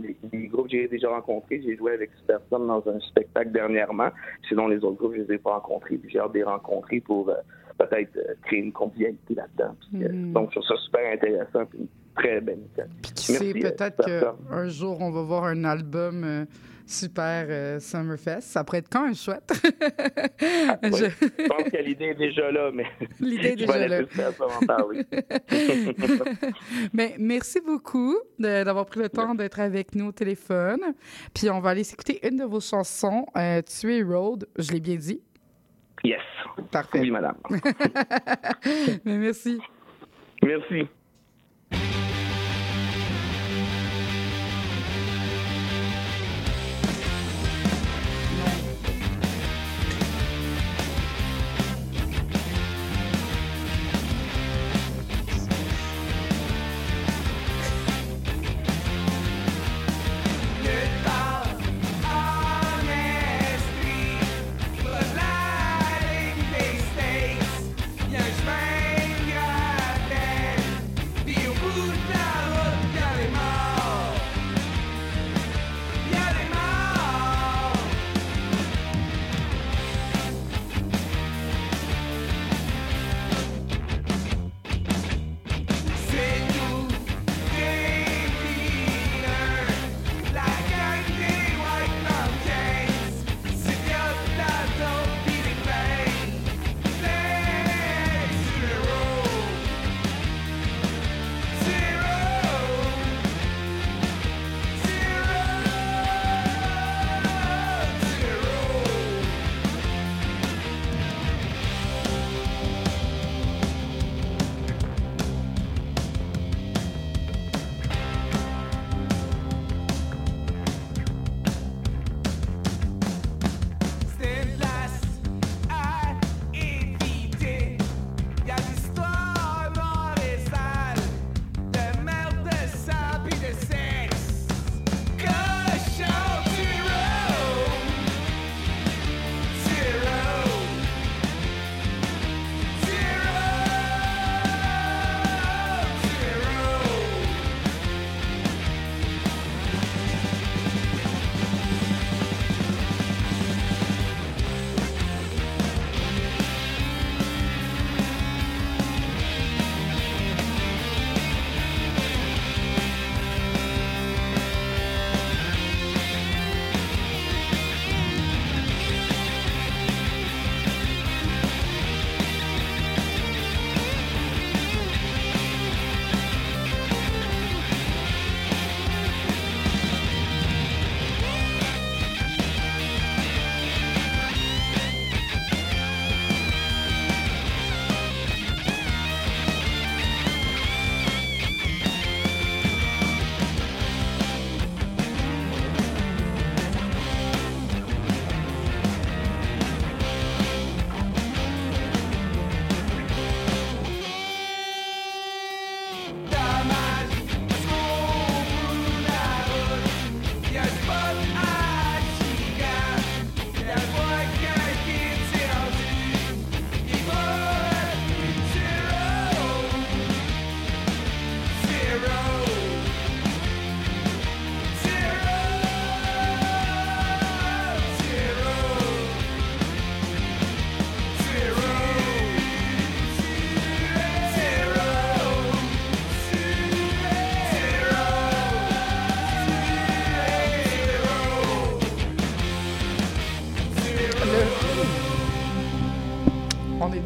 les, 0.00 0.16
les 0.32 0.46
groupes 0.48 0.66
que 0.66 0.72
j'ai 0.72 0.88
déjà 0.88 1.08
rencontrés, 1.08 1.62
j'ai 1.62 1.76
joué 1.76 1.92
avec 1.92 2.10
Super 2.20 2.40
Somme 2.50 2.66
dans 2.66 2.86
un 2.88 3.00
spectacle 3.00 3.52
dernièrement. 3.52 4.08
Sinon, 4.48 4.68
les 4.68 4.78
autres 4.78 4.96
groupes, 4.96 5.14
je 5.14 5.22
les 5.22 5.34
ai 5.34 5.38
pas 5.38 5.54
rencontrés, 5.54 5.96
puis 5.96 6.10
j'ai 6.10 6.18
hâte 6.18 6.32
de 6.32 6.38
les 6.38 6.44
rencontrer 6.44 7.00
pour 7.00 7.28
euh, 7.28 7.34
peut-être 7.78 8.16
euh, 8.16 8.34
créer 8.44 8.60
une 8.60 8.72
convivialité 8.72 9.34
là-dedans. 9.34 9.76
Puis, 9.80 9.98
Mhm. 10.04 10.32
Donc, 10.32 10.50
je 10.54 10.60
trouve 10.60 10.76
ça 10.76 10.82
super 10.84 11.12
intéressant, 11.12 11.66
puis 11.66 11.78
une 11.80 11.88
très 12.16 12.40
belle 12.40 12.58
initiative. 12.58 13.00
Qui 13.14 13.24
sait, 13.24 13.32
Merci, 13.32 13.50
euh, 13.66 13.70
peut-être 13.70 14.04
qu'un 14.48 14.68
jour, 14.68 15.00
on 15.00 15.10
va 15.10 15.22
voir 15.22 15.44
un 15.44 15.64
album 15.64 16.22
euh, 16.24 16.44
super 16.86 17.46
euh, 17.48 17.80
Summerfest. 17.80 18.42
Ça 18.42 18.62
pourrait 18.62 18.78
être 18.78 18.90
quand 18.90 19.04
même 19.04 19.14
chouette? 19.14 19.50
Oui, 20.82 20.90
Je- 20.92 21.06
Je 21.06 21.48
pense 21.48 21.70
que 21.70 21.76
l'idée 21.82 22.06
est 22.06 22.14
déjà 22.14 22.50
là, 22.50 22.70
mais 22.72 22.84
L'idée 23.20 23.48
est 23.48 23.56
déjà 23.56 23.88
là. 23.88 24.00
Mais 26.92 27.14
merci 27.18 27.60
beaucoup 27.60 28.16
d'avoir 28.38 28.86
pris 28.86 29.00
le 29.00 29.08
temps 29.08 29.34
d'être 29.34 29.60
avec 29.60 29.94
nous 29.94 30.06
au 30.06 30.12
téléphone. 30.12 30.80
Puis 31.34 31.50
on 31.50 31.60
va 31.60 31.70
aller 31.70 31.84
s'écouter 31.84 32.26
une 32.26 32.36
de 32.38 32.44
vos 32.44 32.60
chansons, 32.60 33.26
euh, 33.36 33.62
Tuer 33.62 34.02
Road. 34.02 34.46
Je 34.58 34.72
l'ai 34.72 34.80
bien 34.80 34.96
dit. 34.96 35.20
Yes. 36.04 36.20
Parfait. 36.70 37.00
Oui, 37.00 37.10
madame. 37.10 37.36
Mais 39.04 39.16
merci. 39.16 39.58
Merci. 40.42 40.86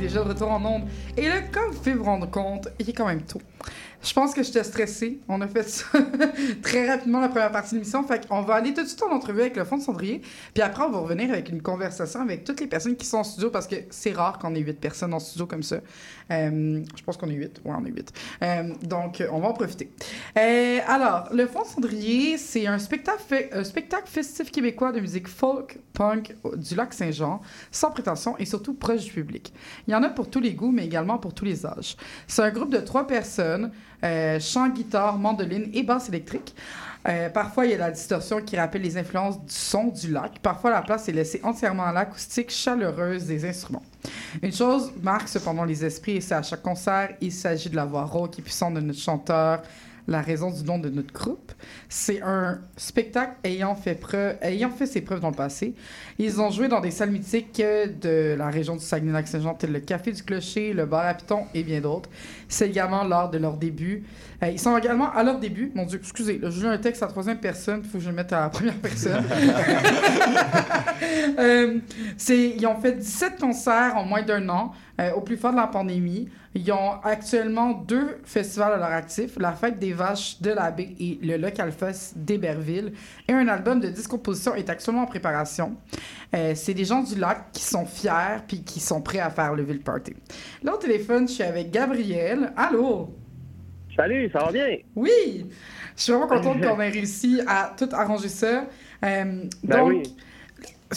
Déjà 0.08 0.24
de 0.24 0.42
en 0.42 0.64
onde. 0.64 0.82
Et 1.16 1.28
là, 1.28 1.40
comme 1.52 1.70
vous 1.70 1.78
pouvez 1.78 1.94
vous 1.94 2.04
rendre 2.04 2.30
compte, 2.30 2.68
il 2.78 2.88
est 2.88 2.92
quand 2.92 3.06
même 3.06 3.22
tôt. 3.22 3.40
Je 4.00 4.12
pense 4.12 4.32
que 4.32 4.42
j'étais 4.42 4.62
stressée. 4.62 5.20
On 5.28 5.40
a 5.40 5.48
fait 5.48 5.68
ça 5.68 5.84
très 6.62 6.88
rapidement 6.88 7.20
la 7.20 7.28
première 7.28 7.50
partie 7.50 7.70
de 7.70 7.76
l'émission. 7.76 8.02
Fait 8.04 8.26
qu'on 8.26 8.42
va 8.42 8.54
aller 8.54 8.72
tout 8.72 8.82
de 8.82 8.86
suite 8.86 9.02
en 9.02 9.10
entrevue 9.10 9.40
avec 9.40 9.56
le 9.56 9.64
fond 9.64 9.76
de 9.76 9.82
cendrier. 9.82 10.22
Puis 10.54 10.62
après, 10.62 10.84
on 10.84 10.90
va 10.90 10.98
revenir 10.98 11.30
avec 11.30 11.48
une 11.48 11.62
conversation 11.62 12.20
avec 12.20 12.44
toutes 12.44 12.60
les 12.60 12.68
personnes 12.68 12.96
qui 12.96 13.06
sont 13.06 13.18
en 13.18 13.24
studio 13.24 13.50
parce 13.50 13.66
que 13.66 13.76
c'est 13.90 14.12
rare 14.12 14.38
qu'on 14.38 14.54
ait 14.54 14.60
huit 14.60 14.78
personnes 14.78 15.12
en 15.14 15.18
studio 15.18 15.46
comme 15.46 15.62
ça. 15.62 15.78
Euh, 16.30 16.82
je 16.96 17.02
pense 17.02 17.16
qu'on 17.16 17.28
est 17.28 17.34
huit. 17.34 17.60
Ouais, 17.64 17.74
on 17.76 17.84
est 17.84 17.90
huit. 17.90 18.12
Euh, 18.42 18.72
donc, 18.82 19.22
on 19.32 19.40
va 19.40 19.48
en 19.48 19.52
profiter. 19.52 19.90
Euh, 20.36 20.78
alors, 20.86 21.28
le 21.32 21.46
fond 21.46 21.62
de 21.62 21.68
cendrier, 21.68 22.38
c'est 22.38 22.66
un 22.66 22.78
spectacle, 22.78 23.22
festif 24.04 24.50
québécois 24.50 24.92
de 24.92 25.00
musique 25.00 25.26
folk, 25.26 25.78
punk 25.92 26.36
du 26.56 26.74
lac 26.76 26.94
Saint-Jean, 26.94 27.40
sans 27.72 27.90
prétention 27.90 28.36
et 28.38 28.44
surtout 28.44 28.74
proche 28.74 29.04
du 29.04 29.12
public. 29.12 29.52
Il 29.86 29.92
y 29.92 29.94
en 29.94 30.02
a 30.02 30.08
pour 30.08 30.30
tous 30.30 30.40
les 30.40 30.54
goûts, 30.54 30.70
mais 30.70 30.84
également 30.84 31.18
pour 31.18 31.34
tous 31.34 31.44
les 31.44 31.66
âges. 31.66 31.96
C'est 32.26 32.42
un 32.42 32.50
groupe 32.50 32.72
de 32.72 32.78
trois 32.78 33.06
personnes, 33.06 33.72
chant, 34.40 34.68
guitare, 34.68 35.18
mandoline 35.18 35.70
et 35.74 35.82
basse 35.82 36.08
électrique. 36.08 36.54
Euh, 37.08 37.30
parfois, 37.30 37.64
il 37.64 37.72
y 37.72 37.74
a 37.74 37.78
la 37.78 37.90
distorsion 37.90 38.42
qui 38.42 38.56
rappelle 38.56 38.82
les 38.82 38.96
influences 38.98 39.38
du 39.38 39.54
son 39.54 39.84
du 39.84 40.10
lac. 40.12 40.38
Parfois, 40.40 40.70
la 40.70 40.82
place 40.82 41.08
est 41.08 41.12
laissée 41.12 41.40
entièrement 41.42 41.84
à 41.84 41.92
l'acoustique 41.92 42.50
chaleureuse 42.50 43.24
des 43.24 43.48
instruments. 43.48 43.82
Une 44.42 44.52
chose 44.52 44.92
marque 45.02 45.28
cependant 45.28 45.64
les 45.64 45.84
esprits, 45.84 46.16
et 46.16 46.20
c'est 46.20 46.34
à 46.34 46.42
chaque 46.42 46.62
concert, 46.62 47.10
il 47.20 47.32
s'agit 47.32 47.70
de 47.70 47.76
la 47.76 47.84
voix 47.84 48.04
rauque 48.04 48.38
et 48.38 48.42
puissante 48.42 48.74
de 48.74 48.80
notre 48.80 48.98
chanteur, 48.98 49.62
la 50.08 50.22
raison 50.22 50.50
du 50.50 50.64
nom 50.64 50.78
de 50.78 50.88
notre 50.88 51.12
groupe. 51.12 51.52
C'est 51.88 52.22
un 52.22 52.60
spectacle 52.76 53.34
ayant 53.44 53.74
fait, 53.74 53.94
preuve, 53.94 54.36
ayant 54.40 54.70
fait 54.70 54.86
ses 54.86 55.02
preuves 55.02 55.20
dans 55.20 55.30
le 55.30 55.36
passé. 55.36 55.74
Ils 56.18 56.40
ont 56.40 56.50
joué 56.50 56.66
dans 56.66 56.80
des 56.80 56.90
salles 56.90 57.10
mythiques 57.10 57.62
de 57.62 58.34
la 58.36 58.48
région 58.48 58.74
du 58.74 58.82
Saguenay-Lac-Saint-Jean, 58.82 59.54
tels 59.54 59.72
le 59.72 59.80
Café 59.80 60.12
du 60.12 60.22
Clocher, 60.22 60.72
le 60.72 60.86
Bar 60.86 61.06
à 61.06 61.14
Piton 61.14 61.44
et 61.54 61.62
bien 61.62 61.80
d'autres. 61.80 62.08
C'est 62.48 62.68
également 62.68 63.04
lors 63.04 63.30
de 63.30 63.38
leur 63.38 63.58
début. 63.58 64.04
Euh, 64.42 64.48
ils 64.48 64.58
sont 64.58 64.76
également 64.76 65.12
à 65.12 65.22
leur 65.22 65.38
début. 65.38 65.72
Mon 65.74 65.84
Dieu, 65.84 65.98
excusez, 65.98 66.38
là, 66.38 66.50
je 66.50 66.60
lis 66.60 66.66
un 66.66 66.78
texte 66.78 67.02
à 67.02 67.06
la 67.06 67.12
troisième 67.12 67.38
personne, 67.38 67.80
il 67.84 67.90
faut 67.90 67.98
que 67.98 68.04
je 68.04 68.10
le 68.10 68.14
mette 68.14 68.32
à 68.32 68.40
la 68.40 68.48
première 68.48 68.76
personne. 68.76 69.24
Euh, 71.38 71.78
ils 72.28 72.66
ont 72.66 72.80
fait 72.80 72.92
17 72.92 73.40
concerts 73.40 73.96
en 73.96 74.04
moins 74.04 74.22
d'un 74.22 74.48
an, 74.48 74.72
euh, 75.00 75.12
au 75.12 75.20
plus 75.20 75.36
fort 75.36 75.52
de 75.52 75.56
la 75.56 75.68
pandémie. 75.68 76.28
Ils 76.54 76.72
ont 76.72 77.00
actuellement 77.04 77.72
deux 77.72 78.18
festivals 78.24 78.72
à 78.72 78.76
leur 78.76 78.90
actif, 78.90 79.38
la 79.38 79.52
Fête 79.52 79.78
des 79.78 79.92
Vaches 79.92 80.40
de 80.40 80.50
la 80.50 80.70
Baie 80.70 80.96
et 80.98 81.18
le 81.22 81.36
Local 81.36 81.70
Fest 81.70 82.14
d'Héberville. 82.16 82.92
Et 83.28 83.32
un 83.32 83.46
album 83.46 83.80
de 83.80 83.88
10 83.88 84.08
compositions 84.08 84.54
est 84.54 84.68
actuellement 84.68 85.02
en 85.02 85.06
préparation. 85.06 85.76
Euh, 86.34 86.52
c'est 86.56 86.74
des 86.74 86.84
gens 86.84 87.02
du 87.02 87.14
lac 87.14 87.52
qui 87.52 87.62
sont 87.62 87.86
fiers 87.86 88.40
puis 88.46 88.64
qui 88.64 88.80
sont 88.80 89.00
prêts 89.00 89.20
à 89.20 89.30
faire 89.30 89.54
le 89.54 89.64
party. 89.78 90.14
Là, 90.62 90.74
au 90.74 90.78
téléphone, 90.78 91.28
je 91.28 91.34
suis 91.34 91.44
avec 91.44 91.70
Gabriel. 91.70 92.52
Allô? 92.56 93.14
Salut, 93.98 94.30
ça 94.32 94.44
va 94.44 94.52
bien? 94.52 94.76
Oui! 94.94 95.44
Je 95.96 96.02
suis 96.04 96.12
vraiment 96.12 96.28
contente 96.28 96.60
qu'on 96.62 96.80
ait 96.80 96.88
réussi 96.88 97.40
à 97.48 97.72
tout 97.76 97.88
arranger 97.90 98.28
ça. 98.28 98.66
Euh, 99.04 99.24
Ben 99.64 99.76
donc, 99.76 99.88
oui. 99.88 100.02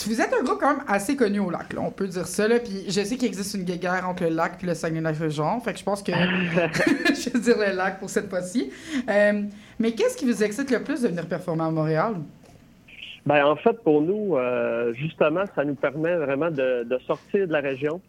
vous 0.06 0.20
êtes 0.20 0.32
un 0.32 0.44
groupe 0.44 0.60
quand 0.60 0.76
même 0.76 0.84
assez 0.86 1.16
connu 1.16 1.40
au 1.40 1.50
lac, 1.50 1.72
là, 1.72 1.80
on 1.80 1.90
peut 1.90 2.06
dire 2.06 2.28
ça. 2.28 2.46
Là. 2.46 2.60
Puis 2.60 2.84
je 2.86 3.02
sais 3.02 3.16
qu'il 3.16 3.26
existe 3.26 3.54
une 3.54 3.64
guéguerre 3.64 4.08
entre 4.08 4.22
le 4.22 4.28
lac 4.30 4.52
et 4.62 4.66
le 4.66 4.74
Saguenay-Lac-Saint-Jean. 4.74 5.58
Fait 5.58 5.72
que 5.72 5.80
je 5.80 5.84
pense 5.84 6.00
que 6.00 6.12
je 6.14 7.30
vais 7.30 7.40
dire 7.40 7.58
le 7.58 7.76
lac 7.76 7.98
pour 7.98 8.08
cette 8.08 8.30
fois-ci. 8.30 8.70
Euh, 9.10 9.42
mais 9.80 9.90
qu'est-ce 9.90 10.16
qui 10.16 10.24
vous 10.24 10.44
excite 10.44 10.70
le 10.70 10.84
plus 10.84 11.02
de 11.02 11.08
venir 11.08 11.26
performer 11.26 11.64
à 11.64 11.70
Montréal? 11.72 12.14
Ben, 13.26 13.44
en 13.44 13.56
fait, 13.56 13.82
pour 13.82 14.00
nous, 14.00 14.36
euh, 14.36 14.92
justement, 14.94 15.42
ça 15.56 15.64
nous 15.64 15.74
permet 15.74 16.14
vraiment 16.14 16.52
de, 16.52 16.84
de 16.84 16.98
sortir 17.04 17.48
de 17.48 17.52
la 17.52 17.60
région. 17.60 18.00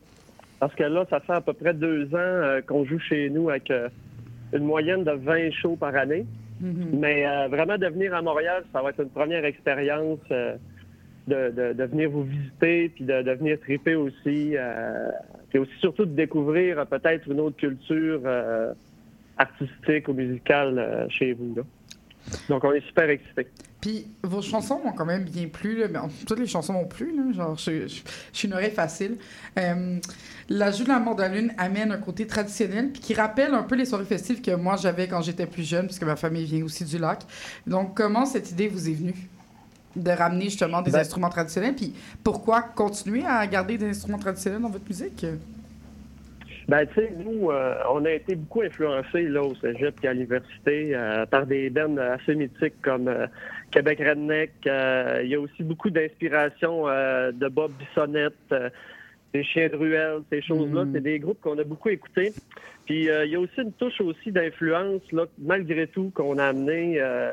Parce 0.60 0.76
que 0.76 0.84
là, 0.84 1.04
ça 1.10 1.20
fait 1.20 1.34
à 1.34 1.42
peu 1.42 1.54
près 1.54 1.74
deux 1.74 2.14
ans 2.14 2.60
qu'on 2.68 2.86
joue 2.86 3.00
chez 3.00 3.32
nous 3.32 3.50
avec 3.50 3.72
une 4.54 4.66
moyenne 4.66 5.04
de 5.04 5.12
20 5.12 5.52
shows 5.52 5.76
par 5.76 5.96
année. 5.96 6.26
Mais 6.94 7.28
euh, 7.28 7.48
vraiment, 7.50 7.78
de 7.78 7.88
venir 7.88 8.14
à 8.14 8.22
Montréal, 8.22 8.64
ça 8.72 8.82
va 8.82 8.92
être 8.92 9.02
une 9.02 9.10
première 9.10 9.44
expérience 9.44 10.20
euh, 10.32 10.56
de, 11.28 11.52
de, 11.52 11.74
de 11.74 11.84
venir 11.84 12.10
vous 12.10 12.24
visiter, 12.24 12.90
puis 12.90 13.04
de, 13.04 13.22
de 13.22 13.32
venir 13.32 13.60
triper 13.60 13.96
aussi. 13.96 14.56
Euh, 14.56 15.10
puis 15.50 15.60
aussi, 15.60 15.74
surtout, 15.80 16.06
de 16.06 16.16
découvrir 16.16 16.80
euh, 16.80 16.86
peut-être 16.86 17.30
une 17.30 17.42
autre 17.42 17.58
culture 17.58 18.22
artistique 19.38 20.08
ou 20.08 20.14
musicale 20.14 21.08
chez 21.10 21.34
vous. 21.34 21.56
Là. 21.56 21.64
Donc, 22.48 22.64
on 22.64 22.72
est 22.72 22.86
super 22.86 23.10
excités. 23.10 23.48
Puis 23.84 24.08
vos 24.24 24.42
chansons 24.42 24.80
m'ont 24.82 24.94
quand 24.94 25.04
même 25.06 25.26
bien 25.26 25.50
plu. 25.50 25.80
Là, 25.80 25.88
toutes 26.26 26.40
les 26.40 26.48
chansons 26.48 26.72
m'ont 26.72 26.86
plu. 26.86 27.14
Là, 27.18 27.34
genre, 27.34 27.58
je, 27.58 27.82
je- 27.90 28.02
je 28.32 28.38
suis 28.38 28.48
une 28.48 28.54
oreille 28.54 28.72
facile. 28.72 29.18
Euh, 29.60 29.98
L'ajout 30.48 30.84
de 30.86 30.90
la 30.90 31.00
mandoline 31.00 31.52
amène 31.58 31.92
un 31.92 31.98
côté 31.98 32.26
traditionnel 32.26 32.92
puis 32.94 33.02
qui 33.02 33.14
rappelle 33.14 33.54
un 33.54 33.64
peu 33.64 33.76
les 33.76 33.84
soirées 33.84 34.06
festives 34.06 34.42
que 34.42 34.52
moi 34.56 34.78
j'avais 34.78 35.08
quand 35.10 35.22
j'étais 35.22 35.46
plus 35.48 35.68
jeune, 35.68 35.88
puisque 35.88 36.04
ma 36.04 36.16
famille 36.16 36.46
vient 36.46 36.64
aussi 36.64 36.86
du 36.86 36.98
lac. 36.98 37.24
Donc, 37.68 37.94
comment 37.94 38.26
cette 38.26 38.52
idée 38.52 38.70
vous 38.70 38.90
est 38.90 38.94
venue 38.94 39.16
de 39.98 40.12
ramener 40.12 40.46
justement 40.46 40.82
des 40.82 40.92
Ben- 40.92 41.00
instruments 41.02 41.30
traditionnels? 41.30 41.76
Puis 41.76 41.94
pourquoi 42.24 42.62
continuer 42.62 43.26
à 43.28 43.46
garder 43.48 43.78
des 43.78 43.90
instruments 43.90 44.18
traditionnels 44.18 44.62
dans 44.62 44.70
votre 44.70 44.88
musique? 44.88 45.26
Ben, 46.70 46.86
tu 46.88 46.94
sais, 46.96 47.14
nous, 47.18 47.52
euh, 47.52 47.76
on 47.94 48.06
a 48.06 48.12
été 48.12 48.36
beaucoup 48.36 48.62
influencés 48.62 49.24
là, 49.24 49.44
au 49.44 49.54
cégep 49.56 49.96
et 50.02 50.08
à 50.08 50.14
l'université 50.14 50.92
euh, 50.96 51.26
par 51.26 51.46
des 51.46 51.70
bands 51.70 51.98
assez 51.98 52.36
mythiques 52.36 52.82
comme 52.82 53.10
euh, 53.10 53.28
Québec 53.74 54.00
Redneck. 54.00 54.52
Euh, 54.68 55.22
Il 55.24 55.30
y 55.30 55.36
a 55.36 55.40
aussi 55.40 55.64
beaucoup 55.64 55.90
d'inspiration 55.90 56.88
euh, 56.88 57.32
de 57.32 57.48
Bob 57.48 57.72
Bissonnette, 57.80 58.34
euh, 58.52 58.70
des 59.34 59.44
Chiens 59.44 59.68
de 59.68 59.76
Ruelle, 59.76 60.20
ces 60.32 60.42
choses-là. 60.44 60.86
C'est 60.94 61.02
des 61.02 61.18
groupes 61.20 61.42
qu'on 61.42 61.58
a 61.58 61.64
beaucoup 61.64 61.90
écoutés. 61.90 62.34
Puis 62.86 63.10
euh, 63.10 63.26
il 63.26 63.32
y 63.32 63.36
a 63.36 63.40
aussi 63.40 63.60
une 63.62 63.72
touche 63.74 64.00
aussi 64.02 64.32
d'influence, 64.32 65.02
là, 65.12 65.26
malgré 65.40 65.88
tout, 65.88 66.12
qu'on 66.14 66.38
a 66.38 66.46
amené. 66.48 66.98
euh, 67.02 67.32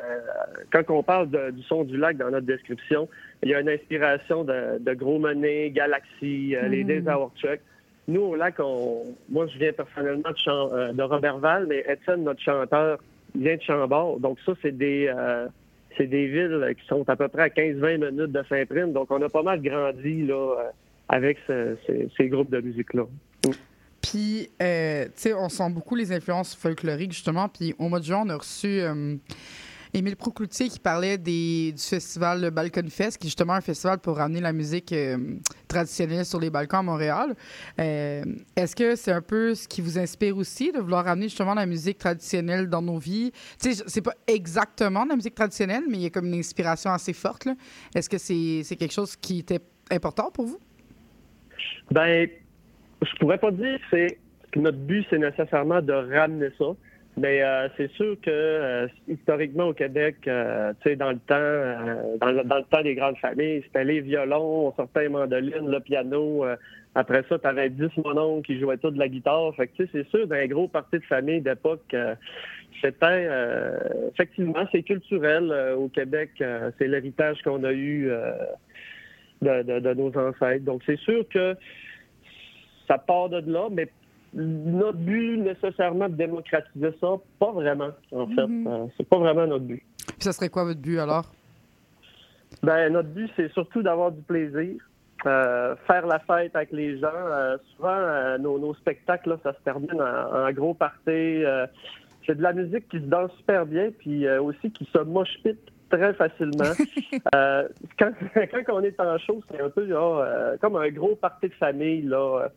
quand 0.71 0.89
on 0.89 1.03
parle 1.03 1.29
de- 1.29 1.51
du 1.51 1.61
son 1.63 1.83
du 1.83 1.97
lac 1.97 2.17
dans 2.17 2.31
notre 2.31 2.47
description, 2.47 3.07
il 3.43 3.49
y 3.49 3.53
a 3.55 3.59
une 3.59 3.69
inspiration 3.69 4.43
de, 4.43 4.79
de 4.79 4.93
Gros 4.93 5.19
Money, 5.19 5.69
Galaxy, 5.71 6.55
euh, 6.55 6.67
les 6.69 6.83
Mhm. 6.83 6.87
Days 7.03 7.07
Hour 7.13 7.31
Truck. 7.39 7.59
Nous, 8.07 8.21
au 8.21 8.35
lac, 8.35 8.55
on... 8.59 9.03
moi, 9.29 9.45
je 9.53 9.59
viens 9.59 9.73
personnellement 9.73 10.31
de, 10.31 10.37
Cham- 10.37 10.93
de 10.93 11.03
Robertval, 11.03 11.67
mais 11.67 11.85
Étienne, 11.87 12.23
notre 12.23 12.41
chanteur, 12.41 12.97
vient 13.35 13.55
de 13.57 13.61
Chambord. 13.61 14.19
Donc, 14.19 14.37
ça, 14.45 14.53
c'est 14.61 14.75
des, 14.75 15.07
c'est 15.97 16.07
des 16.07 16.27
villes 16.27 16.73
qui 16.79 16.85
sont 16.87 17.07
à 17.09 17.15
peu 17.15 17.27
près 17.27 17.43
à 17.43 17.49
15-20 17.49 17.97
minutes 18.11 18.31
de 18.31 18.43
Saint-Prime. 18.49 18.93
Donc, 18.93 19.11
on 19.11 19.21
a 19.21 19.29
pas 19.29 19.43
mal 19.43 19.61
grandi 19.61 20.25
là, 20.25 20.33
euh, 20.59 20.69
avec 21.09 21.37
ce- 21.47 21.75
ces- 22.17 22.29
groupes 22.29 22.49
de 22.51 22.61
musique-là. 22.61 23.03
Puis, 24.01 24.49
euh, 24.61 25.05
tu 25.05 25.11
sais, 25.15 25.33
on 25.33 25.47
sent 25.49 25.69
beaucoup 25.69 25.95
les 25.95 26.11
influences 26.11 26.55
folkloriques, 26.55 27.11
justement. 27.11 27.47
Puis, 27.49 27.75
au 27.77 27.87
mois 27.87 27.99
de 27.99 28.05
juin, 28.05 28.23
on 28.25 28.29
a 28.29 28.37
reçu 28.37 28.81
euh, 28.81 29.15
Émile 29.93 30.15
Procloutier 30.15 30.69
qui 30.69 30.79
parlait 30.79 31.17
du 31.17 31.73
festival 31.77 32.49
Balcon 32.51 32.87
Fest, 32.89 33.17
qui 33.17 33.27
est 33.27 33.29
justement 33.29 33.53
un 33.53 33.61
festival 33.61 33.99
pour 33.99 34.17
ramener 34.17 34.39
la 34.39 34.53
musique 34.53 34.93
euh, 34.93 35.17
traditionnelle 35.67 36.25
sur 36.25 36.39
les 36.39 36.49
balcons 36.49 36.77
à 36.77 36.83
Montréal. 36.83 37.35
Euh, 37.79 38.23
Est-ce 38.55 38.73
que 38.75 38.95
c'est 38.95 39.11
un 39.11 39.21
peu 39.21 39.53
ce 39.53 39.67
qui 39.67 39.81
vous 39.81 39.99
inspire 39.99 40.37
aussi, 40.37 40.71
de 40.71 40.79
vouloir 40.79 41.03
ramener 41.03 41.27
justement 41.27 41.53
la 41.53 41.65
musique 41.65 41.97
traditionnelle 41.97 42.69
dans 42.69 42.81
nos 42.81 42.99
vies? 42.99 43.31
Tu 43.61 43.73
sais, 43.73 43.83
c'est 43.85 44.01
pas 44.01 44.15
exactement 44.27 45.03
de 45.03 45.09
la 45.09 45.15
musique 45.17 45.35
traditionnelle, 45.35 45.83
mais 45.89 45.97
il 45.97 46.03
y 46.03 46.05
a 46.05 46.09
comme 46.09 46.27
une 46.27 46.39
inspiration 46.39 46.91
assez 46.91 47.13
forte. 47.13 47.49
Est-ce 47.93 48.09
que 48.09 48.17
c'est 48.17 48.75
quelque 48.77 48.93
chose 48.93 49.17
qui 49.17 49.39
était 49.39 49.59
important 49.91 50.31
pour 50.31 50.45
vous? 50.45 50.59
Ben, 51.91 52.29
je 53.01 53.15
pourrais 53.19 53.39
pas 53.39 53.51
dire 53.51 53.77
c'est 53.89 54.17
notre 54.55 54.77
but, 54.77 55.05
c'est 55.09 55.17
nécessairement 55.17 55.81
de 55.81 55.91
ramener 55.91 56.49
ça. 56.57 56.65
Mais 57.17 57.43
euh, 57.43 57.67
c'est 57.77 57.91
sûr 57.91 58.15
que 58.21 58.29
euh, 58.31 58.87
historiquement 59.07 59.67
au 59.67 59.73
Québec, 59.73 60.15
euh, 60.27 60.73
tu 60.81 60.89
sais, 60.89 60.95
dans 60.95 61.11
le 61.11 61.19
temps, 61.19 61.35
euh, 61.35 62.17
dans, 62.19 62.31
le, 62.31 62.43
dans 62.43 62.57
le 62.57 62.63
temps 62.63 62.81
des 62.81 62.95
grandes 62.95 63.17
familles, 63.17 63.61
c'était 63.65 63.83
les 63.83 63.99
violons, 63.99 64.67
on 64.67 64.73
sortait 64.73 65.03
les 65.03 65.09
mandolines, 65.09 65.69
le 65.69 65.79
piano. 65.81 66.45
euh, 66.45 66.55
après 66.95 67.23
ça, 67.29 67.37
tu 67.37 67.47
avais 67.47 67.69
10 67.69 67.89
mononcles 68.03 68.45
qui 68.45 68.59
jouaient 68.59 68.77
tout 68.77 68.91
de 68.91 68.99
la 68.99 69.07
guitare. 69.09 69.53
Fait 69.55 69.67
que 69.67 69.75
tu 69.75 69.83
sais, 69.85 69.89
c'est 69.93 70.07
sûr, 70.09 70.25
dans 70.27 70.35
un 70.35 70.47
gros 70.47 70.67
parti 70.67 70.99
de 70.99 71.03
famille 71.05 71.41
d'époque, 71.41 71.83
euh, 71.93 72.15
c'était 72.81 73.27
effectivement 74.11 74.65
c'est 74.71 74.81
culturel 74.81 75.53
au 75.77 75.87
Québec. 75.89 76.31
c'est 76.79 76.87
l'héritage 76.87 77.39
qu'on 77.43 77.63
a 77.63 77.71
eu 77.73 78.09
de, 79.41 79.63
de- 79.63 79.79
de 79.79 79.93
nos 79.93 80.17
ancêtres. 80.17 80.65
Donc 80.65 80.81
c'est 80.87 80.97
sûr 80.99 81.23
que 81.29 81.55
ça 82.87 82.97
part 82.97 83.29
de 83.29 83.39
là, 83.51 83.67
mais 83.71 83.87
notre 84.33 84.97
but 84.97 85.37
nécessairement 85.37 86.07
de 86.07 86.15
démocratiser 86.15 86.91
ça, 86.99 87.07
pas 87.39 87.51
vraiment, 87.51 87.89
en 88.11 88.27
fait. 88.27 88.47
Mhm. 88.47 88.67
Euh, 88.67 88.85
c'est 88.97 89.07
pas 89.07 89.17
vraiment 89.17 89.45
notre 89.45 89.65
but. 89.65 89.83
Puis, 90.07 90.15
ça 90.19 90.31
serait 90.31 90.49
quoi 90.49 90.63
votre 90.63 90.79
but 90.79 90.99
alors? 90.99 91.25
Ben, 92.63 92.91
notre 92.93 93.09
but, 93.09 93.29
c'est 93.35 93.51
surtout 93.51 93.81
d'avoir 93.81 94.11
du 94.11 94.21
plaisir, 94.21 94.75
euh, 95.25 95.75
faire 95.87 96.05
la 96.07 96.19
fête 96.19 96.55
avec 96.55 96.71
les 96.71 96.97
gens. 96.99 97.07
Euh, 97.13 97.57
souvent, 97.75 97.89
euh, 97.89 98.37
nos, 98.37 98.57
nos 98.59 98.73
spectacles, 98.75 99.29
là, 99.29 99.37
ça 99.43 99.53
se 99.53 99.59
termine 99.63 100.01
en, 100.01 100.47
en 100.47 100.51
gros 100.51 100.73
party. 100.73 101.43
C'est 102.25 102.37
de 102.37 102.43
la 102.43 102.53
musique 102.53 102.87
qui 102.87 102.99
se 102.99 103.05
danse 103.05 103.31
super 103.37 103.65
bien, 103.65 103.89
puis 103.97 104.29
aussi 104.29 104.71
qui 104.71 104.87
se 104.93 104.99
moche 104.99 105.39
pit 105.43 105.57
très 105.89 106.13
facilement. 106.13 106.71
Quand, 107.99 108.11
quand 108.35 108.73
on 108.73 108.81
est 108.81 108.97
en 108.99 109.17
show, 109.17 109.41
c'est 109.49 109.59
un 109.59 109.69
peu 109.69 109.87
genre, 109.87 110.23
comme 110.61 110.75
un 110.77 110.89
gros 110.89 111.15
party 111.15 111.49
de 111.49 111.53
famille. 111.55 112.03
Là. 112.03 112.47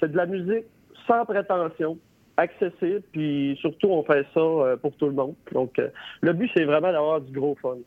c'est 0.00 0.10
de 0.10 0.16
la 0.16 0.26
musique 0.26 0.64
sans 1.08 1.24
prétention, 1.24 1.98
accessible, 2.36 3.02
puis 3.12 3.58
surtout, 3.60 3.88
on 3.88 4.04
fait 4.04 4.24
ça 4.32 4.40
euh, 4.40 4.76
pour 4.76 4.92
tout 4.96 5.06
le 5.06 5.12
monde. 5.12 5.34
Donc, 5.52 5.78
euh, 5.78 5.88
le 6.20 6.32
but, 6.32 6.50
c'est 6.54 6.64
vraiment 6.64 6.92
d'avoir 6.92 7.20
du 7.20 7.32
gros 7.32 7.56
fun. 7.60 7.78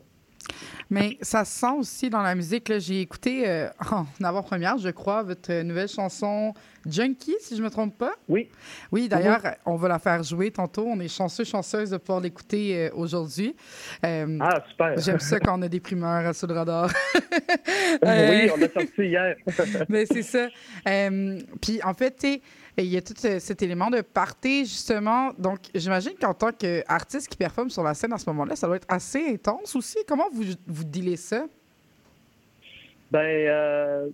Mais 0.90 1.16
ça 1.22 1.44
se 1.44 1.60
sent 1.60 1.72
aussi 1.78 2.10
dans 2.10 2.20
la 2.20 2.34
musique. 2.34 2.70
J'ai 2.78 3.00
écouté 3.00 3.48
euh, 3.48 3.68
en 3.90 4.04
avant-première, 4.22 4.76
je 4.76 4.90
crois, 4.90 5.22
votre 5.22 5.62
nouvelle 5.62 5.88
chanson 5.88 6.52
Junkie, 6.86 7.36
si 7.40 7.56
je 7.56 7.62
me 7.62 7.70
trompe 7.70 7.96
pas. 7.96 8.12
Oui. 8.28 8.50
Oui, 8.90 9.08
d'ailleurs, 9.08 9.40
on 9.64 9.76
va 9.76 9.88
la 9.88 9.98
faire 9.98 10.22
jouer 10.22 10.50
tantôt. 10.50 10.84
On 10.86 11.00
est 11.00 11.08
chanceux, 11.08 11.44
chanceuse 11.44 11.90
de 11.90 11.96
pouvoir 11.96 12.20
l'écouter 12.20 12.76
euh, 12.76 12.90
aujourd'hui. 12.94 13.54
Euh, 14.04 14.38
ah, 14.40 14.62
super. 14.68 14.98
J'aime 14.98 15.20
ça 15.20 15.38
quand 15.40 15.58
on 15.58 15.62
a 15.62 15.68
des 15.68 15.80
primeurs 15.88 16.26
à 16.26 16.32
sous 16.34 16.46
le 16.46 16.54
radar. 16.54 16.90
oui, 18.02 18.50
on 18.54 18.58
l'a 18.58 18.68
sorti 18.68 18.90
hier. 18.98 19.36
Mais 19.88 20.04
c'est 20.06 20.22
ça. 20.22 20.48
Puis 21.60 21.80
en 21.82 21.94
fait, 21.94 22.16
tu 22.16 22.42
sais, 22.78 22.86
il 22.86 22.92
y 22.92 22.96
a 22.96 23.02
tout 23.02 23.14
ce- 23.16 23.38
cet 23.38 23.62
élément 23.62 23.90
de 23.90 24.00
party, 24.00 24.60
justement. 24.64 25.30
Donc, 25.38 25.58
j'imagine 25.74 26.12
qu'en 26.20 26.34
tant 26.34 26.52
qu'artiste 26.52 27.28
qui 27.28 27.36
performe 27.36 27.70
sur 27.70 27.82
la 27.82 27.94
scène 27.94 28.12
à 28.12 28.18
ce 28.18 28.28
moment-là, 28.30 28.56
ça 28.56 28.66
doit 28.66 28.76
être 28.76 28.86
assez 28.88 29.26
intense 29.28 29.74
aussi. 29.76 29.98
Comment 30.06 30.28
vous, 30.32 30.44
vous 30.66 31.16
ça? 31.16 31.46
Ben, 33.10 33.18
euh, 33.20 34.08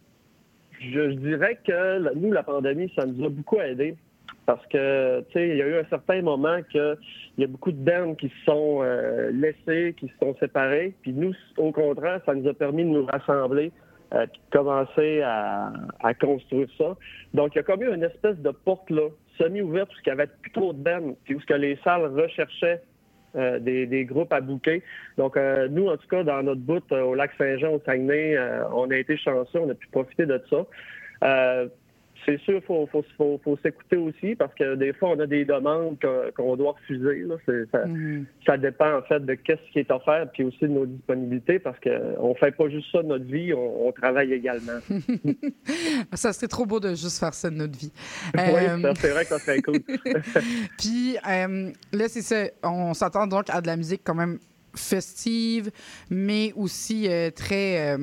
je, 0.81 1.13
dirais 1.13 1.59
que 1.65 2.15
nous, 2.15 2.33
la 2.33 2.43
pandémie, 2.43 2.93
ça 2.97 3.07
nous 3.07 3.25
a 3.25 3.29
beaucoup 3.29 3.61
aidé. 3.61 3.97
Parce 4.45 4.67
que, 4.69 5.21
tu 5.29 5.33
sais, 5.35 5.49
il 5.51 5.57
y 5.59 5.63
a 5.63 5.67
eu 5.67 5.77
un 5.79 5.85
certain 5.91 6.23
moment 6.23 6.61
que 6.73 6.97
il 7.37 7.43
y 7.43 7.45
a 7.45 7.47
beaucoup 7.47 7.71
de 7.71 7.77
bands 7.77 8.15
qui 8.15 8.29
se 8.29 8.45
sont 8.47 8.81
euh, 8.83 9.31
laissés, 9.31 9.95
qui 10.01 10.09
se 10.09 10.15
sont 10.21 10.35
séparés. 10.41 10.95
Puis 11.03 11.13
nous, 11.13 11.35
au 11.59 11.71
contraire, 11.71 12.21
ça 12.25 12.35
nous 12.35 12.49
a 12.49 12.55
permis 12.55 12.83
de 12.83 12.89
nous 12.89 13.05
rassembler, 13.05 13.71
euh, 14.15 14.27
commencer 14.51 15.23
à, 15.23 15.73
à 16.03 16.15
construire 16.15 16.69
ça. 16.79 16.97
Donc, 17.35 17.55
il 17.55 17.57
y 17.57 17.61
a 17.61 17.63
comme 17.63 17.83
eu 17.83 17.93
une 17.93 18.05
espèce 18.05 18.39
de 18.39 18.51
porte 18.51 18.91
là, 18.91 19.09
semi-ouverte, 19.39 19.89
parce 19.89 20.01
qu'il 20.01 20.11
y 20.11 20.15
avait 20.15 20.31
plus 20.43 20.51
trop 20.53 20.73
de 20.73 20.83
bands, 20.83 21.15
puis 21.25 21.35
où 21.35 21.41
ce 21.41 21.47
que 21.47 21.55
les 21.55 21.77
salles 21.85 22.07
recherchaient 22.07 22.81
euh, 23.37 23.59
des, 23.59 23.87
des 23.87 24.05
groupes 24.05 24.33
à 24.33 24.41
bouquer. 24.41 24.83
Donc, 25.17 25.37
euh, 25.37 25.69
nous, 25.69 25.87
en 25.89 25.97
tout 25.97 26.09
cas, 26.09 26.25
dans 26.25 26.43
notre 26.43 26.63
bout 26.63 26.83
euh, 26.93 27.03
au 27.03 27.15
lac 27.15 27.31
Saint-Jean, 27.39 27.73
au 27.75 27.81
Saguenay, 27.85 28.37
euh, 28.37 28.65
on 28.73 28.91
a 28.91 28.97
été 28.97 29.17
chanceux, 29.17 29.61
on 29.61 29.71
a 29.71 29.75
pu 29.75 29.87
profiter 29.89 30.27
de 30.27 30.43
ça. 30.51 30.67
C'est 32.27 32.39
sûr, 32.41 32.57
il 32.57 32.63
faut, 32.63 32.87
faut, 32.93 33.05
faut, 33.17 33.41
faut 33.43 33.59
s'écouter 33.63 33.97
aussi 33.97 34.35
parce 34.35 34.53
que 34.55 34.75
des 34.75 34.93
fois, 34.93 35.11
on 35.11 35.21
a 35.21 35.27
des 35.27 35.45
demandes 35.45 35.97
qu'on 36.37 36.57
doit 36.57 36.73
refuser. 36.73 37.21
Là. 37.27 37.37
C'est- 37.47 37.65
Ça, 37.73 37.85
ça 38.47 38.57
dépend 38.59 38.99
en 38.99 39.03
fait 39.03 39.25
de 39.25 39.35
qu'est-ce 39.35 39.73
qui 39.73 39.79
est 39.79 39.91
offert 39.91 40.27
puis 40.33 40.45
aussi 40.45 40.61
de 40.63 40.69
nos 40.69 40.87
disponibilités 40.87 41.59
parce 41.59 41.79
qu'on 41.81 42.29
ne 42.31 42.35
fait 42.35 42.53
pas 42.53 42.69
juste 42.69 42.87
ça 42.93 43.03
de 43.03 43.09
notre 43.09 43.25
vie, 43.25 43.53
on, 43.55 43.89
on 43.89 43.93
travaille 43.93 44.33
également. 44.33 44.79
ça 46.13 46.33
serait 46.33 46.49
trop 46.49 46.67
beau 46.67 46.81
de 46.81 46.91
juste 46.91 47.19
faire 47.19 47.35
ça 47.35 47.51
de 47.51 47.57
notre 47.57 47.79
vie. 47.79 47.93
oui, 48.35 48.43
Euh, 48.69 48.93
c'est 48.99 49.11
vrai 49.11 49.23
que 49.25 49.29
ça 49.31 49.39
serait 49.39 49.63
cool. 49.63 49.81
Puis 50.79 51.17
euh, 51.29 51.71
là, 51.93 52.09
c'est 52.09 52.23
ça. 52.23 52.45
On 52.63 52.95
s'attend 52.95 53.27
donc 53.27 53.47
à 53.51 53.61
de 53.61 53.67
la 53.67 53.77
musique 53.77 54.03
quand 54.05 54.15
même 54.15 54.39
festive, 54.75 55.71
mais 56.11 56.53
aussi 56.57 57.09
euh, 57.09 57.31
très. 57.31 57.97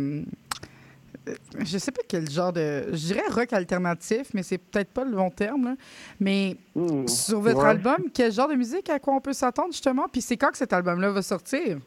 Je 1.60 1.78
sais 1.78 1.92
pas 1.92 2.02
quel 2.08 2.30
genre 2.30 2.54
de. 2.54 2.84
Je 2.92 3.08
dirais 3.14 3.22
rock 3.30 3.52
alternatif, 3.54 4.28
mais 4.34 4.44
c'est 4.44 4.58
peut-être 4.58 4.92
pas 4.92 5.04
le 5.04 5.12
bon 5.16 5.30
terme. 5.30 5.66
là. 5.66 5.76
Mais 6.20 6.56
sur 7.08 7.40
votre 7.40 7.64
ouais. 7.64 7.70
album, 7.70 7.98
quel 8.14 8.32
genre 8.32 8.48
de 8.48 8.56
musique 8.56 8.90
à 8.90 9.00
quoi 9.00 9.16
on 9.16 9.22
peut 9.22 9.34
s'attendre 9.34 9.72
justement? 9.72 10.08
Puis 10.12 10.22
c'est 10.22 10.38
quand 10.38 10.52
que 10.52 10.58
cet 10.58 10.74
album-là 10.74 11.12
va 11.12 11.22
sortir? 11.22 11.78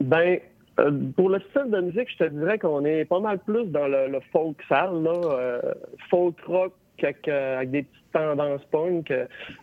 Ben, 0.00 0.38
euh, 0.80 0.90
pour 1.16 1.28
le 1.28 1.40
style 1.50 1.70
de 1.70 1.80
musique, 1.80 2.08
je 2.18 2.24
te 2.24 2.28
dirais 2.30 2.58
qu'on 2.58 2.84
est 2.84 3.04
pas 3.04 3.20
mal 3.20 3.38
plus 3.40 3.66
dans 3.66 3.86
le, 3.86 4.08
le 4.08 4.20
folk 4.32 4.56
sale, 4.68 5.02
là, 5.02 5.12
euh, 5.12 5.60
folk 6.10 6.34
rock 6.46 6.72
avec, 7.02 7.26
euh, 7.28 7.56
avec 7.56 7.70
des 7.72 7.82
petites 7.82 8.12
tendances 8.12 8.62
punk. 8.70 9.12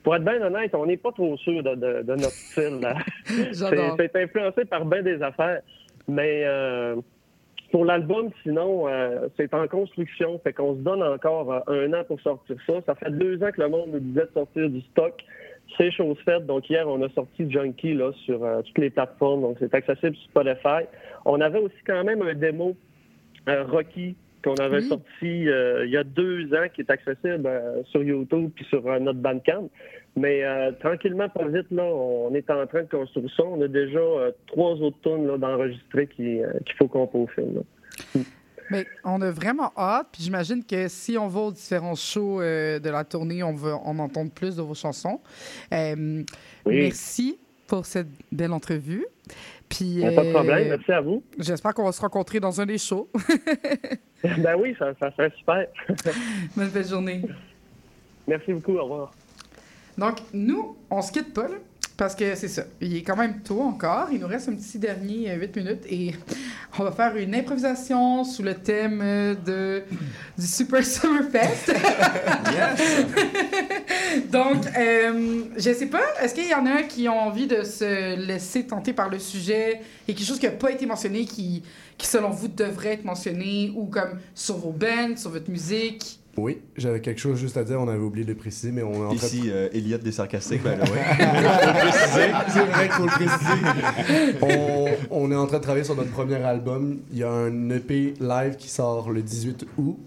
Pour 0.04 0.16
être 0.16 0.24
bien 0.26 0.42
honnête, 0.42 0.74
on 0.76 0.86
n'est 0.86 0.98
pas 0.98 1.12
trop 1.12 1.36
sûr 1.38 1.64
de, 1.64 1.76
de- 1.76 2.02
de 2.04 2.12
notre 2.16 2.32
style. 2.32 2.80
là. 2.82 2.96
c'est 3.54 4.16
influencé 4.16 4.66
par 4.66 4.86
bien 4.86 5.02
des 5.02 5.22
affaires. 5.22 5.62
Mais 6.08 6.44
pour 7.72 7.86
l'album, 7.86 8.30
sinon, 8.44 8.88
euh, 8.88 9.28
c'est 9.38 9.54
en 9.54 9.68
construction. 9.68 10.40
Fait 10.40 10.54
qu'on 10.54 10.76
se 10.76 10.80
donne 10.80 11.04
encore 11.04 11.52
euh, 11.52 11.88
un 11.88 11.94
an 11.94 12.04
pour 12.04 12.20
sortir 12.22 12.56
ça. 12.66 12.74
Ça 12.86 12.96
fait 12.96 13.12
deux 13.12 13.42
ans 13.44 13.52
que 13.52 13.62
le 13.62 13.70
monde 13.70 13.90
nous 13.94 14.00
disait 14.00 14.26
de 14.26 14.32
sortir 14.34 14.70
du 14.70 14.82
stock. 14.82 15.14
C'est 15.78 15.92
chose 15.92 16.18
faite. 16.26 16.46
Donc, 16.46 16.70
hier, 16.70 16.88
on 16.88 17.02
a 17.04 17.10
sorti 17.10 17.50
Junkie 17.50 17.94
là, 17.94 18.12
sur 18.26 18.44
euh, 18.44 18.62
toutes 18.64 18.78
les 18.80 18.90
plateformes. 18.90 19.42
Donc, 19.42 19.58
c'est 19.60 19.74
accessible 19.74 20.16
sur 20.16 20.30
Spotify. 20.32 20.88
On 21.26 21.40
avait 21.42 21.60
aussi 21.60 21.78
quand 21.86 22.04
même 22.04 22.22
un 22.22 22.34
démo 22.34 22.76
euh, 23.48 23.64
Rocky 23.66 24.16
qu'on 24.44 24.56
avait 24.56 24.82
sorti 24.82 25.48
euh, 25.48 25.86
il 25.86 25.92
y 25.92 25.98
a 25.98 26.04
deux 26.04 26.46
ans 26.54 26.68
qui 26.74 26.82
est 26.82 26.90
accessible 26.90 27.46
euh, 27.46 27.84
sur 27.86 28.04
YouTube 28.04 28.52
puis 28.56 28.66
sur 28.66 28.86
euh, 28.88 29.00
notre 29.00 29.20
Bandcamp. 29.20 29.70
Mais 30.16 30.44
euh, 30.44 30.72
tranquillement, 30.80 31.30
pas 31.30 31.48
vite, 31.48 31.68
là, 31.72 31.84
on 31.84 32.34
est 32.34 32.50
en 32.50 32.66
train 32.68 32.84
de 32.84 32.90
construire 32.90 33.30
ça. 33.36 33.44
On 33.44 33.62
a 33.62 33.68
déjà 33.68 34.00
trois 34.48 34.74
autres 34.76 34.98
tonnes 35.02 35.30
euh, 35.30 36.06
qu'il 36.16 36.76
faut 36.78 36.88
qu'on 36.88 37.08
peaufine, 37.08 37.56
là. 37.56 38.22
Mais 38.72 38.86
on 39.04 39.22
a 39.22 39.32
vraiment 39.32 39.72
hâte. 39.78 40.08
Puis 40.12 40.24
j'imagine 40.24 40.64
que 40.64 40.88
si 40.88 41.18
on 41.18 41.28
va 41.28 41.40
aux 41.42 41.52
différents 41.52 41.96
shows 41.96 42.40
de 42.40 42.90
la 42.90 43.04
tournée, 43.04 43.42
on 43.44 43.54
va 43.54 43.78
en 43.78 43.98
entendre 43.98 44.32
plus 44.32 44.58
de 44.58 44.62
vos 44.62 44.76
chansons. 44.76 45.22
Oui. 45.72 46.26
Merci 46.66 47.40
pour 47.66 47.86
cette 47.86 48.10
belle 48.32 48.52
entrevue. 48.52 49.06
Puis, 49.70 50.02
Pas 50.02 50.24
de 50.24 50.32
problème, 50.32 50.68
euh, 50.68 50.70
merci 50.78 50.92
à 50.92 51.00
vous. 51.00 51.24
J'espère 51.38 51.74
qu'on 51.74 51.86
va 51.86 51.92
se 51.92 52.02
rencontrer 52.02 52.40
dans 52.40 52.60
un 52.60 52.66
des 52.66 52.80
shows. 52.80 53.10
ben 54.24 54.56
oui, 54.58 54.76
ça, 54.80 54.94
ça 55.00 55.12
serait 55.12 55.32
super. 55.38 55.68
Bonne 56.56 56.70
belle 56.70 56.88
journée. 56.88 57.22
Merci 58.28 58.52
beaucoup, 58.54 58.74
au 58.74 58.84
revoir. 58.84 59.12
Donc, 59.98 60.18
nous, 60.34 60.76
on 60.90 61.02
se 61.02 61.12
quitte 61.12 61.34
pas, 61.34 61.48
là, 61.48 61.58
parce 62.00 62.16
que 62.16 62.34
c'est 62.34 62.48
ça. 62.48 62.64
Il 62.80 62.96
est 62.96 63.02
quand 63.02 63.18
même 63.18 63.42
tôt 63.42 63.62
encore. 63.62 64.08
Il 64.10 64.22
nous 64.22 64.28
reste 64.28 64.48
un 64.48 64.56
petit 64.56 64.80
dernier 64.80 65.36
8 65.36 65.56
minutes 65.58 65.84
et 65.90 66.16
on 66.80 66.86
va 66.86 66.94
faire 66.94 67.18
une 67.18 67.36
improvisation 67.36 68.24
sous 68.24 68.42
le 68.42 68.56
thème 68.56 69.02
euh, 69.04 69.36
de, 69.36 69.84
du 70.38 70.48
Super 70.48 70.86
Summer 70.86 71.26
Fest. 71.30 71.68
Donc, 74.32 74.66
euh, 74.78 75.44
je 75.58 75.74
sais 75.74 75.88
pas, 75.88 76.00
est-ce 76.22 76.34
qu'il 76.34 76.48
y 76.48 76.54
en 76.54 76.66
a 76.66 76.84
qui 76.84 77.10
ont 77.10 77.20
envie 77.20 77.48
de 77.48 77.64
se 77.64 78.16
laisser 78.16 78.66
tenter 78.66 78.94
par 78.94 79.10
le 79.10 79.20
sujet 79.20 79.82
et 80.08 80.14
quelque 80.14 80.26
chose 80.26 80.40
qui 80.40 80.46
n'a 80.46 80.54
pas 80.54 80.72
été 80.72 80.86
mentionné, 80.86 81.26
qui, 81.26 81.64
qui 81.98 82.08
selon 82.08 82.30
vous 82.30 82.48
devrait 82.48 82.94
être 82.94 83.04
mentionné, 83.04 83.74
ou 83.76 83.88
comme 83.88 84.20
sur 84.34 84.56
vos 84.56 84.72
bands, 84.72 85.18
sur 85.18 85.32
votre 85.32 85.52
musique? 85.52 86.19
Oui, 86.40 86.62
j'avais 86.78 87.02
quelque 87.02 87.20
chose 87.20 87.38
juste 87.40 87.58
à 87.58 87.64
dire, 87.64 87.80
on 87.82 87.88
avait 87.88 88.00
oublié 88.00 88.24
de 88.26 88.32
le 88.32 88.38
préciser, 88.38 88.72
mais 88.72 88.82
on 88.84 88.94
est 88.94 89.06
en 89.06 89.16
train 89.16 89.28
Ici, 89.28 89.42
de... 89.42 89.52
euh, 89.52 89.70
Elliot 89.74 89.98
des 89.98 90.12
sarcastiques, 90.12 90.64
ben 90.64 90.78
là, 90.78 90.84
ouais. 90.86 90.90
C'est 92.50 92.66
vrai 92.66 92.84
qu'il 92.84 92.92
faut 92.94 93.04
le 93.06 93.12
préciser. 93.12 94.38
on, 94.42 94.88
on 95.12 95.32
est 95.32 95.36
en 95.36 95.48
train 95.48 95.58
de 95.58 95.64
travailler 95.64 95.84
sur 95.86 95.96
notre 95.96 96.12
premier 96.12 96.36
album. 96.36 97.00
Il 97.12 97.18
y 97.18 97.24
a 97.24 97.32
un 97.32 97.70
EP 97.70 98.14
live 98.20 98.56
qui 98.58 98.70
sort 98.70 99.12
le 99.12 99.22
18 99.22 99.66
août. 99.78 99.98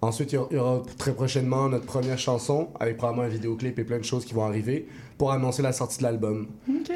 Ensuite, 0.00 0.32
il 0.32 0.34
y 0.34 0.38
aura- 0.38 0.48
il 0.50 0.56
y 0.56 0.60
aura 0.60 0.82
très 0.98 1.12
prochainement 1.12 1.68
notre 1.68 1.86
première 1.86 2.18
chanson, 2.18 2.68
avec 2.80 2.96
probablement 2.96 3.24
un 3.26 3.30
vidéoclip 3.30 3.78
et 3.78 3.84
plein 3.84 3.98
de 3.98 4.04
choses 4.04 4.24
qui 4.24 4.34
vont 4.34 4.44
arriver 4.44 4.88
pour 5.22 5.30
annoncer 5.30 5.62
la 5.62 5.72
sortie 5.72 5.98
de 5.98 6.02
l'album. 6.02 6.48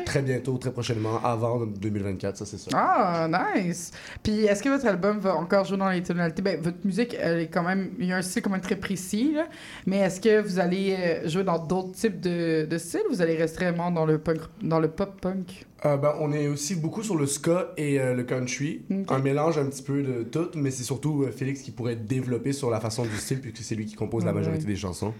Très 0.05 0.20
bientôt, 0.20 0.59
très 0.59 0.72
prochainement, 0.72 1.20
avant 1.22 1.64
2024, 1.64 2.37
ça 2.37 2.45
c'est 2.45 2.59
sûr. 2.59 2.72
Ah, 2.74 3.29
nice! 3.55 3.93
Puis 4.20 4.47
est-ce 4.47 4.64
que 4.64 4.68
votre 4.68 4.85
album 4.85 5.20
va 5.20 5.37
encore 5.37 5.64
jouer 5.64 5.77
dans 5.77 5.91
les 5.91 6.03
tonalités? 6.03 6.43
Ben, 6.43 6.61
votre 6.61 6.79
musique, 6.85 7.16
elle 7.20 7.43
est 7.43 7.47
quand 7.47 7.62
même. 7.62 7.93
Il 8.01 8.07
y 8.07 8.12
a 8.12 8.16
un 8.16 8.22
style 8.22 8.43
quand 8.43 8.51
même 8.51 8.61
très 8.61 8.74
précis, 8.74 9.31
là. 9.33 9.47
Mais 9.87 9.99
est-ce 9.99 10.20
que 10.20 10.41
vous 10.41 10.59
allez 10.59 10.97
euh, 10.99 11.29
jouer 11.29 11.45
dans 11.45 11.61
d'autres 11.61 11.93
types 11.93 12.18
de, 12.18 12.66
de 12.68 12.79
styles 12.79 13.03
ou 13.09 13.12
vous 13.12 13.22
allez 13.22 13.37
rester 13.37 13.64
vraiment 13.64 13.93
dans 13.93 14.05
le, 14.05 14.18
punk, 14.18 14.41
dans 14.61 14.81
le 14.81 14.89
pop-punk? 14.89 15.64
Euh, 15.85 15.97
ben, 15.97 16.14
on 16.18 16.33
est 16.33 16.49
aussi 16.49 16.74
beaucoup 16.74 17.05
sur 17.05 17.16
le 17.16 17.27
ska 17.27 17.72
et 17.77 18.01
euh, 18.01 18.12
le 18.14 18.24
country. 18.24 18.83
Un 19.09 19.18
mélange 19.20 19.57
un 19.59 19.66
petit 19.66 19.83
peu 19.83 20.03
de 20.03 20.24
tout, 20.24 20.49
mais 20.57 20.72
c'est 20.72 20.83
surtout 20.83 21.22
euh, 21.22 21.31
Félix 21.31 21.61
qui 21.61 21.70
pourrait 21.70 21.95
développer 21.95 22.53
sur 22.53 22.70
la 22.70 22.81
façon 22.81 23.05
du 23.05 23.16
style, 23.16 23.41
puisque 23.41 23.59
c'est 23.59 23.77
lui 23.77 23.87
qui 23.87 23.95
compose 23.95 24.24
la 24.24 24.33
majorité 24.33 24.64
des 24.64 24.74
chansons. 24.74 25.14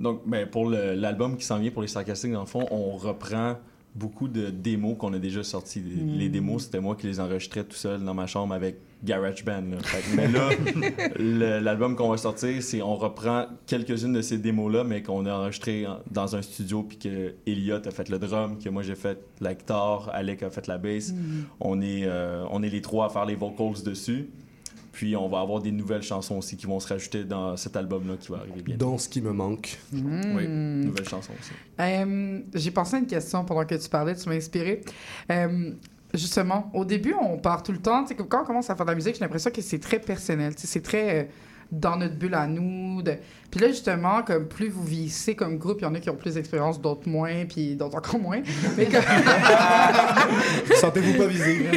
Donc, 0.00 0.22
ben, 0.26 0.46
pour 0.48 0.68
l'album 0.70 1.36
qui 1.36 1.44
s'en 1.44 1.58
vient 1.58 1.70
pour 1.70 1.82
les 1.82 1.88
sarcastiques, 1.88 2.32
dans 2.32 2.40
le 2.40 2.46
fond, 2.46 2.66
on 2.70 2.92
reprend 2.96 3.56
beaucoup 3.94 4.26
de 4.26 4.50
démos 4.50 4.96
qu'on 4.98 5.12
a 5.12 5.20
déjà 5.20 5.44
sortis. 5.44 5.80
Les, 5.80 6.02
Mm. 6.02 6.18
les 6.18 6.28
démos, 6.28 6.64
c'était 6.64 6.80
moi 6.80 6.96
qui 6.96 7.06
les 7.06 7.20
enregistrais 7.20 7.62
tout 7.62 7.76
seul 7.76 8.02
dans 8.02 8.12
ma 8.14 8.26
chambre 8.26 8.52
avec 8.52 8.78
GarageBand. 9.04 9.62
là. 9.70 9.76
Que- 9.78 10.16
mais 10.16 10.26
là, 10.26 10.48
l'album 11.60 11.94
qu'on 11.94 12.08
va 12.08 12.16
sortir, 12.16 12.60
c'est 12.62 12.82
on 12.82 12.96
reprend 12.96 13.46
quelques-unes 13.66 14.12
de 14.14 14.22
ces 14.22 14.38
démos-là, 14.38 14.82
mais 14.82 15.02
qu'on 15.02 15.26
a 15.26 15.32
enregistré 15.32 15.86
en- 15.86 15.98
dans 16.10 16.34
un 16.34 16.42
studio, 16.42 16.82
puis 16.82 16.98
que 16.98 17.34
Elliot 17.46 17.86
a 17.86 17.90
fait 17.92 18.08
le 18.08 18.18
drum, 18.18 18.58
que 18.58 18.68
moi 18.68 18.82
j'ai 18.82 18.96
fait 18.96 19.18
la 19.40 19.54
guitare, 19.54 20.10
Alec 20.12 20.42
a 20.42 20.50
fait 20.50 20.66
la 20.66 20.78
bass. 20.78 21.12
Mm. 21.12 21.16
On, 21.60 21.80
est, 21.80 22.02
euh, 22.04 22.44
on 22.50 22.62
est 22.64 22.70
les 22.70 22.82
trois 22.82 23.06
à 23.06 23.08
faire 23.10 23.26
les 23.26 23.36
vocals 23.36 23.82
dessus. 23.84 24.28
Puis 24.94 25.16
on 25.16 25.28
va 25.28 25.40
avoir 25.40 25.60
des 25.60 25.72
nouvelles 25.72 26.04
chansons 26.04 26.36
aussi 26.38 26.56
qui 26.56 26.66
vont 26.66 26.78
se 26.78 26.86
rajouter 26.86 27.24
dans 27.24 27.56
cet 27.56 27.76
album-là 27.76 28.14
qui 28.16 28.30
va 28.30 28.38
arriver 28.38 28.62
bientôt. 28.62 28.86
Dont 28.86 28.96
ce 28.96 29.08
qui 29.08 29.20
me 29.20 29.32
manque. 29.32 29.76
Mm. 29.92 30.36
Oui, 30.36 30.46
nouvelles 30.46 31.08
chansons 31.08 31.32
aussi. 31.38 31.50
Euh, 31.80 32.40
J'ai 32.54 32.70
pensé 32.70 32.94
à 32.94 32.98
une 33.00 33.06
question 33.08 33.44
pendant 33.44 33.64
que 33.66 33.74
tu 33.74 33.88
parlais, 33.88 34.14
tu 34.14 34.28
m'as 34.28 34.36
inspiré. 34.36 34.82
Euh, 35.32 35.72
justement, 36.14 36.70
au 36.74 36.84
début, 36.84 37.12
on 37.20 37.38
part 37.38 37.64
tout 37.64 37.72
le 37.72 37.78
temps. 37.78 38.02
tu 38.02 38.10
sais, 38.10 38.14
comme 38.14 38.28
Quand 38.28 38.42
on 38.42 38.46
commence 38.46 38.70
à 38.70 38.76
faire 38.76 38.86
de 38.86 38.90
la 38.92 38.94
musique, 38.94 39.14
j'ai 39.16 39.20
l'impression 39.20 39.50
que 39.50 39.60
c'est 39.62 39.80
très 39.80 39.98
personnel. 39.98 40.54
tu 40.54 40.60
sais, 40.62 40.68
C'est 40.68 40.82
très 40.82 41.22
euh, 41.22 41.24
dans 41.80 41.96
notre 41.96 42.14
bulle 42.14 42.34
à 42.34 42.46
nous. 42.46 43.02
De... 43.02 43.14
Puis 43.50 43.60
là, 43.60 43.68
justement, 43.68 44.22
comme 44.22 44.46
plus 44.48 44.68
vous 44.68 44.84
vieillissez 44.84 45.34
comme 45.34 45.58
groupe, 45.58 45.78
il 45.80 45.84
y 45.84 45.86
en 45.86 45.94
a 45.94 46.00
qui 46.00 46.10
ont 46.10 46.16
plus 46.16 46.34
d'expérience, 46.34 46.80
d'autres 46.80 47.08
moins, 47.08 47.44
puis 47.48 47.76
d'autres 47.76 47.96
encore 47.98 48.18
moins. 48.20 48.40
Mais 48.76 48.86
comme... 48.86 49.02
Sentez-vous 50.80 51.18
pas 51.18 51.26
visé? 51.26 51.68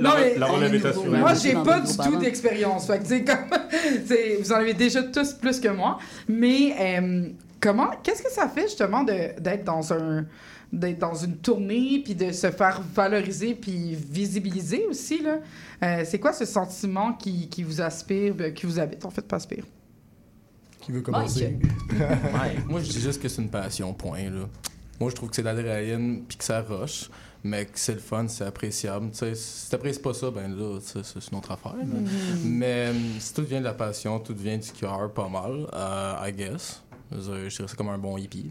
Non, 0.00 0.10
mais- 0.18 0.36
La 0.38 0.46
relève 0.46 0.74
est 0.74 0.84
assurée. 0.86 1.18
Moi, 1.18 1.34
j'ai 1.34 1.52
pas 1.54 1.80
du 1.80 1.96
tout 1.96 2.16
d'expérience. 2.16 2.86
Fait 2.86 2.98
que, 2.98 3.26
comme, 3.26 3.58
vous 4.42 4.52
en 4.52 4.56
avez 4.56 4.74
déjà 4.74 5.02
tous 5.02 5.32
plus 5.34 5.60
que 5.60 5.68
moi. 5.68 5.98
Mais 6.28 6.74
euh, 6.80 7.28
comment, 7.60 7.90
qu'est-ce 8.02 8.22
que 8.22 8.30
ça 8.30 8.48
fait 8.48 8.62
justement 8.62 9.02
de- 9.04 9.38
d'être 9.40 9.64
dans 9.64 9.92
un 9.92 10.24
d'être 10.72 10.98
dans 10.98 11.14
une 11.14 11.36
tournée 11.36 12.00
puis 12.04 12.14
de 12.14 12.30
se 12.32 12.50
faire 12.50 12.80
valoriser 12.94 13.54
puis 13.54 13.94
visibiliser 13.94 14.86
aussi 14.88 15.22
là 15.22 15.38
Euh, 15.82 16.04
c'est 16.04 16.18
quoi 16.18 16.32
ce 16.34 16.44
sentiment 16.44 17.14
qui, 17.14 17.48
qui 17.48 17.62
vous 17.62 17.80
aspire 17.80 18.34
ben, 18.34 18.52
qui 18.52 18.66
vous 18.66 18.78
habite 18.78 19.04
en 19.06 19.10
fait 19.10 19.22
pas 19.26 19.36
aspire? 19.36 19.64
Qui 20.80 20.92
veut 20.92 21.00
commencer? 21.00 21.58
Moi, 22.68 22.80
je 22.82 22.90
dis 22.90 23.00
juste 23.00 23.20
que 23.22 23.28
c'est 23.28 23.42
une 23.42 23.50
passion, 23.50 23.92
point. 23.94 24.30
Là. 24.30 24.46
Moi, 24.98 25.10
je 25.10 25.14
trouve 25.14 25.30
que 25.30 25.36
c'est 25.36 25.42
de 25.42 25.46
l'adrénaline 25.46 26.22
puis 26.28 26.36
que 26.36 26.44
ça 26.44 26.60
rush, 26.62 27.10
mais 27.42 27.64
que 27.64 27.78
c'est 27.78 27.94
le 27.94 27.98
fun, 28.00 28.26
c'est 28.28 28.44
appréciable. 28.44 29.10
Tu 29.12 29.18
sais, 29.18 29.34
si 29.34 29.70
t'apprécies 29.70 30.00
pas 30.00 30.12
ça, 30.14 30.30
ben 30.30 30.54
là, 30.54 30.78
c'est 30.80 31.00
une 31.32 31.38
autre 31.38 31.50
affaire. 31.50 31.76
là. 31.76 31.84
Mhm. 31.84 32.08
Mais 32.44 32.92
si 33.18 33.32
tout 33.34 33.42
vient 33.44 33.60
de 33.60 33.64
la 33.64 33.74
passion, 33.74 34.18
tout 34.20 34.34
vient 34.34 34.58
du 34.58 34.70
cœur, 34.72 35.10
pas 35.12 35.28
mal, 35.28 35.66
euh, 35.72 36.28
I 36.28 36.32
guess. 36.32 36.82
Je 37.12 37.18
dirais 37.18 37.48
c'est 37.50 37.76
comme 37.76 37.88
un 37.88 37.98
bon 37.98 38.16
hippie. 38.16 38.50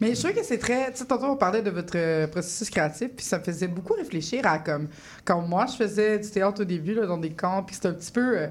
Mais 0.00 0.14
je 0.14 0.20
trouve 0.20 0.34
que 0.34 0.44
c'est 0.44 0.58
très. 0.58 0.90
Tu 0.92 0.98
sais, 0.98 1.04
tantôt, 1.04 1.26
on 1.26 1.36
parlait 1.36 1.62
de 1.62 1.70
votre 1.70 1.96
euh, 1.96 2.26
processus 2.26 2.68
créatif, 2.70 3.10
puis 3.16 3.24
ça 3.24 3.38
me 3.38 3.44
faisait 3.44 3.68
beaucoup 3.68 3.94
réfléchir 3.94 4.46
à 4.46 4.58
comme. 4.58 4.88
Quand 5.24 5.40
moi, 5.40 5.66
je 5.66 5.76
faisais 5.76 6.18
du 6.18 6.28
théâtre 6.28 6.62
au 6.62 6.64
début, 6.64 6.94
là, 6.94 7.06
dans 7.06 7.18
des 7.18 7.30
camps, 7.32 7.62
puis 7.62 7.74
c'était 7.76 7.88
un 7.88 7.94
petit 7.94 8.12
peu. 8.12 8.38
euh, 8.38 8.48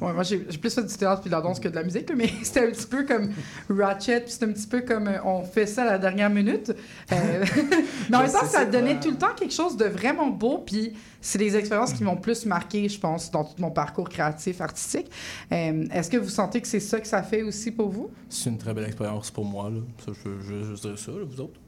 ouais, 0.00 0.12
moi, 0.12 0.22
j'ai 0.22 0.38
plus 0.38 0.74
fait 0.74 0.82
du 0.82 0.94
théâtre 0.94 1.20
puis 1.20 1.30
de 1.30 1.34
la 1.34 1.40
danse 1.40 1.60
que 1.60 1.68
de 1.68 1.74
la 1.74 1.82
musique, 1.82 2.10
mais 2.16 2.30
c'était 2.42 2.66
un 2.66 2.70
petit 2.70 2.86
peu 2.86 3.04
comme 3.04 3.30
Ratchet, 3.68 4.20
puis 4.20 4.32
c'était 4.32 4.46
un 4.46 4.52
petit 4.52 4.66
peu 4.66 4.80
comme 4.82 5.08
euh, 5.08 5.22
on 5.24 5.42
fait 5.42 5.66
ça 5.66 5.82
à 5.82 5.86
la 5.86 5.98
dernière 5.98 6.30
minute. 6.30 6.72
Euh, 7.12 7.44
mais 8.10 8.16
en 8.16 8.22
même 8.22 8.32
temps, 8.32 8.46
ça 8.46 8.64
donnait 8.64 8.98
tout 8.98 9.10
le 9.10 9.16
temps 9.16 9.34
quelque 9.36 9.54
chose 9.54 9.76
de 9.76 9.84
vraiment 9.84 10.28
beau, 10.28 10.58
puis 10.58 10.94
c'est 11.20 11.38
des 11.38 11.56
expériences 11.56 11.92
qui 11.92 12.02
m'ont 12.02 12.16
plus 12.16 12.46
marqué, 12.46 12.88
je 12.88 12.98
pense, 12.98 13.30
dans 13.30 13.44
tout 13.44 13.54
mon 13.58 13.70
parcours 13.70 14.08
créatif, 14.08 14.60
artistique. 14.60 15.10
Euh, 15.52 15.86
Est-ce 15.92 16.10
que 16.10 16.16
vous 16.16 16.28
sentez 16.28 16.60
que 16.60 16.68
c'est 16.68 16.80
ça 16.80 17.00
que 17.00 17.06
ça 17.06 17.22
fait 17.22 17.42
aussi 17.42 17.70
pour 17.70 17.90
vous? 17.90 18.10
C'est 18.28 18.50
une 18.50 18.58
très 18.58 18.72
belle 18.72 18.86
expérience 18.86 19.30
pour 19.30 19.44
moi. 19.44 19.70
Là. 19.70 19.80
Ça, 20.04 20.12
je, 20.24 20.30
je, 20.40 20.74
je 20.74 20.80
dirais 20.80 20.96
ça, 20.96 21.12
là, 21.12 21.24
vous 21.24 21.40
autres. 21.40 21.60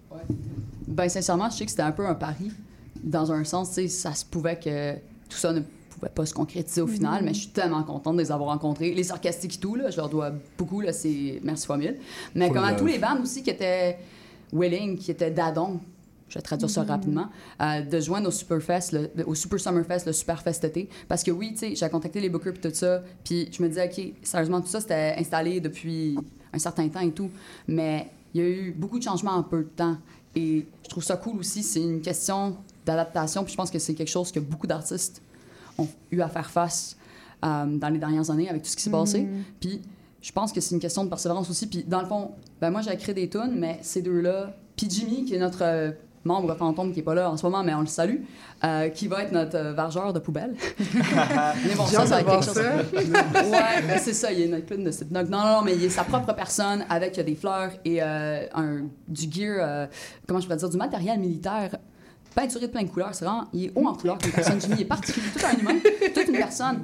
Ben, 0.86 1.08
sincèrement, 1.08 1.48
je 1.50 1.56
sais 1.56 1.64
que 1.64 1.70
c'était 1.70 1.82
un 1.82 1.92
peu 1.92 2.06
un 2.06 2.14
pari. 2.14 2.50
Dans 3.02 3.32
un 3.32 3.44
sens, 3.44 3.78
ça 3.88 4.14
se 4.14 4.24
pouvait 4.24 4.58
que 4.58 4.94
tout 5.28 5.38
ça 5.38 5.52
ne 5.52 5.62
pouvait 5.94 6.08
pas 6.12 6.26
se 6.26 6.34
concrétiser 6.34 6.80
au 6.80 6.86
final, 6.86 7.20
Mhm. 7.20 7.24
mais 7.26 7.34
je 7.34 7.40
suis 7.40 7.48
tellement 7.50 7.82
contente 7.82 8.16
de 8.16 8.22
les 8.22 8.32
avoir 8.32 8.50
rencontrés. 8.50 8.92
Les 8.94 9.04
sarcastiques 9.04 9.56
et 9.56 9.58
tout, 9.58 9.74
là, 9.74 9.90
je 9.90 9.96
leur 9.96 10.08
dois 10.08 10.32
beaucoup, 10.58 10.80
là, 10.80 10.92
c'est 10.92 11.40
merci 11.42 11.66
fois 11.66 11.76
mille. 11.76 11.96
Mais 12.34 12.46
Full 12.46 12.54
comme 12.56 12.64
à 12.64 12.74
tous 12.74 12.86
les 12.86 12.98
bands 12.98 13.20
aussi 13.22 13.42
qui 13.42 13.50
étaient 13.50 13.98
willing, 14.52 14.96
qui 14.98 15.10
étaient 15.10 15.30
d'adon, 15.30 15.80
je 16.28 16.38
vais 16.38 16.42
traduire 16.42 16.70
ça 16.70 16.82
Mhm. 16.82 16.88
rapidement, 16.88 17.26
euh, 17.60 17.82
de 17.82 18.00
joindre 18.00 18.28
au 18.28 18.30
Superfest, 18.30 18.92
le- 18.92 19.10
au 19.26 19.34
Super 19.34 19.60
Summerfest, 19.60 20.06
le 20.06 20.12
Superfest 20.12 20.64
été. 20.64 20.88
Parce 21.08 21.22
que 21.22 21.30
oui, 21.30 21.52
tu 21.52 21.58
sais, 21.58 21.74
j'ai 21.74 21.88
contacté 21.90 22.20
les 22.20 22.28
bookers 22.30 22.54
puis 22.54 22.62
tout 22.70 22.74
ça, 22.74 23.02
puis 23.24 23.48
je 23.52 23.62
me 23.62 23.68
disais, 23.68 23.84
OK, 23.86 24.14
sérieusement, 24.22 24.60
tout 24.60 24.68
ça, 24.68 24.80
c'était 24.80 25.14
installé 25.18 25.60
depuis 25.60 26.16
un 26.52 26.58
certain 26.58 26.88
temps 26.88 27.00
et 27.00 27.10
tout, 27.12 27.30
mais 27.68 28.08
il 28.34 28.40
y 28.40 28.44
a 28.44 28.48
eu 28.48 28.72
beaucoup 28.72 28.98
de 28.98 29.04
changements 29.04 29.32
en 29.32 29.42
peu 29.42 29.58
de 29.58 29.68
temps. 29.68 29.96
Et 30.34 30.66
je 30.84 30.88
trouve 30.88 31.04
ça 31.04 31.16
cool 31.16 31.38
aussi, 31.40 31.62
c'est 31.62 31.80
une 31.82 32.00
question 32.00 32.56
d'adaptation, 32.86 33.44
puis 33.44 33.52
je 33.52 33.56
pense 33.58 33.70
que 33.70 33.78
c'est 33.78 33.92
quelque 33.94 34.08
chose 34.10 34.32
que 34.32 34.40
beaucoup 34.40 34.66
d'artistes 34.66 35.20
ont 35.78 35.88
eu 36.10 36.20
à 36.20 36.28
faire 36.28 36.50
face 36.50 36.96
euh, 37.44 37.66
dans 37.66 37.88
les 37.88 37.98
dernières 37.98 38.30
années 38.30 38.48
avec 38.48 38.62
tout 38.62 38.68
ce 38.68 38.76
qui 38.76 38.82
s'est 38.82 38.90
passé. 38.90 39.22
Mhm. 39.22 39.42
Puis 39.60 39.82
je 40.20 40.32
pense 40.32 40.52
que 40.52 40.60
c'est 40.60 40.74
une 40.74 40.80
question 40.80 41.04
de 41.04 41.08
persévérance 41.08 41.50
aussi. 41.50 41.66
Puis 41.66 41.84
dans 41.84 42.00
le 42.00 42.06
fond, 42.06 42.32
ben 42.60 42.70
moi 42.70 42.80
j'ai 42.80 42.96
créé 42.96 43.14
des 43.14 43.28
tunes, 43.28 43.54
mais 43.56 43.78
ces 43.82 44.02
deux-là, 44.02 44.54
puis 44.76 44.88
Jimmy, 44.88 45.24
qui 45.24 45.34
est 45.34 45.38
notre 45.38 45.62
euh, 45.62 45.90
membre 46.24 46.54
fantôme 46.54 46.92
qui 46.92 47.00
est 47.00 47.02
pas 47.02 47.14
là 47.14 47.30
en 47.30 47.36
ce 47.36 47.44
moment, 47.44 47.62
mais 47.62 47.74
on 47.74 47.80
le 47.80 47.86
salue, 47.86 48.18
euh, 48.64 48.88
qui 48.90 49.08
va 49.08 49.24
être 49.24 49.32
notre 49.32 49.56
euh, 49.56 49.72
vargeur 49.72 50.12
de 50.12 50.18
poubelle. 50.18 50.54
mais 50.94 51.74
bon, 51.76 51.86
ça, 51.86 52.06
ça 52.06 52.14
va 52.16 52.20
être 52.20 52.30
quelque 52.30 52.44
chose. 52.44 52.56
ouais, 52.56 53.82
ben 53.86 53.98
c'est 53.98 54.12
ça, 54.12 54.32
il 54.32 54.40
y 54.40 54.42
a 54.42 54.46
une 54.56 54.64
clown 54.64 54.84
de 54.84 54.90
Slipknot. 54.90 55.24
Non, 55.24 55.38
non, 55.38 55.44
non, 55.44 55.62
mais 55.62 55.74
il 55.74 55.84
est 55.84 55.90
sa 55.90 56.04
propre 56.04 56.32
personne 56.34 56.84
avec 56.88 57.18
des 57.18 57.34
fleurs 57.34 57.70
et 57.84 58.02
euh, 58.02 58.46
un, 58.54 58.82
du 59.08 59.30
gear, 59.30 59.56
euh, 59.60 59.86
comment 60.26 60.40
je 60.40 60.46
pourrais 60.46 60.58
dire, 60.58 60.70
du 60.70 60.76
matériel 60.76 61.18
militaire 61.18 61.76
peinturé 62.34 62.66
de 62.66 62.72
plein 62.72 62.82
de 62.82 62.88
couleurs. 62.88 63.14
C'est 63.14 63.24
vraiment, 63.24 63.44
il 63.52 63.66
est 63.66 63.72
haut 63.74 63.86
en 63.86 63.94
couleur 63.94 64.18
comme 64.18 64.30
personne. 64.32 64.60
Jimmy, 64.60 64.74
il 64.78 64.82
est 64.82 64.86
particulier, 64.86 65.26
tout 65.36 65.46
un 65.46 65.58
humain, 65.58 65.80
toute 66.14 66.28
une 66.28 66.36
personne. 66.36 66.82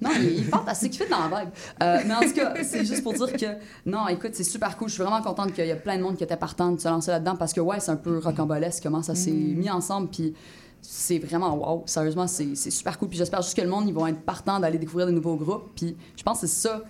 Non, 0.00 0.10
il, 0.16 0.38
il 0.38 0.44
fantastique, 0.44 0.94
il 0.96 0.98
fait 0.98 1.08
dans 1.08 1.28
la 1.28 1.42
vibe. 1.44 1.50
Euh, 1.82 1.98
mais 2.06 2.14
en 2.14 2.20
tout 2.20 2.32
cas, 2.32 2.54
c'est 2.64 2.84
juste 2.84 3.04
pour 3.04 3.12
dire 3.14 3.32
que, 3.34 3.46
non, 3.86 4.08
écoute, 4.08 4.30
c'est 4.34 4.42
super 4.44 4.76
cool. 4.76 4.88
Je 4.88 4.94
suis 4.94 5.02
vraiment 5.02 5.22
contente 5.22 5.52
qu'il 5.52 5.64
y 5.66 5.70
a 5.70 5.76
plein 5.76 5.96
de 5.96 6.02
monde 6.02 6.16
qui 6.16 6.24
était 6.24 6.36
partant 6.36 6.72
de 6.72 6.80
se 6.80 6.88
lancer 6.88 7.12
là-dedans 7.12 7.36
parce 7.36 7.52
que, 7.52 7.60
ouais, 7.60 7.78
c'est 7.78 7.92
un 7.92 7.96
peu 7.96 8.18
rocambolesque 8.18 8.82
comment 8.82 9.02
ça 9.02 9.14
s'est 9.14 9.30
Mm. 9.30 9.58
mis 9.58 9.70
ensemble. 9.70 10.08
Puis 10.08 10.34
c'est 10.80 11.18
vraiment 11.20 11.54
wow. 11.56 11.84
Sérieusement, 11.86 12.26
c'est 12.26 12.56
c'est 12.56 12.70
super 12.72 12.98
cool. 12.98 13.08
Puis 13.10 13.18
j'espère 13.18 13.42
juste 13.42 13.56
que 13.56 13.62
le 13.62 13.68
monde, 13.68 13.86
ils 13.86 13.94
vont 13.94 14.06
être 14.08 14.20
partants 14.22 14.58
d'aller 14.58 14.78
découvrir 14.78 15.06
de 15.06 15.12
nouveaux 15.12 15.36
groupes. 15.36 15.70
Puis 15.76 15.96
je 16.16 16.22
pense 16.24 16.40
que 16.40 16.48
c'est 16.48 16.68
ça 16.68 16.82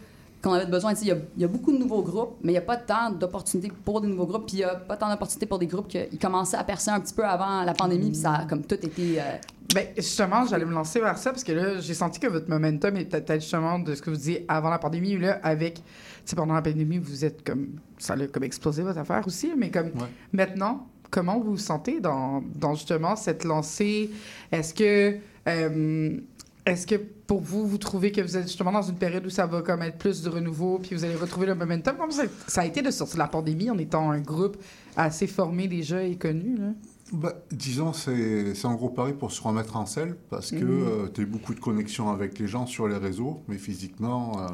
qu'on 0.43 0.53
avait 0.53 0.66
besoin. 0.66 0.93
Il 1.01 1.09
y, 1.09 1.11
a- 1.12 1.16
il 1.36 1.43
y 1.43 1.45
a 1.45 1.49
beaucoup 1.49 1.72
de 1.72 1.78
nouveaux 1.78 2.03
groupes, 2.03 2.36
mais 2.43 2.51
il 2.51 2.55
n'y 2.55 2.59
a 2.59 2.62
pas 2.62 2.76
tant 2.76 3.11
d'opportunités 3.11 3.70
pour 3.84 4.01
des 4.01 4.09
nouveaux 4.09 4.26
groupes. 4.26 4.47
Puis 4.47 4.57
il 4.57 4.61
n'y 4.61 4.64
a 4.64 4.74
pas 4.74 4.97
tant 4.97 5.09
d'opportunités 5.09 5.47
pour 5.47 5.59
des 5.59 5.66
groupes 5.66 5.88
qui 5.88 6.18
commençaient 6.18 6.57
à 6.57 6.64
percer 6.64 6.90
un 6.90 7.01
petit 7.01 7.14
peu 7.14 7.24
avant 7.24 7.62
la 7.62 7.72
pandémie. 7.74 8.07
Puis 8.11 8.16
ça 8.20 8.32
a 8.32 8.45
comme 8.47 8.62
tout 8.62 8.74
été. 8.74 9.20
euh, 9.20 9.36
Ben, 9.74 9.86
justement, 9.97 10.45
j'allais 10.45 10.64
me 10.66 10.72
lancer 10.74 11.01
vers 11.01 11.16
ça 11.16 11.30
parce 11.30 11.45
que 11.45 11.53
là, 11.53 11.80
j'ai 11.80 11.95
senti 11.95 12.18
que 12.20 12.26
votre 12.26 12.51
momentum 12.51 12.97
est 12.97 13.05
peut-être 13.07 13.40
justement 13.40 13.78
de 13.78 13.95
ce 13.95 14.03
que 14.03 14.11
vous 14.11 14.16
disiez 14.16 14.45
avant 14.49 14.68
la 14.70 14.78
pandémie. 14.78 15.16
Là, 15.16 15.38
avec, 15.43 15.74
tu 15.76 15.82
sais, 16.26 16.36
pendant 16.36 16.55
la 16.55 16.62
pandémie, 16.62 16.99
vous 16.99 17.24
êtes 17.24 17.43
comme, 17.45 17.68
ça 17.99 18.14
a 18.14 18.26
comme 18.26 18.43
explosé 18.45 18.82
votre 18.82 18.99
affaire 18.99 19.22
aussi, 19.26 19.53
mais 19.57 19.70
comme 19.70 19.90
maintenant, 20.32 20.86
comment 21.11 21.38
vous 21.38 21.53
vous 21.53 21.57
sentez 21.59 22.01
dans, 22.01 22.43
dans 22.57 22.74
justement 22.74 23.16
cette 23.16 23.45
lancée? 23.45 24.11
Est-ce 24.51 24.74
que, 24.74 25.16
euh, 25.49 26.16
est-ce 26.64 26.86
que 26.86 26.94
pour 27.26 27.40
vous, 27.40 27.66
vous 27.66 27.78
trouvez 27.78 28.12
que 28.12 28.20
vous 28.20 28.36
êtes 28.36 28.44
justement 28.46 28.72
dans 28.72 28.82
une 28.82 28.96
période 28.96 29.26
où 29.26 29.30
ça 29.30 29.46
va 29.46 29.62
comme 29.62 29.82
être 29.82 29.98
plus 29.98 30.22
de 30.22 30.28
renouveau 30.30 30.78
puis 30.78 30.94
vous 30.94 31.04
allez 31.04 31.16
retrouver 31.16 31.46
le 31.46 31.54
momentum? 31.54 31.96
Comment 31.98 32.10
ça, 32.12 32.24
ça 32.46 32.60
a 32.62 32.66
été 32.66 32.82
de 32.82 32.90
sortir 32.90 33.16
de 33.16 33.20
la 33.20 33.28
pandémie 33.28 33.70
en 33.70 33.78
étant 33.78 34.10
un 34.10 34.20
groupe 34.20 34.56
assez 34.96 35.26
formé 35.26 35.66
déjà 35.68 36.02
et 36.04 36.16
connu? 36.16 36.56
Là? 36.56 36.68
Bah, 37.12 37.34
disons, 37.50 37.92
c'est 37.92 38.54
un 38.64 38.74
gros 38.74 38.88
pari 38.88 39.12
pour 39.12 39.32
se 39.32 39.42
remettre 39.42 39.76
en 39.76 39.84
selle 39.86 40.16
parce 40.30 40.50
que 40.50 40.64
Mhm. 40.64 41.10
tu 41.12 41.22
as 41.22 41.26
beaucoup 41.26 41.52
de 41.54 41.60
connexions 41.60 42.10
avec 42.10 42.38
les 42.38 42.46
gens 42.48 42.66
sur 42.66 42.88
les 42.88 42.96
réseaux, 42.96 43.42
mais 43.48 43.58
physiquement, 43.58 44.40
euh, 44.40 44.46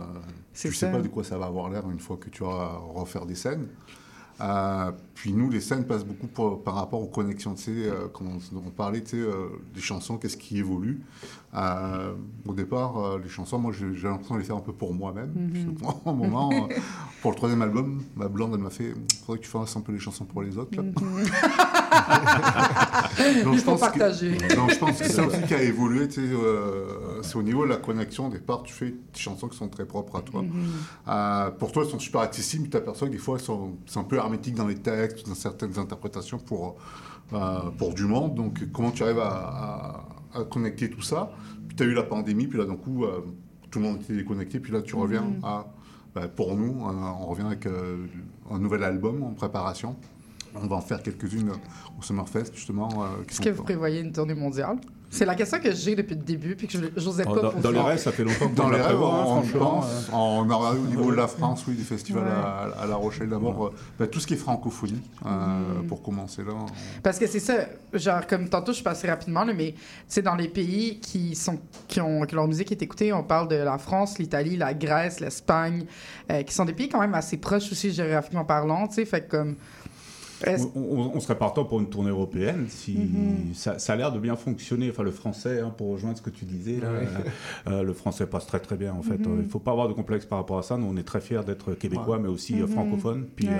tu 0.54 0.72
sais 0.72 0.86
ça. 0.86 0.88
pas 0.88 1.00
de 1.00 1.06
quoi 1.09 1.22
ça 1.24 1.38
va 1.38 1.46
avoir 1.46 1.68
l'air 1.70 1.88
une 1.90 2.00
fois 2.00 2.16
que 2.16 2.30
tu 2.30 2.42
vas 2.42 2.80
refaire 2.94 3.26
des 3.26 3.36
scènes. 3.36 3.68
Euh, 4.41 4.93
puis 5.14 5.32
nous, 5.32 5.51
les 5.51 5.61
scènes 5.61 5.84
passent 5.84 6.05
beaucoup 6.05 6.28
pour- 6.28 6.62
par 6.62 6.74
rapport 6.76 7.03
aux 7.03 7.07
connexions, 7.09 7.55
tu 7.55 7.62
sais, 7.64 7.70
euh, 7.72 8.07
quand 8.12 8.24
on, 8.24 8.57
on 8.59 8.70
parlait, 8.70 9.03
tu 9.03 9.11
sais, 9.11 9.16
euh, 9.16 9.49
des 9.74 9.80
chansons, 9.80 10.16
qu'est-ce 10.16 10.36
qui 10.36 10.59
évolue. 10.59 11.01
Euh, 11.55 12.14
au 12.47 12.53
départ, 12.53 12.99
euh, 12.99 13.18
les 13.22 13.28
chansons, 13.28 13.59
moi, 13.59 13.72
j'ai 13.72 13.95
j'ai 13.95 14.07
l'impression 14.07 14.34
de 14.36 14.41
les 14.41 14.47
faire 14.47 14.57
un 14.57 14.61
peu 14.61 14.72
pour 14.72 14.95
moi-même. 14.95 15.32
Mhm. 15.34 15.74
Que 15.74 15.82
moi, 15.82 16.01
au 16.05 16.12
moment, 16.12 16.51
euh, 16.53 16.74
pour 17.20 17.32
le 17.32 17.36
troisième 17.36 17.62
album, 17.62 18.01
ma 18.16 18.28
blonde, 18.28 18.53
elle 18.55 18.61
m'a 18.61 18.70
fait, 18.70 18.95
faudrait 19.26 19.39
que 19.41 19.45
tu 19.45 19.51
fasses 19.51 19.76
un 19.76 19.80
peu 19.80 19.93
les 19.93 19.99
chansons 19.99 20.24
pour 20.24 20.43
les 20.43 20.57
autres. 20.57 20.76
là. 20.80 20.82
Il 23.20 23.59
faut 23.59 23.76
pense 23.76 23.80
que- 23.91 24.55
donc, 24.57 24.70
je 24.70 24.78
pense 24.78 24.99
que 24.99 25.05
c'est 25.09 25.20
un 25.20 25.28
truc 25.28 25.47
qui 25.47 25.55
a 25.55 25.62
évolué. 25.62 26.09
tu 26.09 26.14
sais, 26.14 26.20
euh, 26.32 27.22
c'est 27.22 27.36
au 27.36 27.43
niveau 27.43 27.64
de 27.64 27.70
la 27.70 27.76
connexion. 27.76 28.26
Au 28.26 28.30
départ, 28.30 28.62
tu 28.62 28.72
fais 28.72 28.91
des 28.91 28.99
chansons 29.20 29.49
qui 29.49 29.57
sont 29.57 29.68
très 29.68 29.84
propres 29.84 30.16
à 30.18 30.22
toi. 30.22 30.43
Mhm. 30.43 30.53
Euh, 31.09 31.51
pour 31.53 31.72
toi, 31.72 31.82
elles 31.84 31.91
sont 31.91 31.99
super 31.99 32.20
accessibles. 32.22 32.64
mais 32.64 32.70
Tu 32.70 32.76
aperçois 32.76 33.09
que 33.09 33.12
des 33.12 33.18
fois, 33.18 33.36
elles 33.39 33.45
sont, 33.45 33.72
c'est 33.86 33.99
un 33.99 34.05
peu 34.05 34.16
hermétiques 34.16 34.55
dans 34.55 34.66
les 34.66 34.76
textes, 34.76 35.26
dans 35.28 35.34
certaines 35.34 35.78
interprétations 35.78 36.39
pour, 36.39 36.76
euh, 37.32 37.59
pour 37.76 37.95
du 37.95 38.05
monde. 38.05 38.34
Donc, 38.34 38.70
comment 38.72 38.91
tu 38.91 39.03
arrives 39.03 39.18
à, 39.20 40.05
à- 40.34 40.41
à 40.41 40.45
connecter 40.45 40.91
tout 40.91 41.03
ça? 41.03 41.30
Puis, 41.66 41.76
tu 41.76 41.82
as 41.82 41.86
eu 41.86 41.95
la 41.95 42.03
pandémie. 42.05 42.47
Puis 42.47 42.59
là, 42.59 42.64
d'un 42.64 42.76
coup, 42.76 43.05
euh, 43.05 43.20
tout 43.70 43.78
le 43.80 43.84
monde 43.86 44.01
était 44.03 44.14
déconnecté. 44.14 44.61
Puis 44.61 44.72
là, 44.72 44.82
tu 44.82 44.95
reviens 44.97 45.22
Mhm. 45.22 45.41
à. 45.45 45.66
bah, 46.14 46.26
pour 46.26 46.57
nous, 46.57 46.74
on, 46.80 46.89
on 47.22 47.26
revient 47.26 47.43
avec 47.47 47.66
euh, 47.66 48.07
un 48.51 48.59
nouvel 48.59 48.82
album 48.82 49.22
en 49.22 49.30
préparation. 49.34 49.95
On 50.62 50.66
va 50.66 50.76
en 50.76 50.80
faire 50.80 51.02
quelques-unes 51.02 51.52
au 51.98 52.02
Summerfest, 52.02 52.52
justement. 52.54 52.88
euh, 53.02 53.22
Est-ce 53.28 53.40
que 53.40 53.50
vous 53.50 53.62
prévoyez 53.62 54.00
une 54.00 54.12
tournée 54.12 54.34
mondiale? 54.34 54.76
C'est 55.11 55.24
la 55.24 55.34
question 55.34 55.59
que 55.59 55.72
j'ai 55.72 55.96
depuis 55.96 56.16
le 56.16 56.20
début, 56.22 56.54
puis 56.54 56.66
que 56.66 56.76
je 56.94 57.02
n'osais 57.06 57.24
pas 57.24 57.30
Oh, 57.32 57.40
dans- 57.40 57.52
dans 57.61 57.70
les 57.70 57.76
faire. 57.78 57.86
rêves, 57.86 57.98
ça 57.98 58.12
fait 58.12 58.24
longtemps 58.24 58.46
que 58.46 58.54
Dans 58.54 58.66
on 58.66 58.70
les 58.70 58.80
rêves, 58.82 59.00
on, 59.00 59.24
franchement, 59.40 59.80
pense. 59.80 60.11
On 60.12 60.50
a 60.50 60.54
regardé 60.54 60.80
au 60.80 60.86
niveau 60.86 61.11
de 61.11 61.16
la 61.16 61.26
France, 61.26 61.64
oui, 61.66 61.76
des 61.76 61.82
festivals 61.82 62.24
Ouais. 62.24 62.30
à, 62.30 62.82
à 62.82 62.86
La 62.86 62.96
Rochelle 62.96 63.30
d'abord. 63.30 63.68
euh, 63.68 63.74
bah, 63.98 64.06
tout 64.06 64.20
ce 64.20 64.26
qui 64.26 64.34
est 64.34 64.36
francophonie, 64.36 65.00
euh, 65.24 65.28
Mhm. 65.80 65.86
pour 65.86 66.02
commencer 66.02 66.42
là. 66.44 66.52
Parce 67.02 67.18
que 67.18 67.26
c'est 67.26 67.40
ça, 67.40 67.54
genre, 67.94 68.26
comme 68.26 68.50
tantôt, 68.50 68.72
je 68.72 68.76
suis 68.76 68.84
passée 68.84 69.09
rapidement, 69.09 69.44
là, 69.44 69.54
mais 69.56 69.74
sais, 70.09 70.20
dans 70.20 70.34
les 70.34 70.48
pays 70.48 71.00
qui, 71.00 71.34
sont, 71.34 71.59
qui 71.86 72.02
ont, 72.02 72.26
que 72.26 72.36
leur 72.36 72.46
musique 72.46 72.70
est 72.70 72.82
écoutée, 72.82 73.11
on 73.14 73.22
parle 73.24 73.48
de 73.48 73.56
la 73.56 73.78
France, 73.78 74.18
l'Italie, 74.18 74.59
la 74.59 74.74
Grèce, 74.74 75.20
l'Espagne, 75.20 75.86
euh, 76.30 76.42
qui 76.42 76.52
sont 76.52 76.66
des 76.66 76.74
pays 76.74 76.90
quand 76.90 77.00
même 77.00 77.14
assez 77.14 77.38
proches 77.38 77.72
aussi 77.72 77.92
géographiquement 77.94 78.44
parlant, 78.44 78.86
tu 78.88 78.96
sais, 78.96 79.04
fait 79.06 79.22
que 79.22 79.30
comme. 79.38 79.56
On, 80.47 80.70
on- 80.80 81.11
on 81.14 81.20
serait 81.20 81.39
partant 81.39 81.64
pour 81.64 81.80
une 81.80 81.89
tournée 81.89 82.11
européenne 82.11 82.66
si 82.68 82.93
Mhm. 82.97 83.55
ça, 83.55 83.78
ça 83.78 83.93
a 83.93 83.97
l'air 83.97 84.12
de 84.12 84.18
bien 84.18 84.36
fonctionner. 84.36 84.91
Enfin, 84.91 85.03
le 85.03 85.11
français, 85.11 85.61
hein, 85.61 85.72
pour 85.76 85.91
rejoindre 85.91 86.16
ce 86.18 86.22
que 86.22 86.30
tu 86.30 86.45
disais, 86.45 86.80
là, 86.80 86.93
Ouais. 86.93 87.07
euh, 87.66 87.70
euh, 87.70 87.82
le 87.82 87.93
français 87.93 88.26
passe 88.26 88.47
très 88.47 88.61
très 88.61 88.76
bien 88.76 88.93
en 88.95 89.03
fait. 89.03 89.18
Mhm. 89.18 89.41
Il 89.43 89.49
faut 89.49 89.59
pas 89.59 89.72
avoir 89.72 89.89
de 89.89 89.93
complexe 89.95 90.26
par 90.26 90.39
rapport 90.39 90.59
à 90.59 90.62
ça. 90.62 90.76
Nous, 90.76 90.86
on 90.86 90.97
est 90.97 91.03
très 91.03 91.20
fiers 91.20 91.41
d'être 91.47 91.74
québécois, 91.74 92.16
Ouais. 92.16 92.22
mais 92.22 92.28
aussi 92.28 92.55
euh, 92.61 92.66
Mhm. 92.66 92.72
francophones. 92.72 93.26
Puis 93.34 93.49
Ouais. 93.49 93.55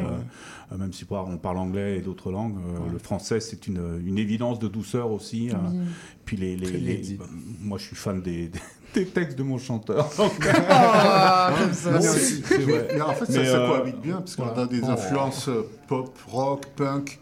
euh, 0.73 0.77
même 0.79 0.93
si 0.93 1.05
on 1.11 1.37
parle 1.39 1.59
anglais 1.59 1.99
et 1.99 2.01
d'autres 2.01 2.31
langues, 2.31 2.57
euh, 2.59 2.93
le 2.93 2.99
français 2.99 3.41
c'est 3.41 3.67
une, 3.67 4.01
une 4.07 4.19
évidence 4.19 4.59
de 4.59 4.69
douceur 4.69 5.11
aussi. 5.11 5.51
Oui. 5.53 5.79
puis 6.25 6.37
les, 6.37 6.57
les- 6.57 6.71
les- 6.79 7.19
moi, 7.63 7.79
je 7.79 7.85
suis 7.87 7.97
fan 7.97 8.21
des, 8.21 8.49
des 8.49 8.59
textes 8.93 9.39
de 9.39 9.43
mon 9.43 9.59
chanteur. 9.59 10.11
Ah, 10.71 11.53
comme 11.59 11.73
ça. 11.73 11.91
Non, 11.91 11.99
Mais 11.99 12.03
mais 12.05 12.09
aussi, 12.11 12.43
c'est- 12.43 12.55
c'est 12.57 12.59
vrai. 12.63 12.89
mais 12.95 13.01
en 13.01 13.13
fait, 13.13 13.29
Mais, 13.29 13.35
ça, 13.45 13.53
ça 13.53 13.59
euh, 13.59 13.69
cohabite 13.69 14.01
bien, 14.01 14.17
parce 14.17 14.37
qu'on 14.37 14.45
voilà. 14.47 14.63
a 14.63 14.67
des 14.67 14.81
Oh. 14.83 14.91
influences 14.91 15.49
euh, 15.49 15.69
pop, 15.87 16.17
rock, 16.29 16.67
punk, 16.77 17.19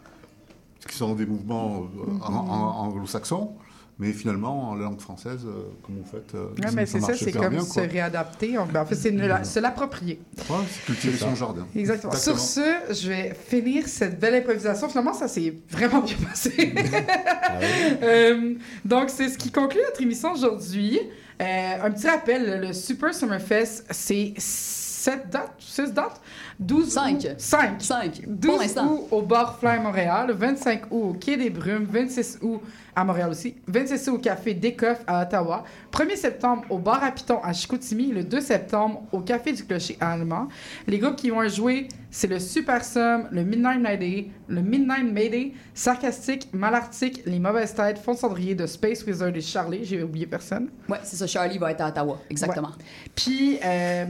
qui 0.88 0.96
sont 0.96 1.14
des 1.14 1.26
mouvements 1.26 1.88
euh, 1.98 2.10
Mhm. 2.10 2.22
en- 2.22 2.28
en- 2.48 2.86
anglo-saxons, 2.86 3.50
mais 3.98 4.12
finalement, 4.12 4.70
en 4.70 4.74
langue 4.74 5.00
française, 5.00 5.40
euh, 5.46 5.62
comme 5.82 5.96
vous 5.96 6.04
faites, 6.08 6.34
euh, 6.34 6.48
Ouais, 6.56 6.68
ça- 6.68 6.72
mais 6.74 6.86
ça 6.86 6.92
c'est 6.92 7.00
ça, 7.00 7.06
marche 7.08 7.18
c'est 7.24 7.32
comme 7.32 7.48
bien, 7.48 7.60
se 7.64 7.80
réadapter. 7.80 8.58
En, 8.58 8.66
ben, 8.66 8.82
en 8.82 8.86
fait, 8.86 8.94
c'est 8.94 9.10
la- 9.10 9.42
se 9.44 9.58
l'approprier. 9.58 10.20
Ouais, 10.48 10.56
c'est 10.70 10.84
cultiver 10.84 11.16
son 11.16 11.34
jardin. 11.34 11.66
Exactement. 11.74 12.12
Exactement. 12.12 12.36
Sur 12.36 12.38
ce, 12.38 12.94
je 12.94 13.08
vais 13.08 13.34
finir 13.48 13.88
cette 13.88 14.20
belle 14.20 14.34
improvisation. 14.34 14.88
Finalement, 14.88 15.14
ça 15.14 15.28
s'est 15.28 15.54
vraiment 15.70 16.00
bien 16.02 16.16
passé. 16.28 16.74
Euh, 18.02 18.54
donc, 18.84 19.08
c'est 19.10 19.28
ce 19.28 19.38
qui 19.38 19.50
conclut 19.50 19.80
notre 19.84 20.02
émission 20.02 20.32
aujourd'hui. 20.32 20.98
Euh, 21.40 21.82
un 21.82 21.90
petit 21.90 22.08
rappel, 22.08 22.60
le 22.60 22.72
Super 22.72 23.14
Summerfest, 23.14 23.84
c'est 23.90 24.34
7 25.06 25.30
dates, 25.30 25.52
6 25.60 25.92
dates? 25.94 26.20
12 26.58 26.88
Cinq. 26.90 27.28
5. 27.38 27.80
5. 27.80 28.22
12 28.26 28.50
Pour 28.50 28.60
l'instant. 28.60 28.92
août 28.92 29.06
au 29.12 29.22
Bar 29.22 29.56
Fly 29.60 29.78
Montréal, 29.78 30.32
25 30.32 30.86
août 30.90 31.10
au 31.10 31.12
Quai 31.14 31.36
des 31.36 31.48
Brumes, 31.50 31.86
26 31.88 32.38
août 32.42 32.60
à 32.96 33.04
Montréal 33.04 33.30
aussi, 33.30 33.54
26 33.68 34.08
août 34.08 34.14
au 34.14 34.18
Café 34.18 34.54
Décoff 34.54 34.98
à 35.06 35.22
Ottawa, 35.22 35.62
1er 35.92 36.16
septembre 36.16 36.64
au 36.70 36.78
Bar 36.78 37.04
à 37.04 37.12
Piton 37.12 37.38
à 37.44 37.52
Chicoutimi, 37.52 38.06
le 38.10 38.24
2 38.24 38.40
septembre 38.40 39.04
au 39.12 39.20
Café 39.20 39.52
du 39.52 39.62
Clocher 39.64 39.96
à 40.00 40.10
Allemand. 40.12 40.48
Les 40.88 40.98
groupes 40.98 41.16
qui 41.16 41.30
vont 41.30 41.46
jouer, 41.46 41.86
c'est 42.10 42.26
le 42.26 42.40
Super 42.40 42.82
Sum, 42.82 43.28
le 43.30 43.44
Midnight 43.44 43.80
Mayday, 43.80 44.30
le 44.48 44.62
Midnight 44.62 45.12
Mayday, 45.12 45.52
Sarcastique, 45.74 46.48
Malartic, 46.52 47.22
Les 47.26 47.38
Mauvaises 47.38 47.74
Têtes, 47.74 47.98
Fond 47.98 48.14
Cendrier 48.14 48.54
de 48.54 48.66
Space 48.66 49.04
Wizard 49.04 49.36
et 49.36 49.40
Charlie, 49.40 49.84
j'ai 49.84 50.02
oublié 50.02 50.26
personne. 50.26 50.68
Ouais, 50.88 50.98
c'est 51.04 51.16
ça. 51.16 51.26
Charlie 51.26 51.58
va 51.58 51.70
être 51.72 51.82
à 51.82 51.88
Ottawa. 51.88 52.18
Exactement. 52.30 52.70
Puis, 53.14 53.58
euh, 53.62 54.06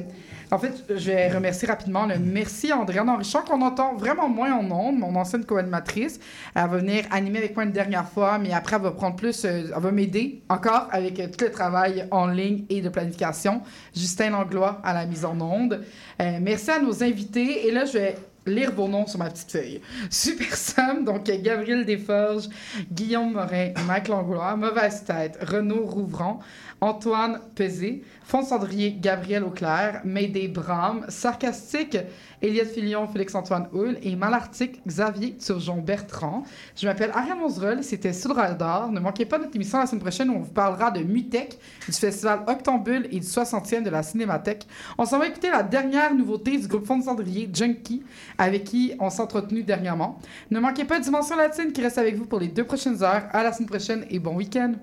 en 0.50 0.58
fait, 0.58 0.84
je 0.88 1.10
vais 1.10 1.28
remercier 1.28 1.66
rapidement 1.66 2.06
le 2.06 2.18
merci 2.18 2.70
à 2.70 2.78
Andréane 2.78 3.08
Henrichon, 3.08 3.40
qu'on 3.40 3.62
entend 3.62 3.94
vraiment 3.96 4.28
moins 4.28 4.52
en 4.52 4.70
ondes, 4.70 4.98
mon 4.98 5.14
ancienne 5.16 5.44
co-animatrice. 5.44 6.20
Elle 6.54 6.62
va 6.62 6.76
venir 6.78 7.04
animer 7.10 7.38
avec 7.38 7.56
moi 7.56 7.64
une 7.64 7.72
dernière 7.72 8.08
fois, 8.08 8.38
mais 8.38 8.52
après, 8.52 8.76
elle 8.76 8.82
va 8.82 8.92
prendre 8.92 9.16
plus, 9.16 9.44
euh, 9.44 9.70
elle 9.74 9.82
va 9.82 9.90
m'aider 9.90 10.42
encore 10.48 10.88
avec 10.92 11.18
euh, 11.18 11.26
tout 11.26 11.44
le 11.44 11.50
travail 11.50 12.06
en 12.10 12.26
ligne 12.26 12.64
et 12.70 12.80
de 12.80 12.88
planification. 12.88 13.62
Justin 13.94 14.30
Langlois 14.30 14.80
à 14.84 14.94
la 14.94 15.06
mise 15.06 15.24
en 15.24 15.40
onde. 15.40 15.84
Euh, 16.20 16.38
merci 16.40 16.70
à 16.70 16.80
nos 16.80 17.02
invités. 17.02 17.66
Et 17.66 17.72
là, 17.72 17.84
je 17.84 17.92
vais 17.94 18.14
lire 18.46 18.72
vos 18.72 18.88
noms 18.88 19.06
sur 19.06 19.18
ma 19.18 19.30
petite 19.30 19.50
feuille. 19.50 19.80
Super 20.10 20.54
Sam, 20.54 21.04
donc 21.04 21.24
Gabriel 21.24 21.84
Desforges, 21.84 22.48
Guillaume 22.90 23.32
Morin, 23.32 23.72
Mike 23.86 24.08
Langlois, 24.08 24.56
Mauvaise 24.56 25.04
Tête, 25.04 25.38
Renaud 25.42 25.84
Rouvron, 25.84 26.38
Antoine 26.80 27.40
Pesé, 27.54 28.02
Fond 28.22 28.42
Cendrier, 28.42 28.96
Gabriel 29.00 29.44
Auclair, 29.44 30.02
Mayday 30.04 30.48
Bram, 30.48 31.06
Sarcastique, 31.08 31.96
Eliette 32.42 32.72
Filion, 32.72 33.06
Félix-Antoine 33.06 33.68
Hull 33.72 33.96
et 34.02 34.14
Malartic, 34.14 34.84
Xavier 34.86 35.36
Turgeon 35.36 35.80
Bertrand. 35.80 36.42
Je 36.76 36.86
m'appelle 36.86 37.10
Ariane 37.14 37.38
Monzerol, 37.38 37.82
c'était 37.82 38.12
Sous 38.12 38.32
radar. 38.32 38.90
Ne 38.90 39.00
manquez 39.00 39.24
pas 39.24 39.38
notre 39.38 39.56
émission 39.56 39.78
la 39.78 39.86
semaine 39.86 40.02
prochaine 40.02 40.30
où 40.30 40.34
on 40.34 40.40
vous 40.40 40.52
parlera 40.52 40.90
de 40.90 41.00
Mutech, 41.00 41.58
du 41.86 41.92
festival 41.92 42.40
Octambule 42.46 43.08
et 43.10 43.20
du 43.20 43.26
60e 43.26 43.82
de 43.82 43.90
la 43.90 44.02
Cinémathèque. 44.02 44.66
On 44.98 45.06
s'en 45.06 45.18
va 45.18 45.28
écouter 45.28 45.50
la 45.50 45.62
dernière 45.62 46.14
nouveauté 46.14 46.58
du 46.58 46.66
groupe 46.66 46.86
Fond 46.86 47.00
Cendrier, 47.00 47.48
Junkie, 47.52 48.02
avec 48.36 48.64
qui 48.64 48.94
on 49.00 49.08
s'est 49.08 49.22
entretenu 49.22 49.62
dernièrement. 49.62 50.18
Ne 50.50 50.60
manquez 50.60 50.84
pas 50.84 51.00
Dimension 51.00 51.36
Latine 51.36 51.72
qui 51.72 51.80
reste 51.82 51.98
avec 51.98 52.16
vous 52.16 52.26
pour 52.26 52.40
les 52.40 52.48
deux 52.48 52.64
prochaines 52.64 53.02
heures. 53.02 53.24
À 53.32 53.42
la 53.42 53.52
semaine 53.52 53.68
prochaine 53.68 54.04
et 54.10 54.18
bon 54.18 54.34
week-end. 54.34 54.74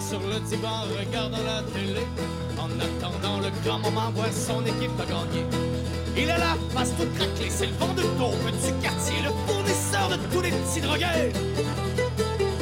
Sur 0.00 0.20
le 0.20 0.38
divan, 0.40 0.82
regardant 0.98 1.38
la 1.38 1.62
télé. 1.72 2.06
En 2.58 2.68
attendant 2.78 3.40
le 3.40 3.50
grand 3.64 3.78
moment, 3.78 4.10
voir 4.14 4.28
son 4.30 4.60
équipe 4.64 4.90
a 5.00 5.06
gagné. 5.06 5.44
Il 6.14 6.24
est 6.24 6.38
là, 6.38 6.54
face 6.74 6.90
tout 6.96 7.06
craquelé, 7.16 7.48
c'est 7.48 7.66
le 7.66 7.72
vent 7.72 7.94
de 7.94 8.02
taupe 8.02 8.50
du 8.62 8.72
quartier, 8.82 9.16
le 9.24 9.30
fournisseur 9.46 10.08
de 10.10 10.16
tous 10.32 10.42
les 10.42 10.50
petits 10.50 10.80
drogués. 10.82 11.32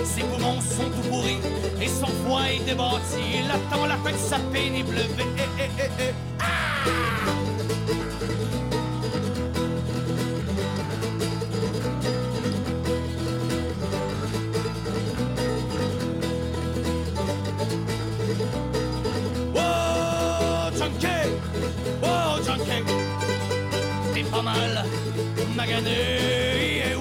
Ses 0.04 0.22
poumons 0.22 0.60
sont 0.60 0.84
tout 0.84 1.08
pourris 1.10 1.38
et 1.82 1.88
son 1.88 2.06
foie 2.06 2.50
est 2.50 2.64
débattu. 2.64 3.18
Il 3.18 3.50
attend 3.50 3.84
la 3.86 3.96
fin 3.96 4.12
de 4.12 4.16
sa 4.16 4.38
pénible 4.52 4.94
vie. 4.94 5.24
Eh, 5.58 5.68
eh, 5.78 5.90
eh. 6.00 6.12
Ah! 6.40 7.43
Mal 24.44 24.84
magané. 25.56 26.90
Et 26.90 26.94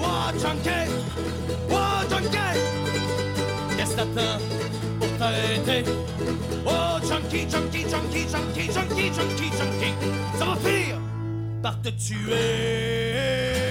junkie! 2.10 2.58
Qu'est-ce 3.76 3.90
que 3.92 3.96
t'attends 3.96 4.38
pour 4.98 5.18
t'arrêter? 5.18 5.84
Oh, 6.66 6.98
junkie, 7.06 7.46
junkie, 7.50 7.84
junkie, 7.88 8.26
junkie, 8.32 8.72
junkie, 8.72 9.12
junkie, 9.12 9.52
junkie! 9.58 9.94
Ça 10.38 10.44
va 10.46 10.56
finir 10.56 10.98
par 11.62 11.80
te 11.82 11.90
tuer! 11.90 13.63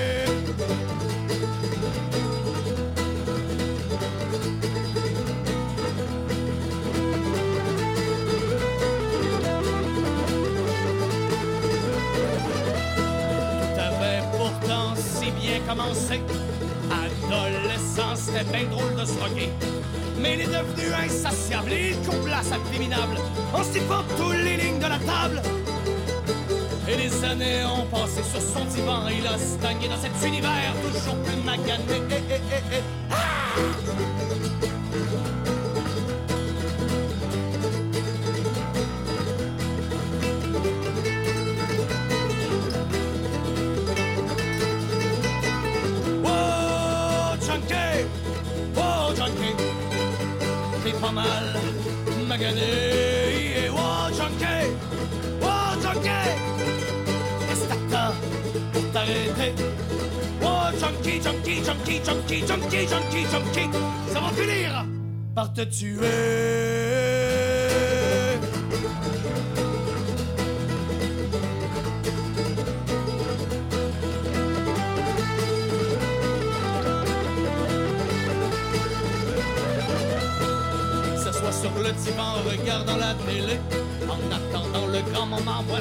Adolescence, 17.34 18.20
c'était 18.20 18.44
bien 18.44 18.70
drôle 18.70 18.96
de 18.96 19.06
se 19.06 19.20
rocker. 19.20 19.50
Mais 20.20 20.36
il 20.36 20.42
est 20.42 20.46
devenu 20.46 20.94
insatiable 20.94 21.72
il 21.72 21.96
coupe 22.08 22.28
la 22.28 22.44
salle 22.44 22.62
féminable 22.72 23.18
en 23.54 23.64
sifflant 23.64 24.04
toutes 24.18 24.38
les 24.38 24.58
lignes 24.58 24.78
de 24.78 24.88
la 24.88 25.00
table. 25.00 25.42
Et 26.88 26.96
les 26.96 27.24
années 27.24 27.66
ont 27.66 27.86
passé 27.86 28.22
sur 28.24 28.42
son 28.42 28.66
divan, 28.66 29.08
il 29.08 29.26
a 29.26 29.38
stagné 29.38 29.88
dans 29.88 29.98
cet 29.98 30.12
univers 30.28 30.74
toujours 30.94 31.16
plus 31.24 31.42
magané. 31.44 32.02
Eh, 32.12 32.24
eh, 32.30 32.42
eh. 32.72 32.82
Ah! 33.12 33.24
Pas 51.04 51.12
mal 51.12 51.44
magané. 52.30 53.68
Oh, 53.72 54.08
junkie! 54.18 54.72
Oh, 55.42 55.72
junkie! 55.84 56.32
T'attends 57.68 58.14
pour 58.72 58.92
t'arrêter? 58.94 59.54
Oh, 60.42 60.72
junkie, 60.80 61.22
junkie, 61.22 61.62
junkie, 61.66 62.00
junkie, 62.06 62.48
junkie, 62.48 62.88
junkie, 62.88 63.26
junkie! 63.32 63.70
Ça 64.14 64.20
va 64.22 64.30
finir 64.30 64.86
par 65.36 65.52
te 65.52 65.62
tuer! 65.64 66.83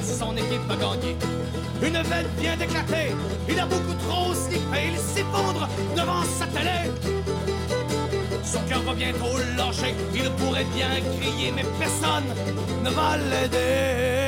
Son 0.02 0.36
équipe 0.36 0.70
a 0.70 0.76
gagné. 0.76 1.16
Une 1.82 2.02
veine 2.02 2.26
vient 2.38 2.56
d'éclater, 2.56 3.14
il 3.48 3.58
a 3.58 3.66
beaucoup 3.66 3.94
trop 4.08 4.34
sniffé, 4.34 4.90
il 4.92 4.98
s'effondre 4.98 5.68
devant 5.96 6.22
sa 6.38 6.46
télé. 6.46 6.90
Son 8.44 8.60
cœur 8.68 8.82
va 8.82 8.94
bientôt 8.94 9.38
lâcher, 9.56 9.94
il 10.14 10.30
pourrait 10.30 10.66
bien 10.74 11.00
crier, 11.18 11.52
mais 11.54 11.64
personne 11.78 12.28
ne 12.84 12.90
va 12.90 13.16
l'aider. 13.16 14.21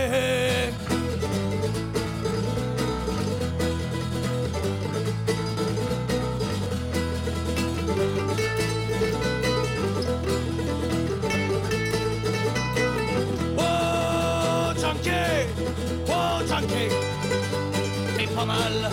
T'es 18.44 18.46
pas 18.46 18.52
mal 18.52 18.90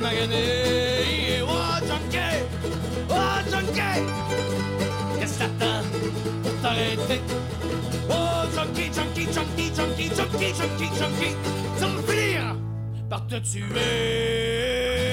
magané. 0.00 1.42
Oh, 1.42 1.76
junkie, 1.86 2.42
oh, 3.10 3.50
junkie, 3.50 4.02
qu'est-ce 5.18 5.34
que 5.34 5.38
t'attends 5.38 5.82
pour 6.42 6.54
t'arrêter? 6.62 7.20
Oh, 8.10 8.44
junkie, 8.54 8.90
junkie, 8.92 9.32
junkie, 9.32 9.72
junkie, 9.74 10.10
junkie, 10.14 10.54
junkie, 10.54 10.90
junkie, 10.98 11.36
finir 12.06 12.56
par 13.08 13.26
te 13.26 13.36
tuer. 13.36 15.11